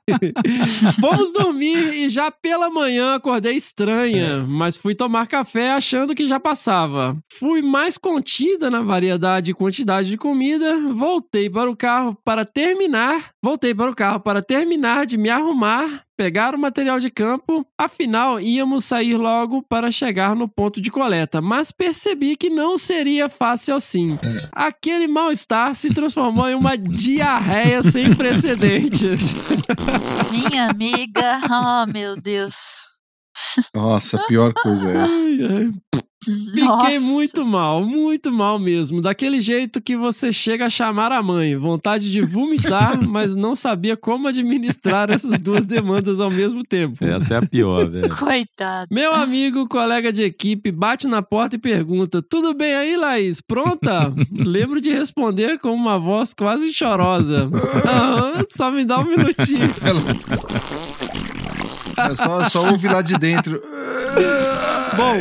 Fomos 1.01 1.34
dormir 1.34 1.95
e 1.95 2.09
já 2.09 2.30
pela 2.30 2.69
manhã 2.69 3.15
acordei 3.15 3.55
estranha, 3.55 4.45
mas 4.47 4.78
fui 4.78 4.93
tomar 4.93 5.26
café 5.26 5.72
achando 5.72 6.13
que 6.13 6.28
já 6.28 6.39
passava. 6.39 7.17
Fui 7.39 7.61
mais 7.61 7.97
contida 7.97 8.69
na 8.69 8.82
variedade 8.82 9.51
e 9.51 9.53
quantidade 9.53 10.11
de 10.12 10.18
comida, 10.18 10.78
voltei 10.93 11.49
para 11.49 11.72
o 11.72 11.76
carro 11.76 12.16
para 12.24 12.45
terminar, 12.45 13.32
voltei 13.41 13.74
para 13.74 13.89
o 13.89 13.95
carro 13.95 14.20
para 14.20 14.41
terminar 14.41 15.05
de 15.05 15.18
me 15.18 15.30
arrumar, 15.30 16.03
pegar 16.18 16.53
o 16.53 16.59
material 16.59 16.99
de 16.99 17.09
campo, 17.09 17.66
afinal 17.78 18.39
íamos 18.39 18.86
sair 18.86 19.16
logo 19.16 19.64
para 19.64 19.89
chegar 19.89 20.36
no 20.36 20.47
ponto 20.47 20.82
de 20.82 20.91
coleta, 20.91 21.41
mas 21.41 21.72
percebi 21.72 22.36
que 22.36 22.49
não 22.49 22.78
seria 22.78 23.30
fácil 23.30 23.76
assim. 23.76 24.20
Aquele 24.51 25.07
mal-estar 25.07 25.74
se 25.74 25.93
transformou 25.93 26.47
em 26.49 26.55
uma 26.55 26.78
diarreia 26.78 27.82
sem 27.82 28.14
precedentes. 28.14 29.34
Minha 30.30 30.70
amiga. 30.70 31.39
Oh, 31.49 31.91
meu 31.91 32.16
Deus. 32.16 32.55
Nossa, 33.74 34.20
pior 34.28 34.53
coisa 34.53 34.89
é 34.89 34.97
essa. 34.97 36.01
Fiquei 36.24 36.63
Nossa. 36.63 36.99
muito 36.99 37.45
mal, 37.45 37.84
muito 37.84 38.32
mal 38.32 38.59
mesmo. 38.59 39.01
Daquele 39.01 39.41
jeito 39.41 39.82
que 39.82 39.97
você 39.97 40.32
chega 40.32 40.67
a 40.67 40.69
chamar 40.69 41.11
a 41.11 41.24
mãe. 41.24 41.55
Vontade 41.55 42.11
de 42.11 42.22
vomitar, 42.22 43.01
mas 43.01 43.36
não 43.36 43.55
sabia 43.55 43.97
como 43.97 44.28
administrar 44.28 45.09
essas 45.09 45.39
duas 45.41 45.65
demandas 45.65 46.19
ao 46.19 46.30
mesmo 46.30 46.63
tempo. 46.63 47.03
Essa 47.03 47.36
é 47.36 47.38
a 47.38 47.41
pior, 47.41 47.89
velho. 47.89 48.15
Coitado. 48.15 48.88
Meu 48.91 49.13
amigo, 49.13 49.67
colega 49.67 50.13
de 50.13 50.22
equipe, 50.22 50.72
bate 50.72 51.07
na 51.07 51.24
porta 51.24 51.55
e 51.55 51.59
pergunta: 51.59 52.22
Tudo 52.22 52.53
bem 52.53 52.76
aí, 52.76 52.95
Laís? 52.95 53.41
Pronta? 53.41 54.13
Lembro 54.32 54.80
de 54.80 54.91
responder 54.91 55.57
com 55.57 55.74
uma 55.74 55.97
voz 55.97 56.36
quase 56.36 56.72
chorosa. 56.72 57.49
Aham, 57.84 58.45
só 58.51 58.72
me 58.72 58.86
dá 58.86 58.99
um 58.99 59.05
minutinho. 59.05 59.67
É 62.10 62.16
só, 62.16 62.39
só 62.39 62.70
ouvir 62.72 62.91
lá 62.91 63.02
de 63.02 63.18
dentro. 63.18 63.62
Bom. 64.97 65.18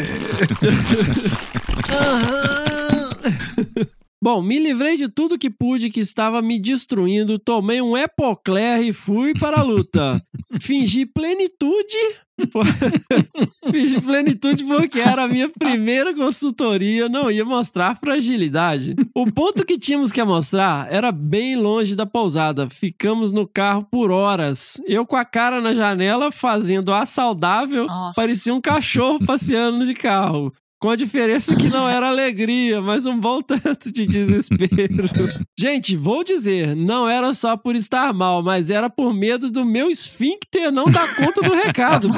Bom, 4.22 4.42
me 4.42 4.58
livrei 4.58 4.98
de 4.98 5.08
tudo 5.08 5.38
que 5.38 5.48
pude 5.48 5.88
que 5.88 6.00
estava 6.00 6.42
me 6.42 6.58
destruindo, 6.60 7.38
tomei 7.38 7.80
um 7.80 7.96
Epocler 7.96 8.82
e 8.82 8.92
fui 8.92 9.32
para 9.32 9.60
a 9.60 9.62
luta. 9.62 10.22
Fingi 10.60 11.06
plenitude. 11.06 11.96
Fingi 13.72 13.98
plenitude 13.98 14.62
porque 14.64 15.00
era 15.00 15.24
a 15.24 15.28
minha 15.28 15.48
primeira 15.48 16.14
consultoria, 16.14 17.08
não 17.08 17.30
ia 17.30 17.46
mostrar 17.46 17.96
fragilidade. 17.98 18.94
O 19.14 19.32
ponto 19.32 19.64
que 19.64 19.78
tínhamos 19.78 20.12
que 20.12 20.22
mostrar 20.22 20.86
era 20.92 21.10
bem 21.10 21.56
longe 21.56 21.96
da 21.96 22.04
pousada. 22.04 22.68
Ficamos 22.68 23.32
no 23.32 23.48
carro 23.48 23.86
por 23.90 24.10
horas. 24.10 24.82
Eu 24.86 25.06
com 25.06 25.16
a 25.16 25.24
cara 25.24 25.62
na 25.62 25.74
janela 25.74 26.30
fazendo 26.30 26.92
a 26.92 27.06
saudável, 27.06 27.86
Nossa. 27.86 28.12
parecia 28.14 28.52
um 28.52 28.60
cachorro 28.60 29.18
passeando 29.24 29.86
de 29.86 29.94
carro. 29.94 30.52
Com 30.80 30.88
a 30.88 30.96
diferença 30.96 31.54
que 31.54 31.68
não 31.68 31.86
era 31.86 32.08
alegria, 32.08 32.80
mas 32.80 33.04
um 33.04 33.18
bom 33.18 33.42
tanto 33.42 33.92
de 33.92 34.06
desespero. 34.06 35.10
Gente, 35.58 35.94
vou 35.94 36.24
dizer, 36.24 36.74
não 36.74 37.06
era 37.06 37.34
só 37.34 37.54
por 37.54 37.76
estar 37.76 38.14
mal, 38.14 38.42
mas 38.42 38.70
era 38.70 38.88
por 38.88 39.12
medo 39.12 39.50
do 39.50 39.62
meu 39.62 39.90
esfíncter 39.90 40.72
não 40.72 40.86
dar 40.86 41.16
conta 41.16 41.42
do 41.42 41.52
recado. 41.52 42.08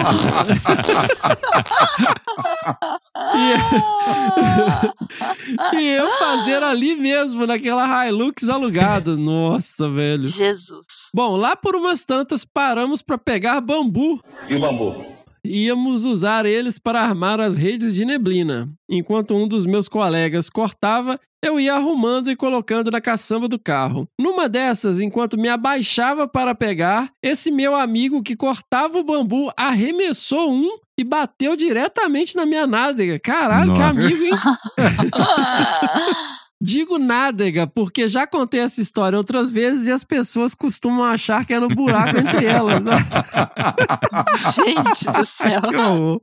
e, 5.75 5.77
e 5.77 5.89
eu 5.97 6.09
fazer 6.13 6.63
ali 6.63 6.95
mesmo, 6.95 7.45
naquela 7.49 8.07
Hilux 8.07 8.49
alugada. 8.49 9.17
Nossa, 9.17 9.91
velho. 9.91 10.29
Jesus. 10.29 10.87
Bom, 11.13 11.35
lá 11.37 11.57
por 11.57 11.75
umas 11.75 12.05
tantas 12.05 12.45
paramos 12.45 13.03
para 13.03 13.19
pegar 13.19 13.61
bambu. 13.61 14.21
E 14.49 14.55
o 14.55 14.61
bambu? 14.61 15.12
Íamos 15.45 16.05
usar 16.05 16.47
eles 16.47 16.79
para 16.79 17.01
armar 17.03 17.41
as 17.41 17.57
redes 17.57 17.95
de 17.95 18.05
neblina. 18.05 18.71
Enquanto 18.89 19.35
um 19.35 19.49
dos 19.49 19.67
meus 19.67 19.89
colegas 19.89 20.49
cortava, 20.49 21.19
eu 21.45 21.59
ia 21.59 21.75
arrumando 21.75 22.31
e 22.31 22.37
colocando 22.37 22.91
na 22.91 23.01
caçamba 23.01 23.49
do 23.49 23.59
carro. 23.59 24.07
Numa 24.21 24.49
dessas, 24.49 25.01
enquanto 25.01 25.37
me 25.37 25.49
abaixava 25.49 26.29
para 26.29 26.55
pegar, 26.55 27.11
esse 27.21 27.51
meu 27.51 27.75
amigo 27.75 28.23
que 28.23 28.37
cortava 28.37 28.99
o 28.99 29.05
bambu 29.05 29.51
arremessou 29.57 30.53
um 30.53 30.79
e 30.97 31.03
bateu 31.03 31.57
diretamente 31.57 32.37
na 32.37 32.47
minha 32.47 32.67
nádega. 32.67 33.19
Caralho, 33.19 33.73
que 33.75 33.81
Nossa. 33.81 34.01
amigo, 34.01 34.25
hein? 34.25 34.33
Digo 36.65 36.97
nádega, 36.97 37.67
porque 37.67 38.07
já 38.07 38.25
contei 38.25 38.61
essa 38.61 38.81
história 38.81 39.19
outras 39.19 39.51
vezes 39.51 39.89
e 39.89 39.91
as 39.91 40.05
pessoas 40.05 40.55
costumam 40.55 41.03
achar 41.03 41.45
que 41.45 41.53
é 41.53 41.59
no 41.59 41.67
buraco 41.67 42.17
entre 42.17 42.45
elas. 42.45 42.81
né? 42.85 42.93
Gente 44.39 45.13
do 45.13 45.27
céu. 45.27 46.23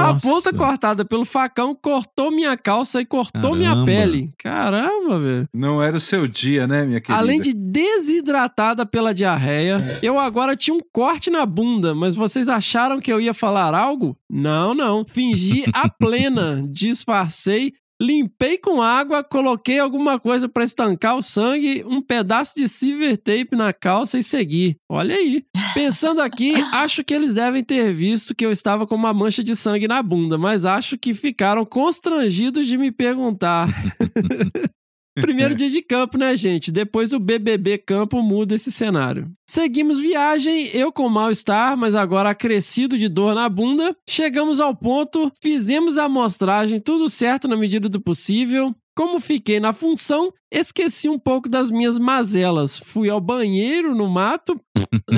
A 0.00 0.14
ponta 0.14 0.52
cortada 0.52 1.04
pelo 1.04 1.24
facão 1.24 1.74
cortou 1.74 2.30
minha 2.30 2.56
calça 2.56 3.00
e 3.00 3.04
cortou 3.04 3.56
minha 3.56 3.70
Caramba. 3.70 3.86
pele. 3.86 4.32
Caramba, 4.38 5.18
velho. 5.18 5.48
Não 5.52 5.82
era 5.82 5.96
o 5.96 6.00
seu 6.00 6.28
dia, 6.28 6.68
né, 6.68 6.86
minha 6.86 7.00
querida? 7.00 7.20
Além 7.20 7.40
de 7.40 7.52
desidratada 7.52 8.86
pela 8.86 9.12
diarreia, 9.12 9.78
eu 10.00 10.16
agora 10.20 10.54
tinha 10.54 10.76
um 10.76 10.80
corte 10.92 11.28
na 11.28 11.44
bunda, 11.44 11.92
mas 11.92 12.14
vocês 12.14 12.48
acharam 12.48 13.00
que 13.00 13.12
eu 13.12 13.20
ia 13.20 13.34
falar 13.34 13.74
algo? 13.74 14.16
Não, 14.30 14.74
não. 14.74 15.04
Fingi 15.08 15.64
a 15.74 15.88
plena, 15.88 16.64
disfarcei, 16.70 17.72
limpei 18.00 18.56
com 18.58 18.80
água, 18.80 19.24
coloquei 19.24 19.78
alguma 19.78 20.18
coisa 20.18 20.48
pra 20.48 20.64
estancar 20.64 21.16
o 21.16 21.22
sangue, 21.22 21.84
um 21.86 22.00
pedaço 22.00 22.54
de 22.56 22.68
silver 22.68 23.16
tape 23.18 23.56
na 23.56 23.72
calça 23.72 24.18
e 24.18 24.22
segui. 24.22 24.76
Olha 24.88 25.14
aí. 25.14 25.44
Pensando 25.74 26.20
aqui, 26.20 26.52
acho 26.72 27.02
que 27.04 27.12
eles 27.12 27.34
devem 27.34 27.62
ter 27.62 27.92
visto 27.92 28.34
que 28.34 28.46
eu 28.46 28.52
estava 28.52 28.86
com 28.86 28.94
uma 28.94 29.12
mancha 29.12 29.42
de 29.42 29.56
sangue 29.56 29.88
na 29.88 30.02
bunda, 30.02 30.38
mas 30.38 30.64
acho 30.64 30.96
que 30.96 31.12
ficaram 31.12 31.64
constrangidos 31.64 32.66
de 32.66 32.78
me 32.78 32.92
perguntar. 32.92 33.68
Primeiro 35.22 35.54
dia 35.54 35.68
de 35.68 35.82
campo, 35.82 36.18
né, 36.18 36.36
gente? 36.36 36.70
Depois 36.70 37.12
o 37.12 37.18
BBB 37.18 37.78
campo 37.78 38.22
muda 38.22 38.54
esse 38.54 38.70
cenário. 38.70 39.30
Seguimos 39.48 39.98
viagem, 39.98 40.68
eu 40.74 40.92
com 40.92 41.08
mal-estar, 41.08 41.76
mas 41.76 41.94
agora 41.94 42.30
acrescido 42.30 42.98
de 42.98 43.08
dor 43.08 43.34
na 43.34 43.48
bunda. 43.48 43.96
Chegamos 44.08 44.60
ao 44.60 44.74
ponto, 44.74 45.30
fizemos 45.42 45.98
a 45.98 46.04
amostragem, 46.04 46.80
tudo 46.80 47.08
certo 47.08 47.48
na 47.48 47.56
medida 47.56 47.88
do 47.88 48.00
possível. 48.00 48.74
Como 48.96 49.20
fiquei 49.20 49.60
na 49.60 49.72
função, 49.72 50.32
esqueci 50.52 51.08
um 51.08 51.18
pouco 51.18 51.48
das 51.48 51.70
minhas 51.70 51.98
mazelas. 51.98 52.78
Fui 52.78 53.08
ao 53.08 53.20
banheiro 53.20 53.94
no 53.94 54.08
mato, 54.08 54.60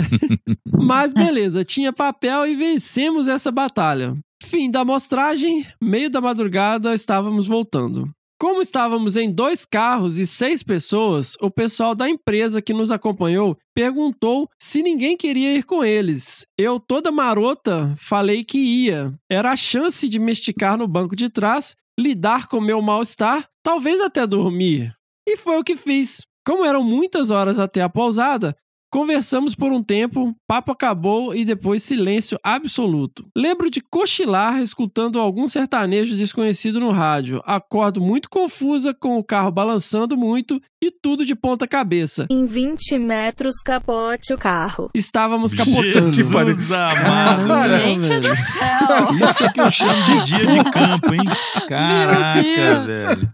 mas 0.79 1.15
beleza, 1.15 1.65
tinha 1.65 1.93
papel 1.93 2.47
e 2.47 2.55
vencemos 2.55 3.27
essa 3.27 3.51
batalha. 3.51 4.15
Fim 4.43 4.71
da 4.71 4.81
amostragem, 4.81 5.65
meio 5.83 6.11
da 6.11 6.21
madrugada, 6.21 6.95
estávamos 6.95 7.47
voltando. 7.47 8.11
Como 8.41 8.63
estávamos 8.63 9.19
em 9.19 9.31
dois 9.31 9.67
carros 9.67 10.17
e 10.17 10.27
seis 10.27 10.63
pessoas, 10.63 11.37
o 11.43 11.51
pessoal 11.51 11.95
da 11.95 12.09
empresa 12.09 12.63
que 12.63 12.73
nos 12.73 12.91
acompanhou 12.91 13.55
perguntou 13.75 14.49
se 14.59 14.81
ninguém 14.81 15.15
queria 15.15 15.55
ir 15.55 15.63
com 15.63 15.85
eles. 15.85 16.47
Eu, 16.57 16.81
toda 16.81 17.13
marota, 17.13 17.95
falei 17.99 18.43
que 18.43 18.57
ia. 18.57 19.13
Era 19.31 19.53
a 19.53 19.57
chance 19.57 20.09
de 20.09 20.19
me 20.19 20.33
esticar 20.33 20.79
no 20.79 20.89
banco 20.89 21.15
de 21.15 21.29
trás, 21.29 21.77
lidar 21.99 22.47
com 22.47 22.63
meu 22.63 22.81
mal-estar, 22.81 23.47
talvez 23.63 24.01
até 24.01 24.27
dormir. 24.27 24.91
E 25.29 25.37
foi 25.37 25.59
o 25.59 25.65
que 25.65 25.77
fiz. 25.77 26.23
Como 26.43 26.65
eram 26.65 26.83
muitas 26.83 27.31
horas 27.31 27.59
até 27.59 27.83
a 27.83 27.91
pousada, 27.91 28.57
Conversamos 28.91 29.55
por 29.55 29.71
um 29.71 29.81
tempo, 29.81 30.35
papo 30.49 30.73
acabou 30.73 31.33
e 31.33 31.45
depois 31.45 31.83
silêncio 31.83 32.37
absoluto. 32.43 33.25
Lembro 33.37 33.71
de 33.71 33.81
cochilar 33.81 34.61
escutando 34.61 35.21
algum 35.21 35.47
sertanejo 35.47 36.17
desconhecido 36.17 36.81
no 36.81 36.91
rádio. 36.91 37.41
Acordo 37.47 38.01
muito 38.01 38.29
confusa, 38.29 38.93
com 38.93 39.17
o 39.17 39.23
carro 39.23 39.53
balançando 39.53 40.17
muito 40.17 40.61
e 40.83 40.91
tudo 40.91 41.25
de 41.25 41.37
ponta 41.37 41.69
cabeça. 41.69 42.27
Em 42.29 42.45
20 42.47 42.99
metros 42.99 43.63
capote 43.65 44.35
o 44.35 44.39
carro. 44.39 44.91
Estávamos 44.93 45.55
capotando. 45.55 46.13
Jesus 46.13 46.73
amado. 46.73 47.47
Caramba, 47.47 47.61
Gente 47.61 48.19
do 48.19 48.37
céu. 48.37 49.29
Isso 49.29 49.45
é 49.45 49.53
que 49.53 49.61
eu 49.61 49.71
chamo 49.71 50.03
de 50.03 50.25
dia 50.25 50.47
de 50.47 50.71
campo, 50.71 51.15
hein? 51.15 51.25
Caraca, 51.69 52.43
Deus. 52.43 52.87
velho. 52.87 53.33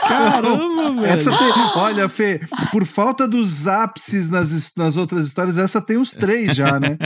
Caramba, 0.00 0.92
velho. 1.00 1.06
Essa 1.06 1.30
tem, 1.30 1.52
olha, 1.76 2.08
Fê, 2.08 2.40
por 2.70 2.84
falta 2.84 3.26
dos 3.28 3.66
ápices 3.66 4.28
nas, 4.28 4.72
nas 4.76 4.96
outras 4.96 5.26
histórias, 5.26 5.58
essa 5.58 5.80
tem 5.80 5.96
uns 5.96 6.12
três 6.12 6.56
já, 6.56 6.78
né? 6.80 6.96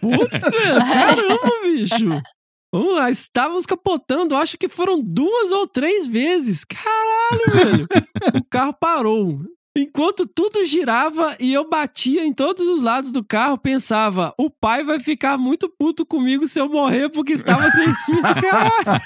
Putz, 0.00 0.42
velho, 0.42 0.78
caramba, 0.78 1.52
bicho. 1.62 2.08
Vamos 2.74 2.94
lá, 2.94 3.10
estávamos 3.10 3.66
capotando, 3.66 4.34
acho 4.34 4.56
que 4.56 4.68
foram 4.68 5.02
duas 5.02 5.52
ou 5.52 5.66
três 5.66 6.06
vezes. 6.06 6.64
Caralho, 6.64 7.52
velho. 7.52 7.86
O 8.34 8.44
carro 8.48 8.74
parou. 8.80 9.40
Enquanto 9.74 10.26
tudo 10.26 10.66
girava 10.66 11.34
e 11.40 11.52
eu 11.52 11.66
batia 11.68 12.24
em 12.26 12.32
todos 12.32 12.68
os 12.68 12.82
lados 12.82 13.10
do 13.10 13.24
carro, 13.24 13.56
pensava: 13.56 14.34
o 14.38 14.50
pai 14.50 14.84
vai 14.84 15.00
ficar 15.00 15.38
muito 15.38 15.66
puto 15.78 16.04
comigo 16.04 16.46
se 16.46 16.60
eu 16.60 16.68
morrer 16.68 17.08
porque 17.08 17.32
estava 17.32 17.70
sem 17.70 17.92
cinto. 17.94 18.22
Caralho. 18.22 19.02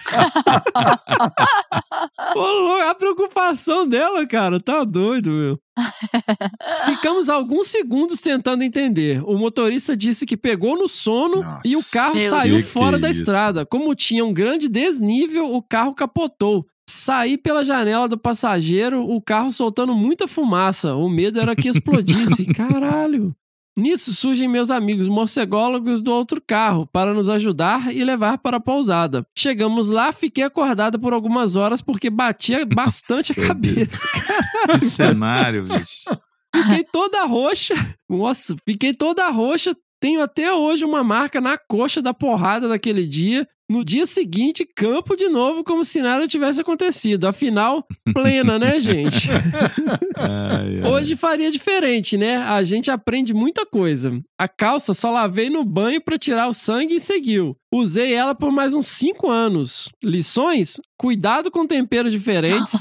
A 2.88 2.94
preocupação 2.94 3.86
dela, 3.88 4.26
cara, 4.26 4.60
tá 4.60 4.84
doido, 4.84 5.30
meu. 5.30 5.58
Ficamos 6.86 7.28
alguns 7.28 7.68
segundos 7.68 8.20
tentando 8.20 8.62
entender. 8.62 9.22
O 9.24 9.36
motorista 9.36 9.96
disse 9.96 10.24
que 10.24 10.36
pegou 10.36 10.78
no 10.78 10.88
sono 10.88 11.42
Nossa. 11.42 11.60
e 11.64 11.76
o 11.76 11.80
carro 11.92 12.16
saiu 12.28 12.62
fora 12.62 12.98
da 12.98 13.10
isso. 13.10 13.20
estrada. 13.20 13.66
Como 13.66 13.94
tinha 13.94 14.24
um 14.24 14.32
grande 14.32 14.68
desnível, 14.68 15.52
o 15.52 15.62
carro 15.62 15.94
capotou. 15.94 16.64
Saí 16.88 17.36
pela 17.36 17.64
janela 17.64 18.08
do 18.08 18.16
passageiro, 18.16 19.02
o 19.02 19.20
carro 19.20 19.50
soltando 19.50 19.92
muita 19.92 20.28
fumaça. 20.28 20.94
O 20.94 21.08
medo 21.08 21.40
era 21.40 21.56
que 21.56 21.68
explodisse. 21.68 22.46
Caralho. 22.54 23.34
Nisso 23.78 24.14
surgem 24.14 24.48
meus 24.48 24.70
amigos 24.70 25.06
morcególogos 25.06 26.00
do 26.00 26.10
outro 26.10 26.40
carro 26.40 26.86
para 26.86 27.12
nos 27.12 27.28
ajudar 27.28 27.94
e 27.94 28.02
levar 28.04 28.38
para 28.38 28.56
a 28.56 28.60
pousada. 28.60 29.26
Chegamos 29.36 29.90
lá, 29.90 30.12
fiquei 30.12 30.44
acordada 30.44 30.98
por 30.98 31.12
algumas 31.12 31.56
horas 31.56 31.82
porque 31.82 32.08
batia 32.08 32.64
bastante 32.64 33.32
a 33.32 33.36
Nossa, 33.36 33.48
cabeça. 33.48 34.08
Que 34.70 34.80
cenário, 34.80 35.64
bicho. 35.64 36.04
Fiquei 36.54 36.84
toda 36.84 37.24
roxa. 37.26 37.74
Nossa, 38.08 38.56
fiquei 38.64 38.94
toda 38.94 39.28
roxa. 39.28 39.76
Tenho 40.00 40.22
até 40.22 40.52
hoje 40.54 40.84
uma 40.84 41.04
marca 41.04 41.38
na 41.40 41.58
coxa 41.58 42.00
da 42.00 42.14
porrada 42.14 42.68
daquele 42.68 43.06
dia. 43.06 43.46
No 43.68 43.84
dia 43.84 44.06
seguinte, 44.06 44.64
campo 44.64 45.16
de 45.16 45.28
novo, 45.28 45.64
como 45.64 45.84
se 45.84 46.00
nada 46.00 46.28
tivesse 46.28 46.60
acontecido. 46.60 47.26
Afinal, 47.26 47.84
plena, 48.14 48.58
né, 48.60 48.78
gente? 48.80 49.28
Ai, 50.16 50.80
ai. 50.82 50.90
Hoje 50.90 51.16
faria 51.16 51.50
diferente, 51.50 52.16
né? 52.16 52.36
A 52.38 52.62
gente 52.62 52.90
aprende 52.90 53.34
muita 53.34 53.66
coisa. 53.66 54.20
A 54.38 54.46
calça 54.46 54.94
só 54.94 55.10
lavei 55.10 55.50
no 55.50 55.64
banho 55.64 56.00
pra 56.00 56.16
tirar 56.18 56.46
o 56.46 56.52
sangue 56.52 56.94
e 56.96 57.00
seguiu. 57.00 57.56
Usei 57.72 58.12
ela 58.14 58.34
por 58.34 58.52
mais 58.52 58.72
uns 58.72 58.86
5 58.86 59.28
anos. 59.28 59.88
Lições? 60.02 60.80
Cuidado 60.96 61.50
com 61.50 61.66
temperos 61.66 62.12
diferentes. 62.12 62.80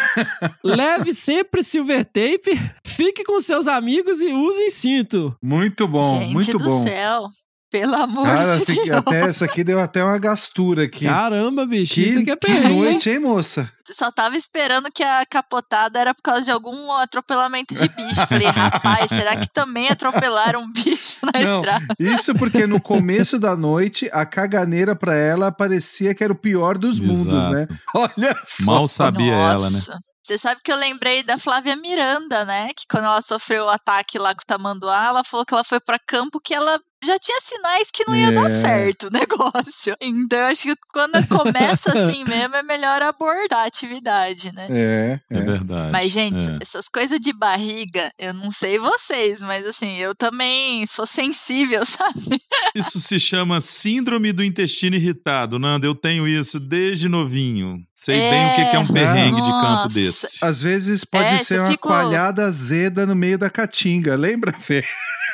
Leve 0.64 1.14
sempre 1.14 1.62
silver 1.62 2.04
tape. 2.04 2.58
Fique 2.86 3.22
com 3.24 3.40
seus 3.40 3.68
amigos 3.68 4.20
e 4.20 4.32
usem 4.32 4.70
cinto. 4.70 5.36
Muito 5.42 5.86
bom, 5.86 6.02
Gente 6.02 6.32
muito 6.32 6.58
do 6.58 6.64
bom. 6.64 6.82
céu. 6.82 7.28
Pelo 7.72 7.94
amor 7.94 8.24
Cara, 8.26 8.58
de 8.58 8.64
fiquei- 8.66 8.84
Deus. 8.84 8.96
até 8.98 9.20
essa 9.22 9.44
aqui 9.46 9.64
deu 9.64 9.80
até 9.80 10.04
uma 10.04 10.18
gastura 10.18 10.84
aqui. 10.84 11.06
Caramba, 11.06 11.64
bicho. 11.66 11.94
que 11.94 12.02
isso 12.02 12.18
aqui 12.18 12.30
é 12.30 12.36
que 12.36 12.46
perrengue, 12.46 12.74
noite, 12.74 13.08
hein, 13.10 13.18
moça? 13.18 13.66
Só 13.90 14.10
tava 14.12 14.36
esperando 14.36 14.90
que 14.92 15.02
a 15.02 15.24
capotada 15.24 15.98
era 15.98 16.14
por 16.14 16.22
causa 16.22 16.42
de 16.42 16.50
algum 16.50 16.92
atropelamento 16.92 17.74
de 17.74 17.88
bicho. 17.88 18.26
Falei, 18.28 18.46
rapaz, 18.52 19.08
será 19.08 19.36
que 19.36 19.48
também 19.50 19.88
atropelaram 19.88 20.60
um 20.60 20.70
bicho 20.70 21.16
na 21.22 21.40
Não, 21.40 21.60
estrada? 21.60 21.94
isso 21.98 22.34
porque 22.34 22.66
no 22.66 22.80
começo 22.80 23.38
da 23.38 23.56
noite, 23.56 24.08
a 24.12 24.26
caganeira 24.26 24.94
pra 24.94 25.14
ela 25.14 25.50
parecia 25.50 26.14
que 26.14 26.22
era 26.22 26.32
o 26.32 26.36
pior 26.36 26.76
dos 26.76 27.00
mundos, 27.00 27.26
Exato. 27.44 27.50
né? 27.54 27.68
Olha 27.94 28.36
só. 28.44 28.64
Mal 28.72 28.86
sabia 28.86 29.32
ela, 29.34 29.70
né? 29.70 29.76
Nossa. 29.76 29.98
Você 30.22 30.38
sabe 30.38 30.60
que 30.62 30.70
eu 30.70 30.76
lembrei 30.76 31.22
da 31.24 31.36
Flávia 31.36 31.74
Miranda, 31.74 32.44
né? 32.44 32.68
Que 32.76 32.84
quando 32.88 33.04
ela 33.06 33.20
sofreu 33.20 33.64
o 33.64 33.68
ataque 33.68 34.18
lá 34.18 34.32
com 34.34 34.42
o 34.42 34.46
Tamanduá, 34.46 35.06
ela 35.06 35.24
falou 35.24 35.44
que 35.44 35.52
ela 35.52 35.64
foi 35.64 35.80
pra 35.80 35.98
campo 35.98 36.38
que 36.38 36.54
ela 36.54 36.78
já 37.04 37.18
tinha 37.18 37.38
sinais 37.42 37.90
que 37.92 38.04
não 38.06 38.14
ia 38.14 38.32
dar 38.32 38.46
É. 38.46 38.48
certo 38.50 39.08
o 39.08 39.10
negócio. 39.12 39.96
Então 40.00 40.38
eu 40.38 40.46
acho 40.46 40.62
que 40.62 40.74
quando 40.92 41.26
começa 41.28 41.90
assim 41.90 42.24
mesmo, 42.28 42.54
é 42.56 42.62
melhor 42.62 43.02
abordar 43.02 43.60
a 43.60 43.66
atividade, 43.66 44.52
né? 44.54 44.66
É, 44.70 45.20
É, 45.30 45.38
é. 45.38 45.40
verdade. 45.40 45.92
Mas, 45.92 46.12
gente, 46.12 46.42
É. 46.48 46.58
essas 46.60 46.88
coisas 46.88 47.18
de 47.20 47.32
barriga, 47.32 48.10
eu 48.18 48.32
não 48.34 48.50
sei 48.50 48.78
vocês, 48.78 49.40
mas 49.42 49.66
assim, 49.66 49.96
eu 49.98 50.14
também 50.14 50.86
sou 50.86 51.06
sensível, 51.06 51.84
sabe? 51.86 52.40
Isso 52.74 53.00
se 53.00 53.18
chama 53.18 53.60
síndrome 53.60 54.32
do 54.32 54.42
intestino 54.44 54.96
irritado, 54.96 55.58
Nanda. 55.58 55.86
Eu 55.86 55.94
tenho 55.94 56.26
isso 56.28 56.58
desde 56.60 57.08
novinho. 57.08 57.78
Sei 57.94 58.18
bem 58.18 58.46
o 58.46 58.54
que 58.54 58.76
é 58.76 58.78
um 58.78 58.82
É. 58.82 58.92
perrengue 58.92 59.40
de 59.42 59.50
campo 59.50 59.62
Nossa. 59.62 59.94
desse. 59.94 60.44
Às 60.44 60.62
vezes 60.62 61.04
pode 61.04 61.24
É, 61.26 61.38
ser 61.38 61.60
uma 61.60 61.70
fica- 61.70 61.88
coalhada 61.88 62.44
azeda 62.46 63.04
no 63.06 63.14
meio 63.14 63.38
da 63.38 63.50
caatinga, 63.50 64.14
lembra, 64.16 64.52
Fê? 64.58 64.84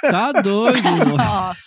Tá 0.03 0.33
doido. 0.33 1.17
Nossa. 1.17 1.58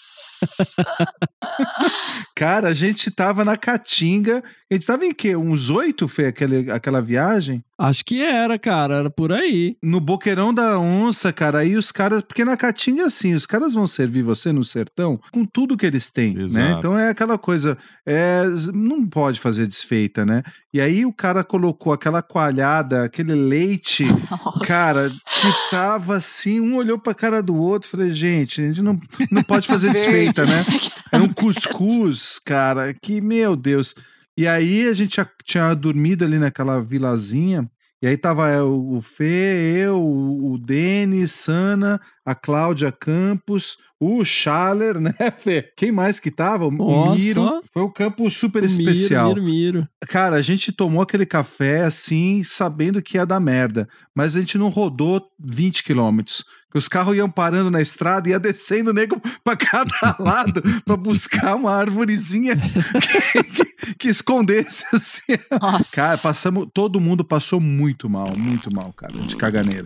Cara, 2.35 2.69
a 2.69 2.73
gente 2.73 3.11
tava 3.11 3.45
na 3.45 3.57
Caatinga. 3.57 4.43
A 4.69 4.73
gente 4.73 4.85
tava 4.85 5.05
em 5.05 5.13
quê? 5.13 5.35
Uns 5.35 5.69
oito, 5.69 6.07
Fê, 6.07 6.27
aquele, 6.27 6.71
aquela 6.71 7.01
viagem? 7.01 7.63
Acho 7.81 8.05
que 8.05 8.21
era, 8.21 8.59
cara, 8.59 8.97
era 8.97 9.09
por 9.09 9.33
aí. 9.33 9.75
No 9.81 9.99
Boqueirão 9.99 10.53
da 10.53 10.79
Onça, 10.79 11.33
cara, 11.33 11.59
aí 11.59 11.75
os 11.75 11.91
caras. 11.91 12.21
Porque 12.21 12.45
na 12.45 12.55
Caatinga, 12.55 13.05
assim, 13.07 13.33
os 13.33 13.47
caras 13.47 13.73
vão 13.73 13.87
servir 13.87 14.21
você 14.21 14.51
no 14.51 14.63
sertão 14.63 15.19
com 15.31 15.43
tudo 15.43 15.75
que 15.75 15.87
eles 15.87 16.07
têm, 16.07 16.35
né? 16.35 16.43
Exato. 16.43 16.77
Então 16.77 16.99
é 16.99 17.09
aquela 17.09 17.39
coisa. 17.39 17.75
é, 18.05 18.43
não 18.71 19.03
pode 19.07 19.39
fazer 19.39 19.65
desfeita, 19.65 20.23
né? 20.23 20.43
E 20.71 20.79
aí 20.79 21.07
o 21.07 21.11
cara 21.11 21.43
colocou 21.43 21.91
aquela 21.91 22.21
coalhada, 22.21 23.03
aquele 23.03 23.33
leite, 23.33 24.05
cara, 24.67 25.09
que 25.09 25.69
tava 25.71 26.17
assim, 26.17 26.59
um 26.59 26.75
olhou 26.75 26.99
pra 26.99 27.15
cara 27.15 27.41
do 27.41 27.55
outro. 27.55 27.89
Falei, 27.89 28.13
gente, 28.13 28.61
a 28.61 28.67
gente 28.67 28.81
não, 28.83 28.99
não 29.31 29.41
pode 29.41 29.67
fazer 29.67 29.89
desfeita, 29.91 30.45
né? 30.45 30.63
Era 31.11 31.23
um 31.23 31.33
cuscuz, 31.33 32.37
cara, 32.37 32.93
que, 32.93 33.21
meu 33.21 33.55
Deus. 33.55 33.95
E 34.37 34.47
aí 34.47 34.87
a 34.87 34.93
gente 34.93 35.17
já 35.17 35.29
tinha 35.43 35.73
dormido 35.73 36.23
ali 36.23 36.37
naquela 36.37 36.81
vilazinha. 36.81 37.69
E 38.03 38.07
aí 38.07 38.17
tava 38.17 38.49
é, 38.49 38.59
o 38.63 38.99
Fê, 38.99 39.75
eu, 39.77 40.01
o 40.01 40.57
Denis, 40.57 41.33
Sana, 41.33 42.01
a 42.25 42.33
Cláudia 42.33 42.91
Campos, 42.91 43.77
o 43.99 44.25
Schaller, 44.25 44.97
né, 44.99 45.13
Fê? 45.37 45.71
Quem 45.77 45.91
mais 45.91 46.19
que 46.19 46.31
tava? 46.31 46.65
O 46.65 46.81
Ó, 46.81 47.13
Miro. 47.13 47.61
Foi 47.71 47.83
um 47.83 47.93
campo 47.93 48.27
super 48.31 48.63
O 48.63 48.67
Miro, 48.67 48.81
especial. 48.81 49.29
Miro, 49.29 49.43
Miro. 49.43 49.87
Cara, 50.07 50.37
a 50.37 50.41
gente 50.41 50.71
tomou 50.71 51.03
aquele 51.03 51.27
café 51.27 51.83
assim, 51.83 52.41
sabendo 52.43 53.03
que 53.03 53.17
ia 53.17 53.25
dar 53.25 53.39
merda. 53.39 53.87
Mas 54.15 54.35
a 54.35 54.39
gente 54.39 54.57
não 54.57 54.69
rodou 54.69 55.21
20 55.39 55.83
quilômetros. 55.83 56.43
Que 56.71 56.77
Os 56.77 56.87
carros 56.87 57.15
iam 57.15 57.29
parando 57.29 57.69
na 57.69 57.81
estrada 57.81 58.27
e 58.27 58.31
ia 58.31 58.39
descendo 58.39 58.91
o 58.91 58.93
nego 58.93 59.21
pra 59.43 59.55
cada 59.57 60.15
lado 60.17 60.61
pra 60.85 60.95
buscar 60.95 61.55
uma 61.55 61.71
árvorezinha 61.75 62.55
que, 62.55 63.43
que- 63.43 63.71
que 63.95 64.07
escondesse 64.09 64.85
assim. 64.93 65.33
Nossa. 65.61 65.95
Cara, 65.95 66.17
passamos. 66.17 66.67
Todo 66.73 66.99
mundo 67.01 67.23
passou 67.25 67.59
muito 67.59 68.09
mal, 68.09 68.31
muito 68.37 68.73
mal, 68.73 68.93
cara, 68.93 69.13
de 69.13 69.35
caganeira. 69.35 69.85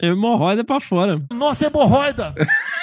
Hemorroida 0.00 0.62
pra 0.62 0.78
fora. 0.78 1.20
Nossa, 1.32 1.66
hemorroida! 1.66 2.34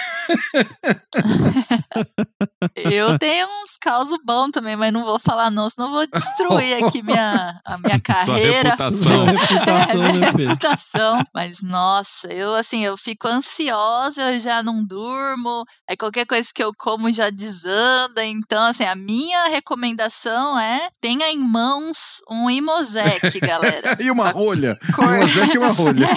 Eu 2.76 3.18
tenho 3.20 3.48
uns 3.64 3.78
causos 3.80 4.18
bons 4.26 4.52
também, 4.52 4.76
mas 4.76 4.92
não 4.92 5.04
vou 5.06 5.20
falar 5.20 5.50
não, 5.50 5.70
senão 5.70 5.88
eu 5.88 5.94
vou 5.94 6.08
destruir 6.08 6.84
aqui 6.84 7.02
minha, 7.02 7.60
a 7.66 7.78
minha 7.78 8.00
carreira. 8.02 8.70
reputação. 8.72 9.26
É, 9.26 9.32
reputação, 9.32 10.02
minha 10.02 10.14
né, 10.14 10.32
Pedro? 10.32 10.48
reputação. 10.50 11.24
Mas, 11.34 11.62
nossa, 11.62 12.28
eu 12.34 12.56
assim, 12.56 12.84
eu 12.84 12.98
fico 12.98 13.28
ansiosa, 13.28 14.32
eu 14.34 14.40
já 14.40 14.62
não 14.64 14.84
durmo, 14.86 15.64
aí 15.90 15.96
qualquer 15.98 16.26
coisa 16.26 16.48
que 16.54 16.64
eu 16.64 16.72
como 16.78 17.12
já 17.12 17.30
desanda. 17.30 18.24
Então, 18.26 18.64
assim, 18.66 18.84
a 18.86 18.96
minha 18.96 19.46
recomendação 19.50 20.58
é 20.60 20.90
tenha 21.02 21.30
em 21.30 21.38
mãos 21.40 22.22
um 22.30 22.50
Imosec, 22.50 23.40
galera. 23.40 23.96
e 24.00 24.10
uma 24.12 24.30
rolha. 24.30 24.78
Cor- 24.94 25.26
Zé 25.28 25.48
que 25.48 25.58
uma 25.58 25.72
rolha. 25.72 26.08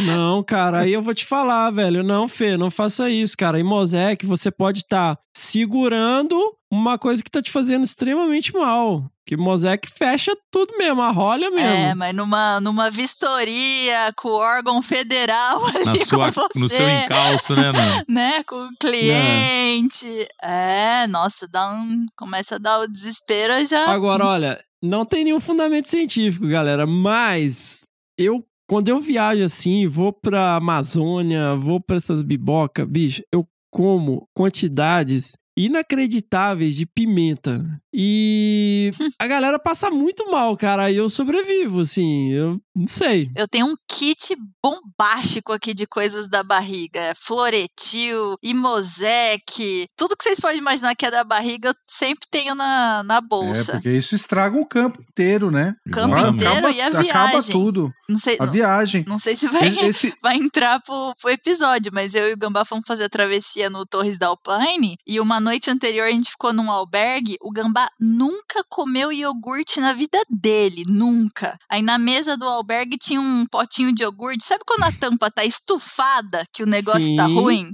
Não, 0.00 0.42
cara, 0.42 0.80
aí 0.80 0.92
eu 0.92 1.02
vou 1.02 1.14
te 1.14 1.24
falar, 1.26 1.70
velho. 1.70 2.02
Não, 2.02 2.26
Fê, 2.28 2.56
não 2.56 2.70
faça 2.70 3.08
isso, 3.10 3.36
cara. 3.40 3.58
Em 3.58 3.62
Mosaic, 3.62 4.26
você 4.26 4.50
pode 4.50 4.80
estar 4.80 5.18
segurando 5.34 6.36
uma 6.70 6.98
coisa 6.98 7.22
que 7.24 7.30
tá 7.30 7.40
te 7.40 7.50
fazendo 7.50 7.84
extremamente 7.84 8.52
mal. 8.52 9.10
Que 9.26 9.34
Mosaic 9.34 9.88
fecha 9.90 10.36
tudo 10.50 10.76
mesmo, 10.76 11.00
a 11.00 11.10
rolha 11.10 11.50
mesmo. 11.50 11.68
É, 11.68 11.94
mas 11.94 12.14
numa, 12.14 12.60
numa 12.60 12.90
vistoria 12.90 14.12
com 14.14 14.28
o 14.28 14.36
órgão 14.36 14.82
federal 14.82 15.64
ali 15.66 15.84
Na 15.84 15.94
sua, 15.96 16.30
com 16.30 16.40
você. 16.40 16.58
no 16.58 16.68
seu 16.68 16.86
encalço, 16.86 17.56
né, 17.56 17.72
Nando? 17.72 18.04
né, 18.12 18.44
com 18.44 18.56
o 18.56 18.70
cliente. 18.78 20.28
É, 20.42 21.06
nossa, 21.06 21.48
dá 21.48 21.72
um, 21.72 22.06
começa 22.16 22.56
a 22.56 22.58
dar 22.58 22.80
o 22.80 22.88
desespero 22.88 23.64
já. 23.66 23.86
Agora, 23.88 24.26
olha, 24.26 24.64
não 24.82 25.06
tem 25.06 25.24
nenhum 25.24 25.40
fundamento 25.40 25.88
científico, 25.88 26.46
galera, 26.46 26.86
mas 26.86 27.84
eu, 28.18 28.44
quando 28.70 28.88
eu 28.88 29.00
viajo 29.00 29.42
assim, 29.42 29.88
vou 29.88 30.12
pra 30.12 30.54
Amazônia, 30.54 31.56
vou 31.56 31.80
pra 31.80 31.96
essas 31.96 32.22
bibocas, 32.22 32.86
bicho, 32.86 33.20
eu 33.32 33.44
como 33.68 34.28
quantidades 34.32 35.32
inacreditáveis 35.56 36.74
de 36.76 36.86
pimenta. 36.86 37.64
E 37.92 38.90
a 39.20 39.26
galera 39.26 39.58
passa 39.58 39.90
muito 39.90 40.30
mal, 40.30 40.56
cara, 40.56 40.84
aí 40.84 40.96
eu 40.96 41.10
sobrevivo, 41.10 41.80
assim, 41.80 42.30
eu 42.32 42.58
não 42.74 42.86
sei. 42.86 43.28
Eu 43.36 43.48
tenho 43.48 43.66
um 43.66 43.74
kit 43.90 44.34
bombástico 44.64 45.52
aqui 45.52 45.74
de 45.74 45.86
coisas 45.86 46.28
da 46.28 46.42
barriga. 46.44 47.00
É 47.00 47.14
Floretil, 47.14 48.36
Imosec, 48.42 49.86
tudo 49.96 50.16
que 50.16 50.22
vocês 50.22 50.38
podem 50.40 50.58
imaginar 50.58 50.94
que 50.94 51.04
é 51.06 51.10
da 51.10 51.24
barriga, 51.24 51.70
eu 51.70 51.74
sempre 51.88 52.26
tenho 52.30 52.54
na, 52.54 53.02
na 53.02 53.16
É, 53.16 53.20
bolsa. 53.20 53.72
porque 53.72 53.90
isso 53.90 54.14
estraga 54.14 54.56
o 54.58 54.66
campo 54.66 55.02
inteiro, 55.02 55.50
né? 55.50 55.74
Campo 55.92 56.14
Acaba- 56.14 56.28
inteiro 56.30 56.70
e 56.70 56.80
a 56.80 56.86
Acaba 56.88 57.02
viagem. 57.02 57.52
tudo. 57.52 57.90
Não 58.10 58.18
sei, 58.18 58.36
A 58.40 58.46
não, 58.46 58.52
viagem. 58.52 59.04
não 59.06 59.18
sei 59.18 59.36
se 59.36 59.46
vai, 59.48 59.68
Esse- 59.86 60.12
vai 60.22 60.36
entrar 60.36 60.80
pro, 60.80 61.14
pro 61.20 61.30
episódio, 61.30 61.90
mas 61.94 62.14
eu 62.14 62.28
e 62.28 62.32
o 62.32 62.36
Gambá 62.36 62.64
fomos 62.64 62.84
fazer 62.86 63.04
a 63.04 63.08
travessia 63.08 63.70
no 63.70 63.86
Torres 63.86 64.18
da 64.18 64.26
Alpine 64.28 64.96
e 65.06 65.20
uma 65.20 65.38
noite 65.40 65.70
anterior 65.70 66.06
a 66.06 66.10
gente 66.10 66.30
ficou 66.30 66.52
num 66.52 66.70
albergue. 66.70 67.36
O 67.40 67.50
Gambá 67.52 67.88
nunca 68.00 68.64
comeu 68.68 69.12
iogurte 69.12 69.80
na 69.80 69.92
vida 69.92 70.18
dele, 70.28 70.82
nunca. 70.88 71.56
Aí 71.70 71.82
na 71.82 71.98
mesa 71.98 72.36
do 72.36 72.44
albergue 72.46 72.98
tinha 72.98 73.20
um 73.20 73.44
potinho 73.46 73.94
de 73.94 74.02
iogurte. 74.02 74.44
Sabe 74.44 74.62
quando 74.66 74.82
a 74.84 74.92
tampa 74.92 75.30
tá 75.30 75.44
estufada, 75.44 76.44
que 76.52 76.62
o 76.62 76.66
negócio 76.66 77.14
tá 77.16 77.26
Sim. 77.26 77.34
ruim? 77.34 77.72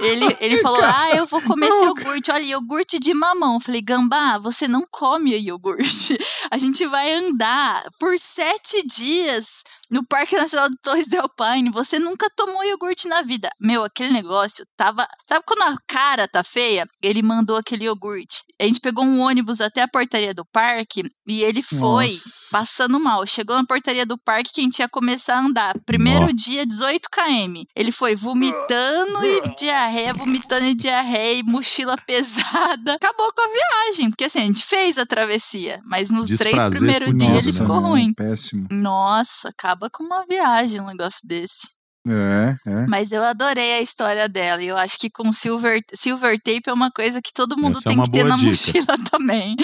Ele, 0.00 0.36
ele 0.40 0.58
falou: 0.60 0.80
Ah, 0.82 1.10
eu 1.16 1.26
vou 1.26 1.40
comer 1.42 1.68
esse 1.68 1.84
iogurte. 1.84 2.30
Olha, 2.30 2.42
iogurte 2.42 2.98
de 2.98 3.14
mamão. 3.14 3.60
Falei: 3.60 3.80
Gambá, 3.80 4.38
você 4.38 4.66
não 4.66 4.84
come 4.90 5.36
iogurte. 5.38 6.18
A 6.50 6.58
gente 6.58 6.86
vai 6.86 7.12
andar 7.12 7.82
por 7.98 8.18
sete 8.18 8.84
dias 8.86 9.62
no 9.90 10.04
Parque 10.04 10.36
Nacional 10.36 10.68
de 10.68 10.76
Torres 10.82 11.06
del 11.06 11.28
Paine. 11.28 11.70
Você 11.70 11.98
nunca 11.98 12.28
tomou 12.30 12.64
iogurte 12.64 13.06
na 13.06 13.22
vida. 13.22 13.48
Meu, 13.60 13.84
aquele 13.84 14.12
negócio 14.12 14.66
tava. 14.76 15.06
Sabe 15.26 15.44
quando 15.46 15.62
a 15.62 15.76
cara 15.86 16.26
tá 16.26 16.42
feia? 16.42 16.86
Ele 17.02 17.22
mandou 17.22 17.56
aquele 17.56 17.84
iogurte. 17.84 18.44
A 18.64 18.66
gente 18.66 18.80
pegou 18.80 19.04
um 19.04 19.20
ônibus 19.20 19.60
até 19.60 19.82
a 19.82 19.88
portaria 19.88 20.32
do 20.32 20.42
parque 20.42 21.02
e 21.26 21.42
ele 21.42 21.60
foi 21.60 22.08
Nossa. 22.08 22.48
passando 22.50 22.98
mal. 22.98 23.26
Chegou 23.26 23.54
na 23.56 23.64
portaria 23.64 24.06
do 24.06 24.16
parque 24.16 24.54
que 24.54 24.60
a 24.62 24.64
gente 24.64 24.78
ia 24.78 24.88
começar 24.88 25.36
a 25.36 25.40
andar. 25.40 25.78
Primeiro 25.84 26.32
dia, 26.32 26.64
18 26.64 27.08
km. 27.10 27.64
Ele 27.76 27.92
foi 27.92 28.16
vomitando 28.16 29.22
e 29.22 29.54
diarreia, 29.54 30.14
vomitando 30.14 30.64
e 30.64 30.74
diarreia, 30.74 31.40
e 31.40 31.42
mochila 31.42 31.94
pesada. 32.06 32.94
Acabou 32.94 33.30
com 33.34 33.42
a 33.42 33.52
viagem, 33.52 34.08
porque 34.08 34.24
assim, 34.24 34.38
a 34.38 34.46
gente 34.46 34.64
fez 34.64 34.96
a 34.96 35.04
travessia, 35.04 35.78
mas 35.84 36.08
nos 36.08 36.28
três 36.28 36.54
Desprazer 36.54 36.78
primeiros 36.78 37.10
fui 37.10 37.18
dias 37.18 37.30
nossa, 37.30 37.48
ele 37.48 37.52
ficou 37.52 37.80
não, 37.82 37.88
ruim. 37.90 38.14
Péssimo. 38.14 38.66
Nossa, 38.70 39.48
acaba 39.50 39.90
com 39.90 40.02
uma 40.04 40.24
viagem 40.24 40.80
um 40.80 40.86
negócio 40.86 41.20
desse. 41.28 41.73
É, 42.06 42.56
é. 42.66 42.86
Mas 42.88 43.12
eu 43.12 43.22
adorei 43.22 43.72
a 43.72 43.80
história 43.80 44.28
dela. 44.28 44.62
E 44.62 44.66
eu 44.66 44.76
acho 44.76 44.98
que 44.98 45.08
com 45.08 45.32
silver, 45.32 45.80
silver 45.94 46.38
tape 46.38 46.62
é 46.68 46.72
uma 46.72 46.90
coisa 46.90 47.20
que 47.22 47.32
todo 47.32 47.56
mundo 47.56 47.78
Essa 47.78 47.88
é 47.88 47.90
tem 47.90 47.96
uma 47.96 48.04
que 48.04 48.10
ter 48.12 48.24
na 48.24 48.36
dica. 48.36 48.48
mochila 48.50 48.96
também. 49.10 49.56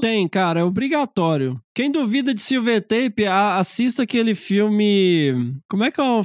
Tem, 0.00 0.28
cara, 0.28 0.60
é 0.60 0.64
obrigatório. 0.64 1.58
Quem 1.74 1.90
duvida 1.90 2.32
de 2.34 2.40
Silver 2.40 2.80
Tape, 2.86 3.26
a- 3.26 3.58
assista 3.58 4.02
aquele 4.02 4.34
filme. 4.34 5.54
Como 5.70 5.84
é 5.84 5.90
que 5.90 6.00
é 6.00 6.04
o, 6.04 6.22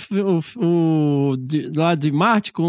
o, 0.57 1.31
o 1.31 1.37
de- 1.37 1.71
lá 1.75 1.95
de 1.95 2.11
Marte 2.11 2.51
com 2.51 2.63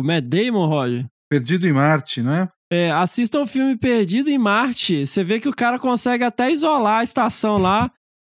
o 0.00 0.02
Matt 0.04 0.24
Damon, 0.24 0.66
Roger? 0.66 1.06
Perdido 1.30 1.66
em 1.66 1.72
Marte, 1.72 2.22
não 2.22 2.32
é? 2.32 2.48
É, 2.70 2.90
assista 2.90 3.38
o 3.40 3.46
filme 3.46 3.76
Perdido 3.76 4.30
em 4.30 4.38
Marte. 4.38 5.06
Você 5.06 5.22
vê 5.22 5.38
que 5.40 5.48
o 5.48 5.54
cara 5.54 5.78
consegue 5.78 6.24
até 6.24 6.50
isolar 6.50 7.00
a 7.00 7.04
estação 7.04 7.58
lá 7.58 7.90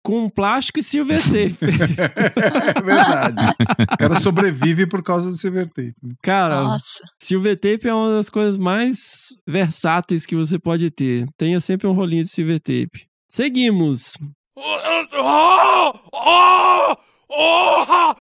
com 0.09 0.27
plástico 0.29 0.79
e 0.79 0.83
silver 0.83 1.21
tape. 1.21 1.57
É 2.75 2.81
verdade. 2.81 3.55
o 3.93 3.97
cara 3.97 4.19
sobrevive 4.19 4.87
por 4.87 5.03
causa 5.03 5.29
do 5.29 5.37
silver 5.37 5.67
tape. 5.67 5.93
Cara, 6.23 6.63
Nossa. 6.63 7.03
silver 7.21 7.55
tape 7.59 7.87
é 7.87 7.93
uma 7.93 8.09
das 8.15 8.29
coisas 8.29 8.57
mais 8.57 9.35
versáteis 9.47 10.25
que 10.25 10.35
você 10.35 10.57
pode 10.57 10.89
ter. 10.89 11.27
Tenha 11.37 11.59
sempre 11.61 11.87
um 11.87 11.91
rolinho 11.93 12.23
de 12.23 12.29
silver 12.29 12.59
tape. 12.59 13.05
Seguimos. 13.27 14.13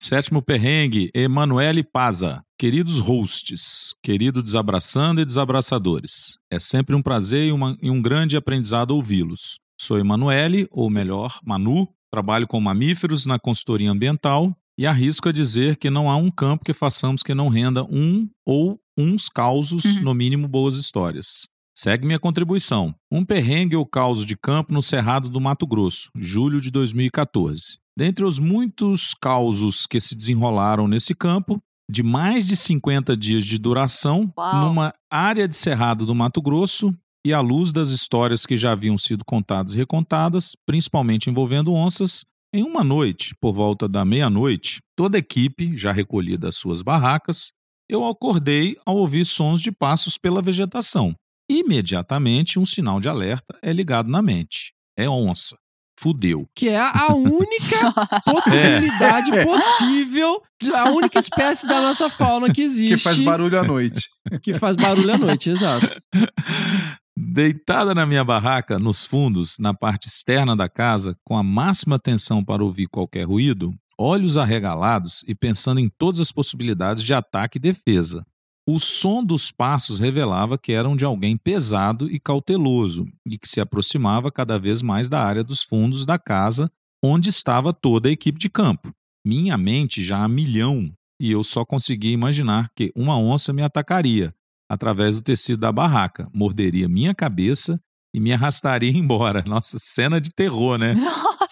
Sétimo 0.03 0.41
perrengue, 0.43 1.11
Emanuele 1.15 1.83
Paza. 1.85 2.41
Queridos 2.59 2.99
hosts, 2.99 3.95
querido 4.03 4.43
desabraçando 4.43 5.21
e 5.21 5.25
desabraçadores, 5.25 6.37
é 6.51 6.59
sempre 6.59 6.95
um 6.95 7.03
prazer 7.03 7.49
e, 7.49 7.53
uma- 7.53 7.77
e 7.83 7.91
um 7.91 8.01
grande 8.01 8.37
aprendizado 8.37 8.93
ouvi-los. 8.93 9.59
Sou 9.85 9.99
Emanuele, 9.99 10.67
ou 10.71 10.89
melhor, 10.89 11.39
Manu, 11.45 11.87
trabalho 12.11 12.47
com 12.47 12.59
mamíferos 12.59 13.27
na 13.27 13.39
consultoria 13.39 13.91
ambiental 13.91 14.57
e 14.79 14.87
arrisco 14.87 15.29
a 15.29 15.33
dizer 15.33 15.77
que 15.77 15.91
não 15.91 16.11
há 16.11 16.17
um 16.17 16.31
campo 16.31 16.65
que 16.65 16.73
façamos 16.73 17.23
que 17.23 17.35
não 17.35 17.49
renda 17.51 17.85
um 17.85 18.27
ou 18.47 18.81
uns 18.97 19.29
causos, 19.29 19.85
Uhum. 19.85 20.03
no 20.03 20.15
mínimo 20.15 20.49
boas 20.49 20.77
histórias. 20.77 21.47
Segue 21.77 22.07
minha 22.07 22.19
contribuição. 22.19 22.95
Um 23.13 23.27
perrengue 23.27 23.77
ou 23.77 23.85
causo 23.85 24.25
de 24.25 24.35
campo 24.37 24.73
no 24.73 24.81
Cerrado 24.81 25.29
do 25.29 25.39
Mato 25.39 25.67
Grosso, 25.67 26.09
julho 26.17 26.63
de 26.63 26.71
2014. 26.71 27.77
Dentre 27.95 28.25
os 28.25 28.39
muitos 28.39 29.13
causos 29.21 29.87
que 29.87 30.01
se 30.01 30.15
desenrolaram 30.17 30.89
nesse 30.89 31.15
campo, 31.15 31.59
de 31.91 32.03
mais 32.03 32.47
de 32.47 32.57
50 32.57 33.15
dias 33.15 33.45
de 33.45 33.59
duração, 33.59 34.33
Uau. 34.39 34.69
numa 34.69 34.95
área 35.11 35.47
de 35.47 35.55
Cerrado 35.55 36.07
do 36.07 36.15
Mato 36.15 36.41
Grosso, 36.41 36.95
E 37.27 37.33
à 37.33 37.41
luz 37.41 37.73
das 37.73 37.89
histórias 37.91 38.45
que 38.45 38.57
já 38.57 38.73
haviam 38.73 38.99
sido 38.99 39.25
contadas 39.25 39.75
e 39.75 39.79
recontadas, 39.79 40.53
principalmente 40.67 41.31
envolvendo 41.31 41.73
onças, 41.73 42.25
em 42.53 42.63
uma 42.63 42.85
noite, 42.85 43.35
por 43.41 43.53
volta 43.53 43.89
da 43.89 44.05
meia-noite, 44.05 44.81
toda 44.95 45.17
a 45.17 45.21
equipe, 45.21 45.77
já 45.77 45.91
recolhida 45.91 46.49
às 46.51 46.57
suas 46.57 46.83
barracas, 46.83 47.53
eu 47.89 48.07
acordei 48.07 48.77
ao 48.85 48.97
ouvir 48.97 49.25
sons 49.25 49.61
de 49.61 49.73
passos 49.73 50.17
pela 50.19 50.43
vegetação. 50.43 51.15
Imediatamente, 51.51 52.59
um 52.59 52.67
sinal 52.67 53.01
de 53.01 53.09
alerta 53.09 53.59
é 53.63 53.73
ligado 53.73 54.09
na 54.09 54.23
mente. 54.23 54.73
É 54.97 55.09
onça. 55.09 55.57
Fudeu. 55.99 56.47
Que 56.55 56.69
é 56.69 56.79
a 56.79 57.13
única 57.15 57.93
possibilidade 58.25 59.31
possível, 59.45 60.43
de- 60.61 60.75
a 60.75 60.91
única 60.91 61.19
espécie 61.19 61.67
da 61.67 61.81
nossa 61.81 62.09
fauna 62.11 62.53
que 62.53 62.63
existe. 62.63 62.95
Que 62.97 63.01
faz 63.03 63.21
barulho 63.21 63.59
à 63.59 63.65
noite. 63.65 64.09
Que 64.43 64.55
faz 64.55 64.77
barulho 64.77 65.15
à 65.15 65.19
noite, 65.19 65.51
exato. 65.51 65.87
Deitada 67.17 67.95
na 67.95 68.05
minha 68.05 68.25
barraca, 68.25 68.77
nos 68.77 69.05
fundos, 69.05 69.57
na 69.61 69.73
parte 69.73 70.09
externa 70.09 70.57
da 70.57 70.69
casa, 70.69 71.17
com 71.25 71.37
a 71.37 71.45
máxima 71.45 71.95
atenção 71.95 72.45
para 72.45 72.65
ouvir 72.65 72.89
qualquer 72.89 73.23
ruído, 73.23 73.73
olhos 73.97 74.37
arregalados 74.37 75.23
e 75.27 75.35
pensando 75.35 75.79
em 75.79 75.89
todas 75.89 76.19
as 76.19 76.33
possibilidades 76.33 77.05
de 77.05 77.15
ataque 77.15 77.59
e 77.59 77.61
defesa. 77.61 78.27
O 78.67 78.81
som 78.81 79.23
dos 79.23 79.53
passos 79.53 80.01
revelava 80.01 80.59
que 80.59 80.73
eram 80.73 80.97
de 80.97 81.05
alguém 81.05 81.37
pesado 81.37 82.11
e 82.11 82.19
cauteloso 82.19 83.05
e 83.25 83.39
que 83.39 83.49
se 83.49 83.61
aproximava 83.61 84.33
cada 84.33 84.59
vez 84.59 84.83
mais 84.83 85.09
da 85.09 85.23
área 85.23 85.45
dos 85.45 85.63
fundos 85.63 86.05
da 86.05 86.19
casa 86.19 86.69
onde 87.03 87.29
estava 87.29 87.73
toda 87.73 88.09
a 88.09 88.13
equipe 88.13 88.39
de 88.39 88.49
campo. 88.49 88.91
Minha 89.25 89.57
mente 89.59 90.03
já 90.03 90.25
a 90.25 90.29
milhão 90.29 90.91
e 91.21 91.31
eu 91.31 91.45
só 91.45 91.65
conseguia 91.65 92.13
imaginar 92.13 92.71
que 92.75 92.91
uma 92.97 93.17
onça 93.19 93.53
me 93.53 93.63
atacaria 93.63 94.35
através 94.75 95.17
do 95.17 95.23
tecido 95.23 95.61
da 95.61 95.73
barraca, 95.73 96.29
morderia 96.35 96.89
minha 96.89 97.15
cabeça 97.15 97.81
e 98.15 98.21
me 98.21 98.33
arrastaria 98.33 98.91
embora. 98.97 99.43
Nossa, 99.47 99.79
cena 99.81 100.21
de 100.21 100.31
terror, 100.31 100.79
né? 100.79 100.95
Nossa! 100.95 101.45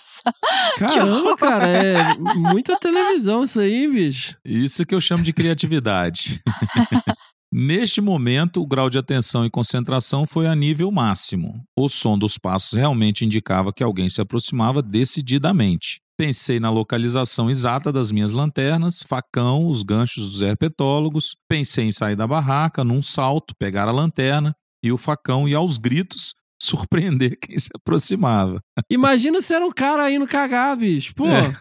Caramba, 0.79 1.37
cara, 1.37 1.67
é 1.67 2.15
muita 2.37 2.79
televisão 2.79 3.45
isso 3.45 3.61
aí, 3.61 3.89
bicho. 3.89 4.37
Isso 4.45 4.85
que 4.87 4.95
eu 4.95 5.01
chamo 5.01 5.23
de 5.23 5.33
criatividade. 5.33 6.41
Neste 7.55 8.01
momento, 8.01 8.63
o 8.63 8.67
grau 8.67 8.89
de 8.89 8.97
atenção 8.97 9.45
e 9.45 9.51
concentração 9.51 10.27
foi 10.27 10.47
a 10.47 10.55
nível 10.55 10.91
máximo. 10.91 11.63
O 11.77 11.87
som 11.87 12.17
dos 12.17 12.39
passos 12.39 12.73
realmente 12.73 13.27
indicava 13.27 13.75
que 13.75 13.83
alguém 13.83 14.09
se 14.09 14.23
aproximava 14.23 14.81
decididamente. 14.81 16.01
Pensei 16.23 16.61
na 16.61 16.71
localização 16.71 17.51
exata 17.51 17.91
das 17.91 18.13
minhas 18.13 18.31
lanternas, 18.31 19.03
facão, 19.03 19.67
os 19.67 19.83
ganchos 19.83 20.31
dos 20.31 20.41
herpetólogos. 20.41 21.35
Pensei 21.49 21.87
em 21.87 21.91
sair 21.91 22.15
da 22.15 22.29
barraca, 22.29 22.85
num 22.85 23.03
salto, 23.03 23.57
pegar 23.59 23.89
a 23.89 23.91
lanterna 23.91 24.55
e 24.85 24.93
o 24.93 24.97
facão 24.97 25.49
e 25.49 25.55
aos 25.57 25.79
gritos 25.79 26.33
surpreender 26.63 27.37
quem 27.41 27.59
se 27.59 27.71
aproximava. 27.75 28.61
Imagina 28.89 29.43
se 29.43 29.53
era 29.53 29.67
um 29.67 29.73
cara 29.73 30.09
indo 30.13 30.25
cagar, 30.29 30.77
bicho. 30.77 31.13
Pô, 31.17 31.27
É. 31.27 31.53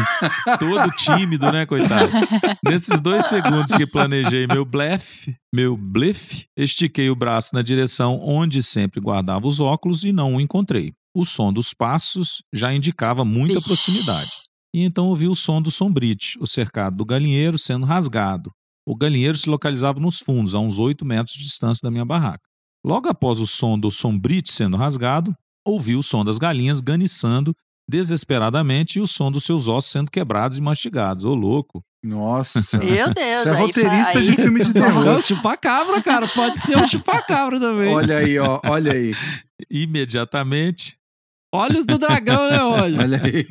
Todo 0.56 0.90
tímido, 0.92 1.52
né, 1.52 1.66
coitado? 1.66 2.10
Nesses 2.66 3.02
dois 3.02 3.26
segundos 3.26 3.74
que 3.74 3.86
planejei 3.86 4.46
meu 4.46 4.64
blefe, 4.64 5.36
meu 5.54 5.76
blefe, 5.76 6.46
estiquei 6.56 7.10
o 7.10 7.14
braço 7.14 7.54
na 7.54 7.60
direção 7.60 8.18
onde 8.22 8.62
sempre 8.62 8.98
guardava 8.98 9.46
os 9.46 9.60
óculos 9.60 10.04
e 10.04 10.10
não 10.10 10.36
o 10.36 10.40
encontrei. 10.40 10.94
O 11.16 11.24
som 11.24 11.50
dos 11.52 11.72
passos 11.72 12.42
já 12.52 12.74
indicava 12.74 13.24
muita 13.24 13.54
Vixe. 13.54 13.68
proximidade. 13.68 14.30
E 14.74 14.82
então 14.82 15.06
ouvi 15.06 15.26
o 15.26 15.34
som 15.34 15.62
do 15.62 15.70
sombrite, 15.70 16.36
o 16.40 16.46
cercado 16.46 16.96
do 16.96 17.04
galinheiro 17.06 17.58
sendo 17.58 17.86
rasgado. 17.86 18.50
O 18.86 18.94
galinheiro 18.94 19.38
se 19.38 19.48
localizava 19.48 19.98
nos 19.98 20.18
fundos, 20.20 20.54
a 20.54 20.58
uns 20.58 20.78
8 20.78 21.04
metros 21.06 21.34
de 21.34 21.42
distância 21.44 21.80
da 21.82 21.90
minha 21.90 22.04
barraca. 22.04 22.42
Logo 22.84 23.08
após 23.08 23.40
o 23.40 23.46
som 23.46 23.78
do 23.78 23.90
sombrite 23.90 24.52
sendo 24.52 24.76
rasgado, 24.76 25.34
ouvi 25.66 25.96
o 25.96 26.02
som 26.02 26.22
das 26.24 26.36
galinhas 26.38 26.80
ganiçando 26.82 27.54
desesperadamente 27.88 28.98
e 28.98 29.00
o 29.00 29.06
som 29.06 29.30
dos 29.32 29.44
seus 29.44 29.66
ossos 29.68 29.90
sendo 29.90 30.10
quebrados 30.10 30.58
e 30.58 30.60
mastigados. 30.60 31.24
Ô, 31.24 31.34
louco. 31.34 31.82
Nossa. 32.04 32.78
Meu 32.78 33.06
Deus, 33.14 33.42
Você 33.42 33.48
é 33.48 33.52
aí 33.52 33.60
roteirista 33.62 34.12
fa- 34.12 34.20
de 34.20 34.28
aí- 34.28 34.34
filme 34.34 34.64
de 34.64 34.70
é 34.78 34.82
terror. 34.82 35.16
o 35.16 35.22
chupacabra, 35.22 36.02
cara. 36.02 36.28
Pode 36.28 36.58
ser 36.58 36.76
um 36.76 36.86
chupacabra 36.86 37.58
também. 37.58 37.92
Olha 37.94 38.18
aí, 38.18 38.38
ó. 38.38 38.60
Olha 38.64 38.92
aí. 38.92 39.14
Imediatamente, 39.70 40.96
Olhos 41.52 41.86
do 41.86 41.96
dragão, 41.96 42.50
né, 42.50 42.62
olha? 42.62 43.00
Olha 43.00 43.22
aí. 43.22 43.46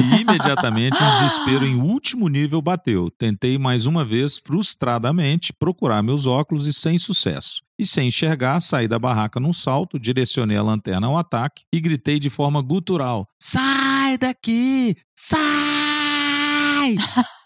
e 0.00 0.20
imediatamente 0.20 0.96
um 1.02 1.12
desespero 1.12 1.64
em 1.64 1.76
último 1.76 2.28
nível 2.28 2.60
bateu. 2.60 3.10
Tentei 3.10 3.56
mais 3.58 3.86
uma 3.86 4.04
vez, 4.04 4.38
frustradamente, 4.38 5.52
procurar 5.52 6.02
meus 6.02 6.26
óculos 6.26 6.66
e 6.66 6.72
sem 6.72 6.98
sucesso. 6.98 7.62
E 7.78 7.86
sem 7.86 8.08
enxergar, 8.08 8.60
saí 8.60 8.86
da 8.86 8.98
barraca 8.98 9.40
num 9.40 9.52
salto, 9.52 9.98
direcionei 9.98 10.56
a 10.56 10.62
lanterna 10.62 11.06
ao 11.06 11.16
ataque 11.16 11.64
e 11.72 11.80
gritei 11.80 12.18
de 12.18 12.28
forma 12.28 12.60
gutural: 12.60 13.26
Sai 13.40 14.18
daqui! 14.18 14.96
Sai! 15.16 16.96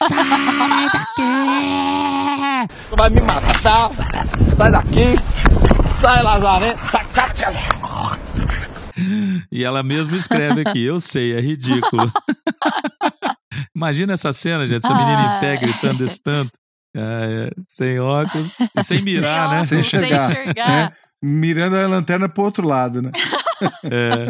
Sai 0.02 0.88
daqui! 0.92 1.66
Tu 2.90 2.96
vai 2.96 3.10
me 3.10 3.20
matar. 3.20 3.90
Sai 4.56 4.70
daqui. 4.70 5.14
Sai, 6.00 6.22
Lazarento. 6.22 6.80
Sai, 6.90 7.06
sai, 7.10 7.36
sai. 7.36 8.25
E 9.52 9.64
ela 9.64 9.82
mesma 9.82 10.16
escreve 10.16 10.62
aqui, 10.62 10.82
eu 10.82 10.98
sei, 10.98 11.34
é 11.34 11.40
ridículo. 11.40 12.10
Imagina 13.74 14.14
essa 14.14 14.32
cena, 14.32 14.66
gente, 14.66 14.84
essa 14.84 14.94
menina 14.94 15.36
em 15.36 15.40
pé 15.40 15.56
gritando 15.56 15.98
desse 15.98 16.20
tanto. 16.20 16.52
É, 16.94 17.50
é, 17.50 17.50
sem 17.68 18.00
óculos 18.00 18.56
e 18.74 18.82
sem 18.82 19.02
mirar, 19.02 19.50
né? 19.50 19.56
óculos, 19.56 19.68
Sem 19.68 19.82
sem 19.82 20.00
enxergar, 20.00 20.30
enxergar. 20.30 20.96
Mirando 21.22 21.76
a 21.76 21.86
lanterna 21.86 22.28
pro 22.28 22.44
outro 22.44 22.66
lado, 22.66 23.02
né? 23.02 23.10
É. 23.84 24.26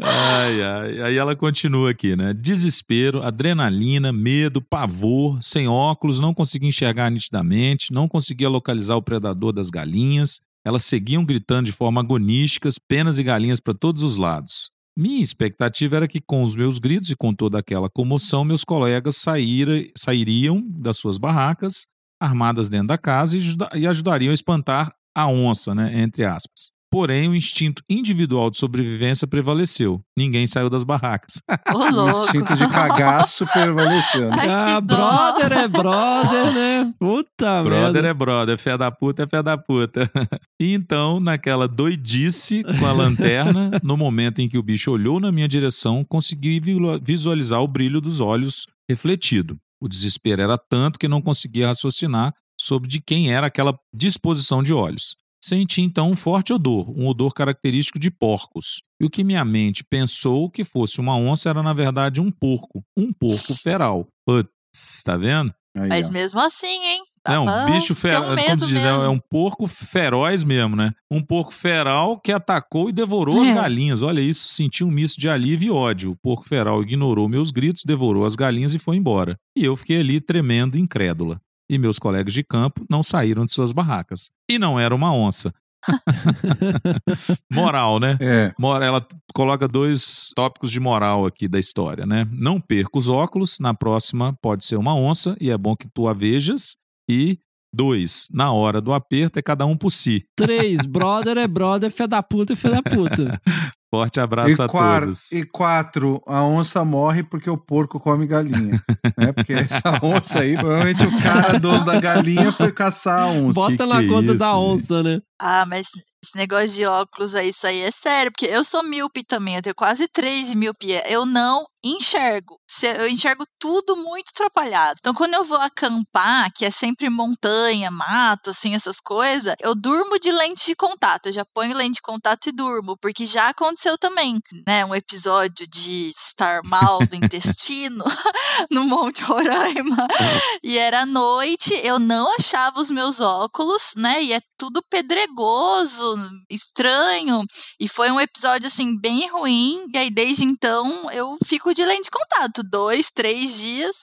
Ai, 0.00 0.62
ai. 0.62 1.02
Aí 1.02 1.16
ela 1.16 1.34
continua 1.34 1.90
aqui, 1.90 2.14
né? 2.14 2.32
Desespero, 2.32 3.22
adrenalina, 3.22 4.12
medo, 4.12 4.62
pavor, 4.62 5.42
sem 5.42 5.68
óculos, 5.68 6.20
não 6.20 6.32
conseguia 6.32 6.68
enxergar 6.68 7.10
nitidamente, 7.10 7.92
não 7.92 8.08
conseguia 8.08 8.48
localizar 8.48 8.96
o 8.96 9.02
predador 9.02 9.52
das 9.52 9.68
galinhas. 9.68 10.40
Elas 10.64 10.84
seguiam 10.84 11.24
gritando 11.24 11.66
de 11.66 11.72
forma 11.72 12.00
agonísticas, 12.00 12.78
penas 12.78 13.18
e 13.18 13.22
galinhas 13.22 13.60
para 13.60 13.74
todos 13.74 14.02
os 14.02 14.16
lados. 14.16 14.70
Minha 14.96 15.22
expectativa 15.22 15.96
era 15.96 16.08
que, 16.08 16.20
com 16.20 16.42
os 16.42 16.54
meus 16.54 16.78
gritos 16.78 17.10
e 17.10 17.16
com 17.16 17.34
toda 17.34 17.58
aquela 17.58 17.88
comoção, 17.88 18.44
meus 18.44 18.62
colegas 18.62 19.16
saíra, 19.16 19.72
sairiam 19.96 20.62
das 20.68 20.98
suas 20.98 21.16
barracas, 21.16 21.86
armadas 22.20 22.68
dentro 22.68 22.88
da 22.88 22.98
casa, 22.98 23.36
e, 23.36 23.40
e 23.80 23.86
ajudariam 23.86 24.30
a 24.30 24.34
espantar 24.34 24.92
a 25.14 25.26
onça, 25.28 25.74
né? 25.74 26.02
Entre 26.02 26.24
aspas. 26.24 26.71
Porém, 26.92 27.26
o 27.26 27.34
instinto 27.34 27.82
individual 27.88 28.50
de 28.50 28.58
sobrevivência 28.58 29.26
prevaleceu. 29.26 30.02
Ninguém 30.14 30.46
saiu 30.46 30.68
das 30.68 30.84
barracas. 30.84 31.40
Ô, 31.74 31.78
O 31.78 32.24
instinto 32.26 32.54
de 32.54 32.68
cagaço 32.68 33.46
prevaleceu. 33.50 34.28
né? 34.28 34.36
Ai, 34.38 34.72
Ah, 34.74 34.80
dó. 34.80 34.94
brother 34.96 35.52
é 35.58 35.68
brother, 35.68 36.52
né? 36.54 36.94
Puta 37.00 37.62
brother 37.62 37.92
merda. 38.02 38.08
é 38.08 38.12
brother, 38.14 38.58
fé 38.58 38.76
da 38.76 38.90
puta 38.90 39.22
é 39.22 39.26
fé 39.26 39.42
da 39.42 39.56
puta. 39.56 40.10
E 40.60 40.74
então, 40.74 41.18
naquela 41.18 41.66
doidice 41.66 42.62
com 42.78 42.86
a 42.86 42.92
lanterna, 42.92 43.70
no 43.82 43.96
momento 43.96 44.40
em 44.40 44.48
que 44.48 44.56
o 44.58 44.62
bicho 44.62 44.92
olhou 44.92 45.18
na 45.18 45.32
minha 45.32 45.48
direção, 45.48 46.04
consegui 46.08 46.60
vi- 46.60 46.76
visualizar 47.02 47.60
o 47.62 47.66
brilho 47.66 48.00
dos 48.00 48.20
olhos 48.20 48.66
refletido. 48.88 49.56
O 49.82 49.88
desespero 49.88 50.40
era 50.42 50.56
tanto 50.56 50.98
que 51.00 51.08
não 51.08 51.20
conseguia 51.22 51.66
raciocinar 51.66 52.32
sobre 52.60 52.88
de 52.88 53.00
quem 53.00 53.32
era 53.32 53.46
aquela 53.48 53.74
disposição 53.92 54.62
de 54.62 54.72
olhos. 54.72 55.16
Senti 55.44 55.80
então 55.80 56.10
um 56.10 56.16
forte 56.16 56.52
odor, 56.52 56.88
um 56.96 57.06
odor 57.08 57.32
característico 57.34 57.98
de 57.98 58.10
porcos. 58.10 58.80
E 59.00 59.04
o 59.04 59.10
que 59.10 59.24
minha 59.24 59.44
mente 59.44 59.82
pensou 59.82 60.48
que 60.48 60.62
fosse 60.62 61.00
uma 61.00 61.16
onça 61.16 61.50
era, 61.50 61.62
na 61.62 61.72
verdade, 61.72 62.20
um 62.20 62.30
porco. 62.30 62.82
Um 62.96 63.12
porco 63.12 63.54
feral. 63.60 64.06
Putz, 64.24 65.02
tá 65.04 65.16
vendo? 65.16 65.52
Aí, 65.74 65.88
Mas 65.88 66.10
ó. 66.10 66.12
mesmo 66.12 66.38
assim, 66.38 66.66
hein? 66.84 67.00
É 67.26 67.38
um 67.38 67.46
bicho 67.64 67.94
feral. 67.94 68.22
um 68.22 68.24
como 68.26 68.36
medo 68.36 68.64
se 68.66 68.70
diz, 68.72 68.82
é- 68.82 68.88
é 68.88 69.08
um 69.08 69.18
porco 69.18 69.66
feroz 69.66 70.44
mesmo, 70.44 70.76
né? 70.76 70.92
Um 71.10 71.22
porco 71.22 71.52
feral 71.52 72.20
que 72.20 72.30
atacou 72.30 72.90
e 72.90 72.92
devorou 72.92 73.40
as 73.42 73.48
É. 73.48 73.54
galinhas. 73.54 74.02
Olha 74.02 74.20
isso, 74.20 74.48
senti 74.48 74.84
um 74.84 74.90
misto 74.90 75.18
de 75.18 75.30
alívio 75.30 75.68
e 75.68 75.70
ódio. 75.70 76.10
O 76.12 76.16
porco 76.16 76.46
feral 76.46 76.82
ignorou 76.82 77.26
meus 77.26 77.50
gritos, 77.50 77.84
devorou 77.86 78.26
as 78.26 78.34
galinhas 78.36 78.74
e 78.74 78.78
foi 78.78 78.96
embora. 78.96 79.34
E 79.56 79.64
eu 79.64 79.74
fiquei 79.74 79.98
ali 80.00 80.20
tremendo, 80.20 80.76
incrédula. 80.76 81.40
E 81.72 81.78
meus 81.78 81.98
colegas 81.98 82.34
de 82.34 82.44
campo 82.44 82.84
não 82.90 83.02
saíram 83.02 83.46
de 83.46 83.50
suas 83.50 83.72
barracas. 83.72 84.28
E 84.50 84.58
não 84.58 84.78
era 84.78 84.94
uma 84.94 85.10
onça. 85.14 85.52
Moral, 87.50 87.98
né? 87.98 88.16
É. 88.20 88.52
Mora- 88.58 88.84
Ela 88.84 89.06
coloca 89.34 89.66
dois 89.66 90.30
tópicos 90.36 90.70
de 90.70 90.78
moral 90.78 91.26
aqui 91.26 91.48
da 91.48 91.58
história, 91.58 92.06
né? 92.06 92.26
Não 92.30 92.60
perca 92.60 92.98
os 92.98 93.08
óculos, 93.08 93.58
na 93.58 93.74
próxima 93.74 94.36
pode 94.42 94.64
ser 94.64 94.76
uma 94.76 94.94
onça 94.94 95.36
e 95.40 95.50
é 95.50 95.56
bom 95.58 95.74
que 95.76 95.88
tu 95.92 96.06
a 96.06 96.12
vejas. 96.12 96.76
E 97.10 97.38
dois, 97.74 98.28
na 98.32 98.52
hora 98.52 98.80
do 98.80 98.92
aperto 98.92 99.38
é 99.38 99.42
cada 99.42 99.66
um 99.66 99.76
por 99.76 99.90
si. 99.90 100.24
Três, 100.36 100.86
brother 100.86 101.36
é 101.38 101.48
brother, 101.48 101.90
fé 101.90 102.06
da 102.06 102.22
puta, 102.22 102.54
fé 102.54 102.70
da 102.70 102.82
puta. 102.82 103.40
Forte 103.94 104.18
abraço 104.20 104.62
E, 104.62 104.64
a 104.64 104.68
quar- 104.68 105.02
todos. 105.02 105.30
e 105.32 105.44
quatro, 105.44 106.22
a 106.26 106.42
onça 106.42 106.82
morre 106.82 107.22
porque 107.22 107.50
o 107.50 107.58
porco 107.58 108.00
come 108.00 108.26
galinha. 108.26 108.82
né? 109.18 109.32
Porque 109.32 109.52
essa 109.84 109.98
onça 110.02 110.38
aí, 110.40 110.56
provavelmente 110.56 111.04
o 111.04 111.22
cara 111.22 111.60
dono 111.60 111.84
da 111.84 112.00
galinha 112.00 112.50
foi 112.52 112.72
caçar 112.72 113.24
a 113.24 113.26
onça. 113.26 113.52
Bota 113.52 113.76
que 113.76 113.86
na 113.86 114.02
é 114.02 114.06
conta 114.06 114.24
isso, 114.30 114.36
da 114.38 114.56
onça, 114.56 115.02
né? 115.02 115.20
Ah, 115.38 115.66
mas 115.68 115.88
Esse 116.24 116.36
negócio 116.36 116.68
de 116.68 116.84
óculos 116.84 117.34
aí, 117.34 117.48
isso 117.48 117.66
aí 117.66 117.80
é 117.80 117.90
sério, 117.90 118.30
porque 118.30 118.46
eu 118.46 118.62
sou 118.62 118.82
míope 118.82 119.24
também, 119.24 119.56
eu 119.56 119.62
tenho 119.62 119.74
quase 119.74 120.06
3 120.06 120.50
de 120.50 120.56
miopia. 120.56 121.02
Eu 121.10 121.26
não 121.26 121.66
enxergo. 121.84 122.60
Eu 122.82 123.08
enxergo 123.08 123.44
tudo 123.58 123.96
muito 123.96 124.30
atrapalhado. 124.30 124.98
Então, 125.00 125.12
quando 125.12 125.34
eu 125.34 125.44
vou 125.44 125.58
acampar, 125.58 126.50
que 126.54 126.64
é 126.64 126.70
sempre 126.70 127.10
montanha, 127.10 127.90
mato, 127.90 128.50
assim, 128.50 128.74
essas 128.74 129.00
coisas, 129.00 129.54
eu 129.60 129.74
durmo 129.74 130.18
de 130.18 130.30
lente 130.30 130.66
de 130.66 130.76
contato. 130.76 131.26
Eu 131.26 131.32
já 131.32 131.44
ponho 131.44 131.76
lente 131.76 131.96
de 131.96 132.02
contato 132.02 132.46
e 132.46 132.52
durmo, 132.52 132.96
porque 133.00 133.26
já 133.26 133.48
aconteceu 133.48 133.98
também, 133.98 134.38
né? 134.66 134.84
Um 134.84 134.94
episódio 134.94 135.66
de 135.66 136.06
estar 136.06 136.60
mal 136.64 137.04
do 137.04 137.16
intestino 137.16 138.04
no 138.70 138.84
Monte 138.84 139.22
Roraima. 139.22 140.06
E 140.62 140.78
era 140.78 141.04
noite, 141.04 141.74
eu 141.82 141.98
não 141.98 142.32
achava 142.36 142.80
os 142.80 142.88
meus 142.88 143.20
óculos, 143.20 143.94
né? 143.96 144.22
E 144.22 144.32
é 144.32 144.40
tudo 144.56 144.80
pedregoso, 144.88 146.11
estranho. 146.50 147.42
E 147.80 147.88
foi 147.88 148.10
um 148.10 148.20
episódio, 148.20 148.66
assim, 148.66 148.98
bem 148.98 149.28
ruim. 149.28 149.84
E 149.92 149.98
aí, 149.98 150.10
desde 150.10 150.44
então, 150.44 151.10
eu 151.10 151.36
fico 151.46 151.74
de 151.74 151.84
lente 151.84 152.04
de 152.04 152.10
contato. 152.10 152.62
Dois, 152.62 153.10
três 153.10 153.58
dias. 153.58 153.96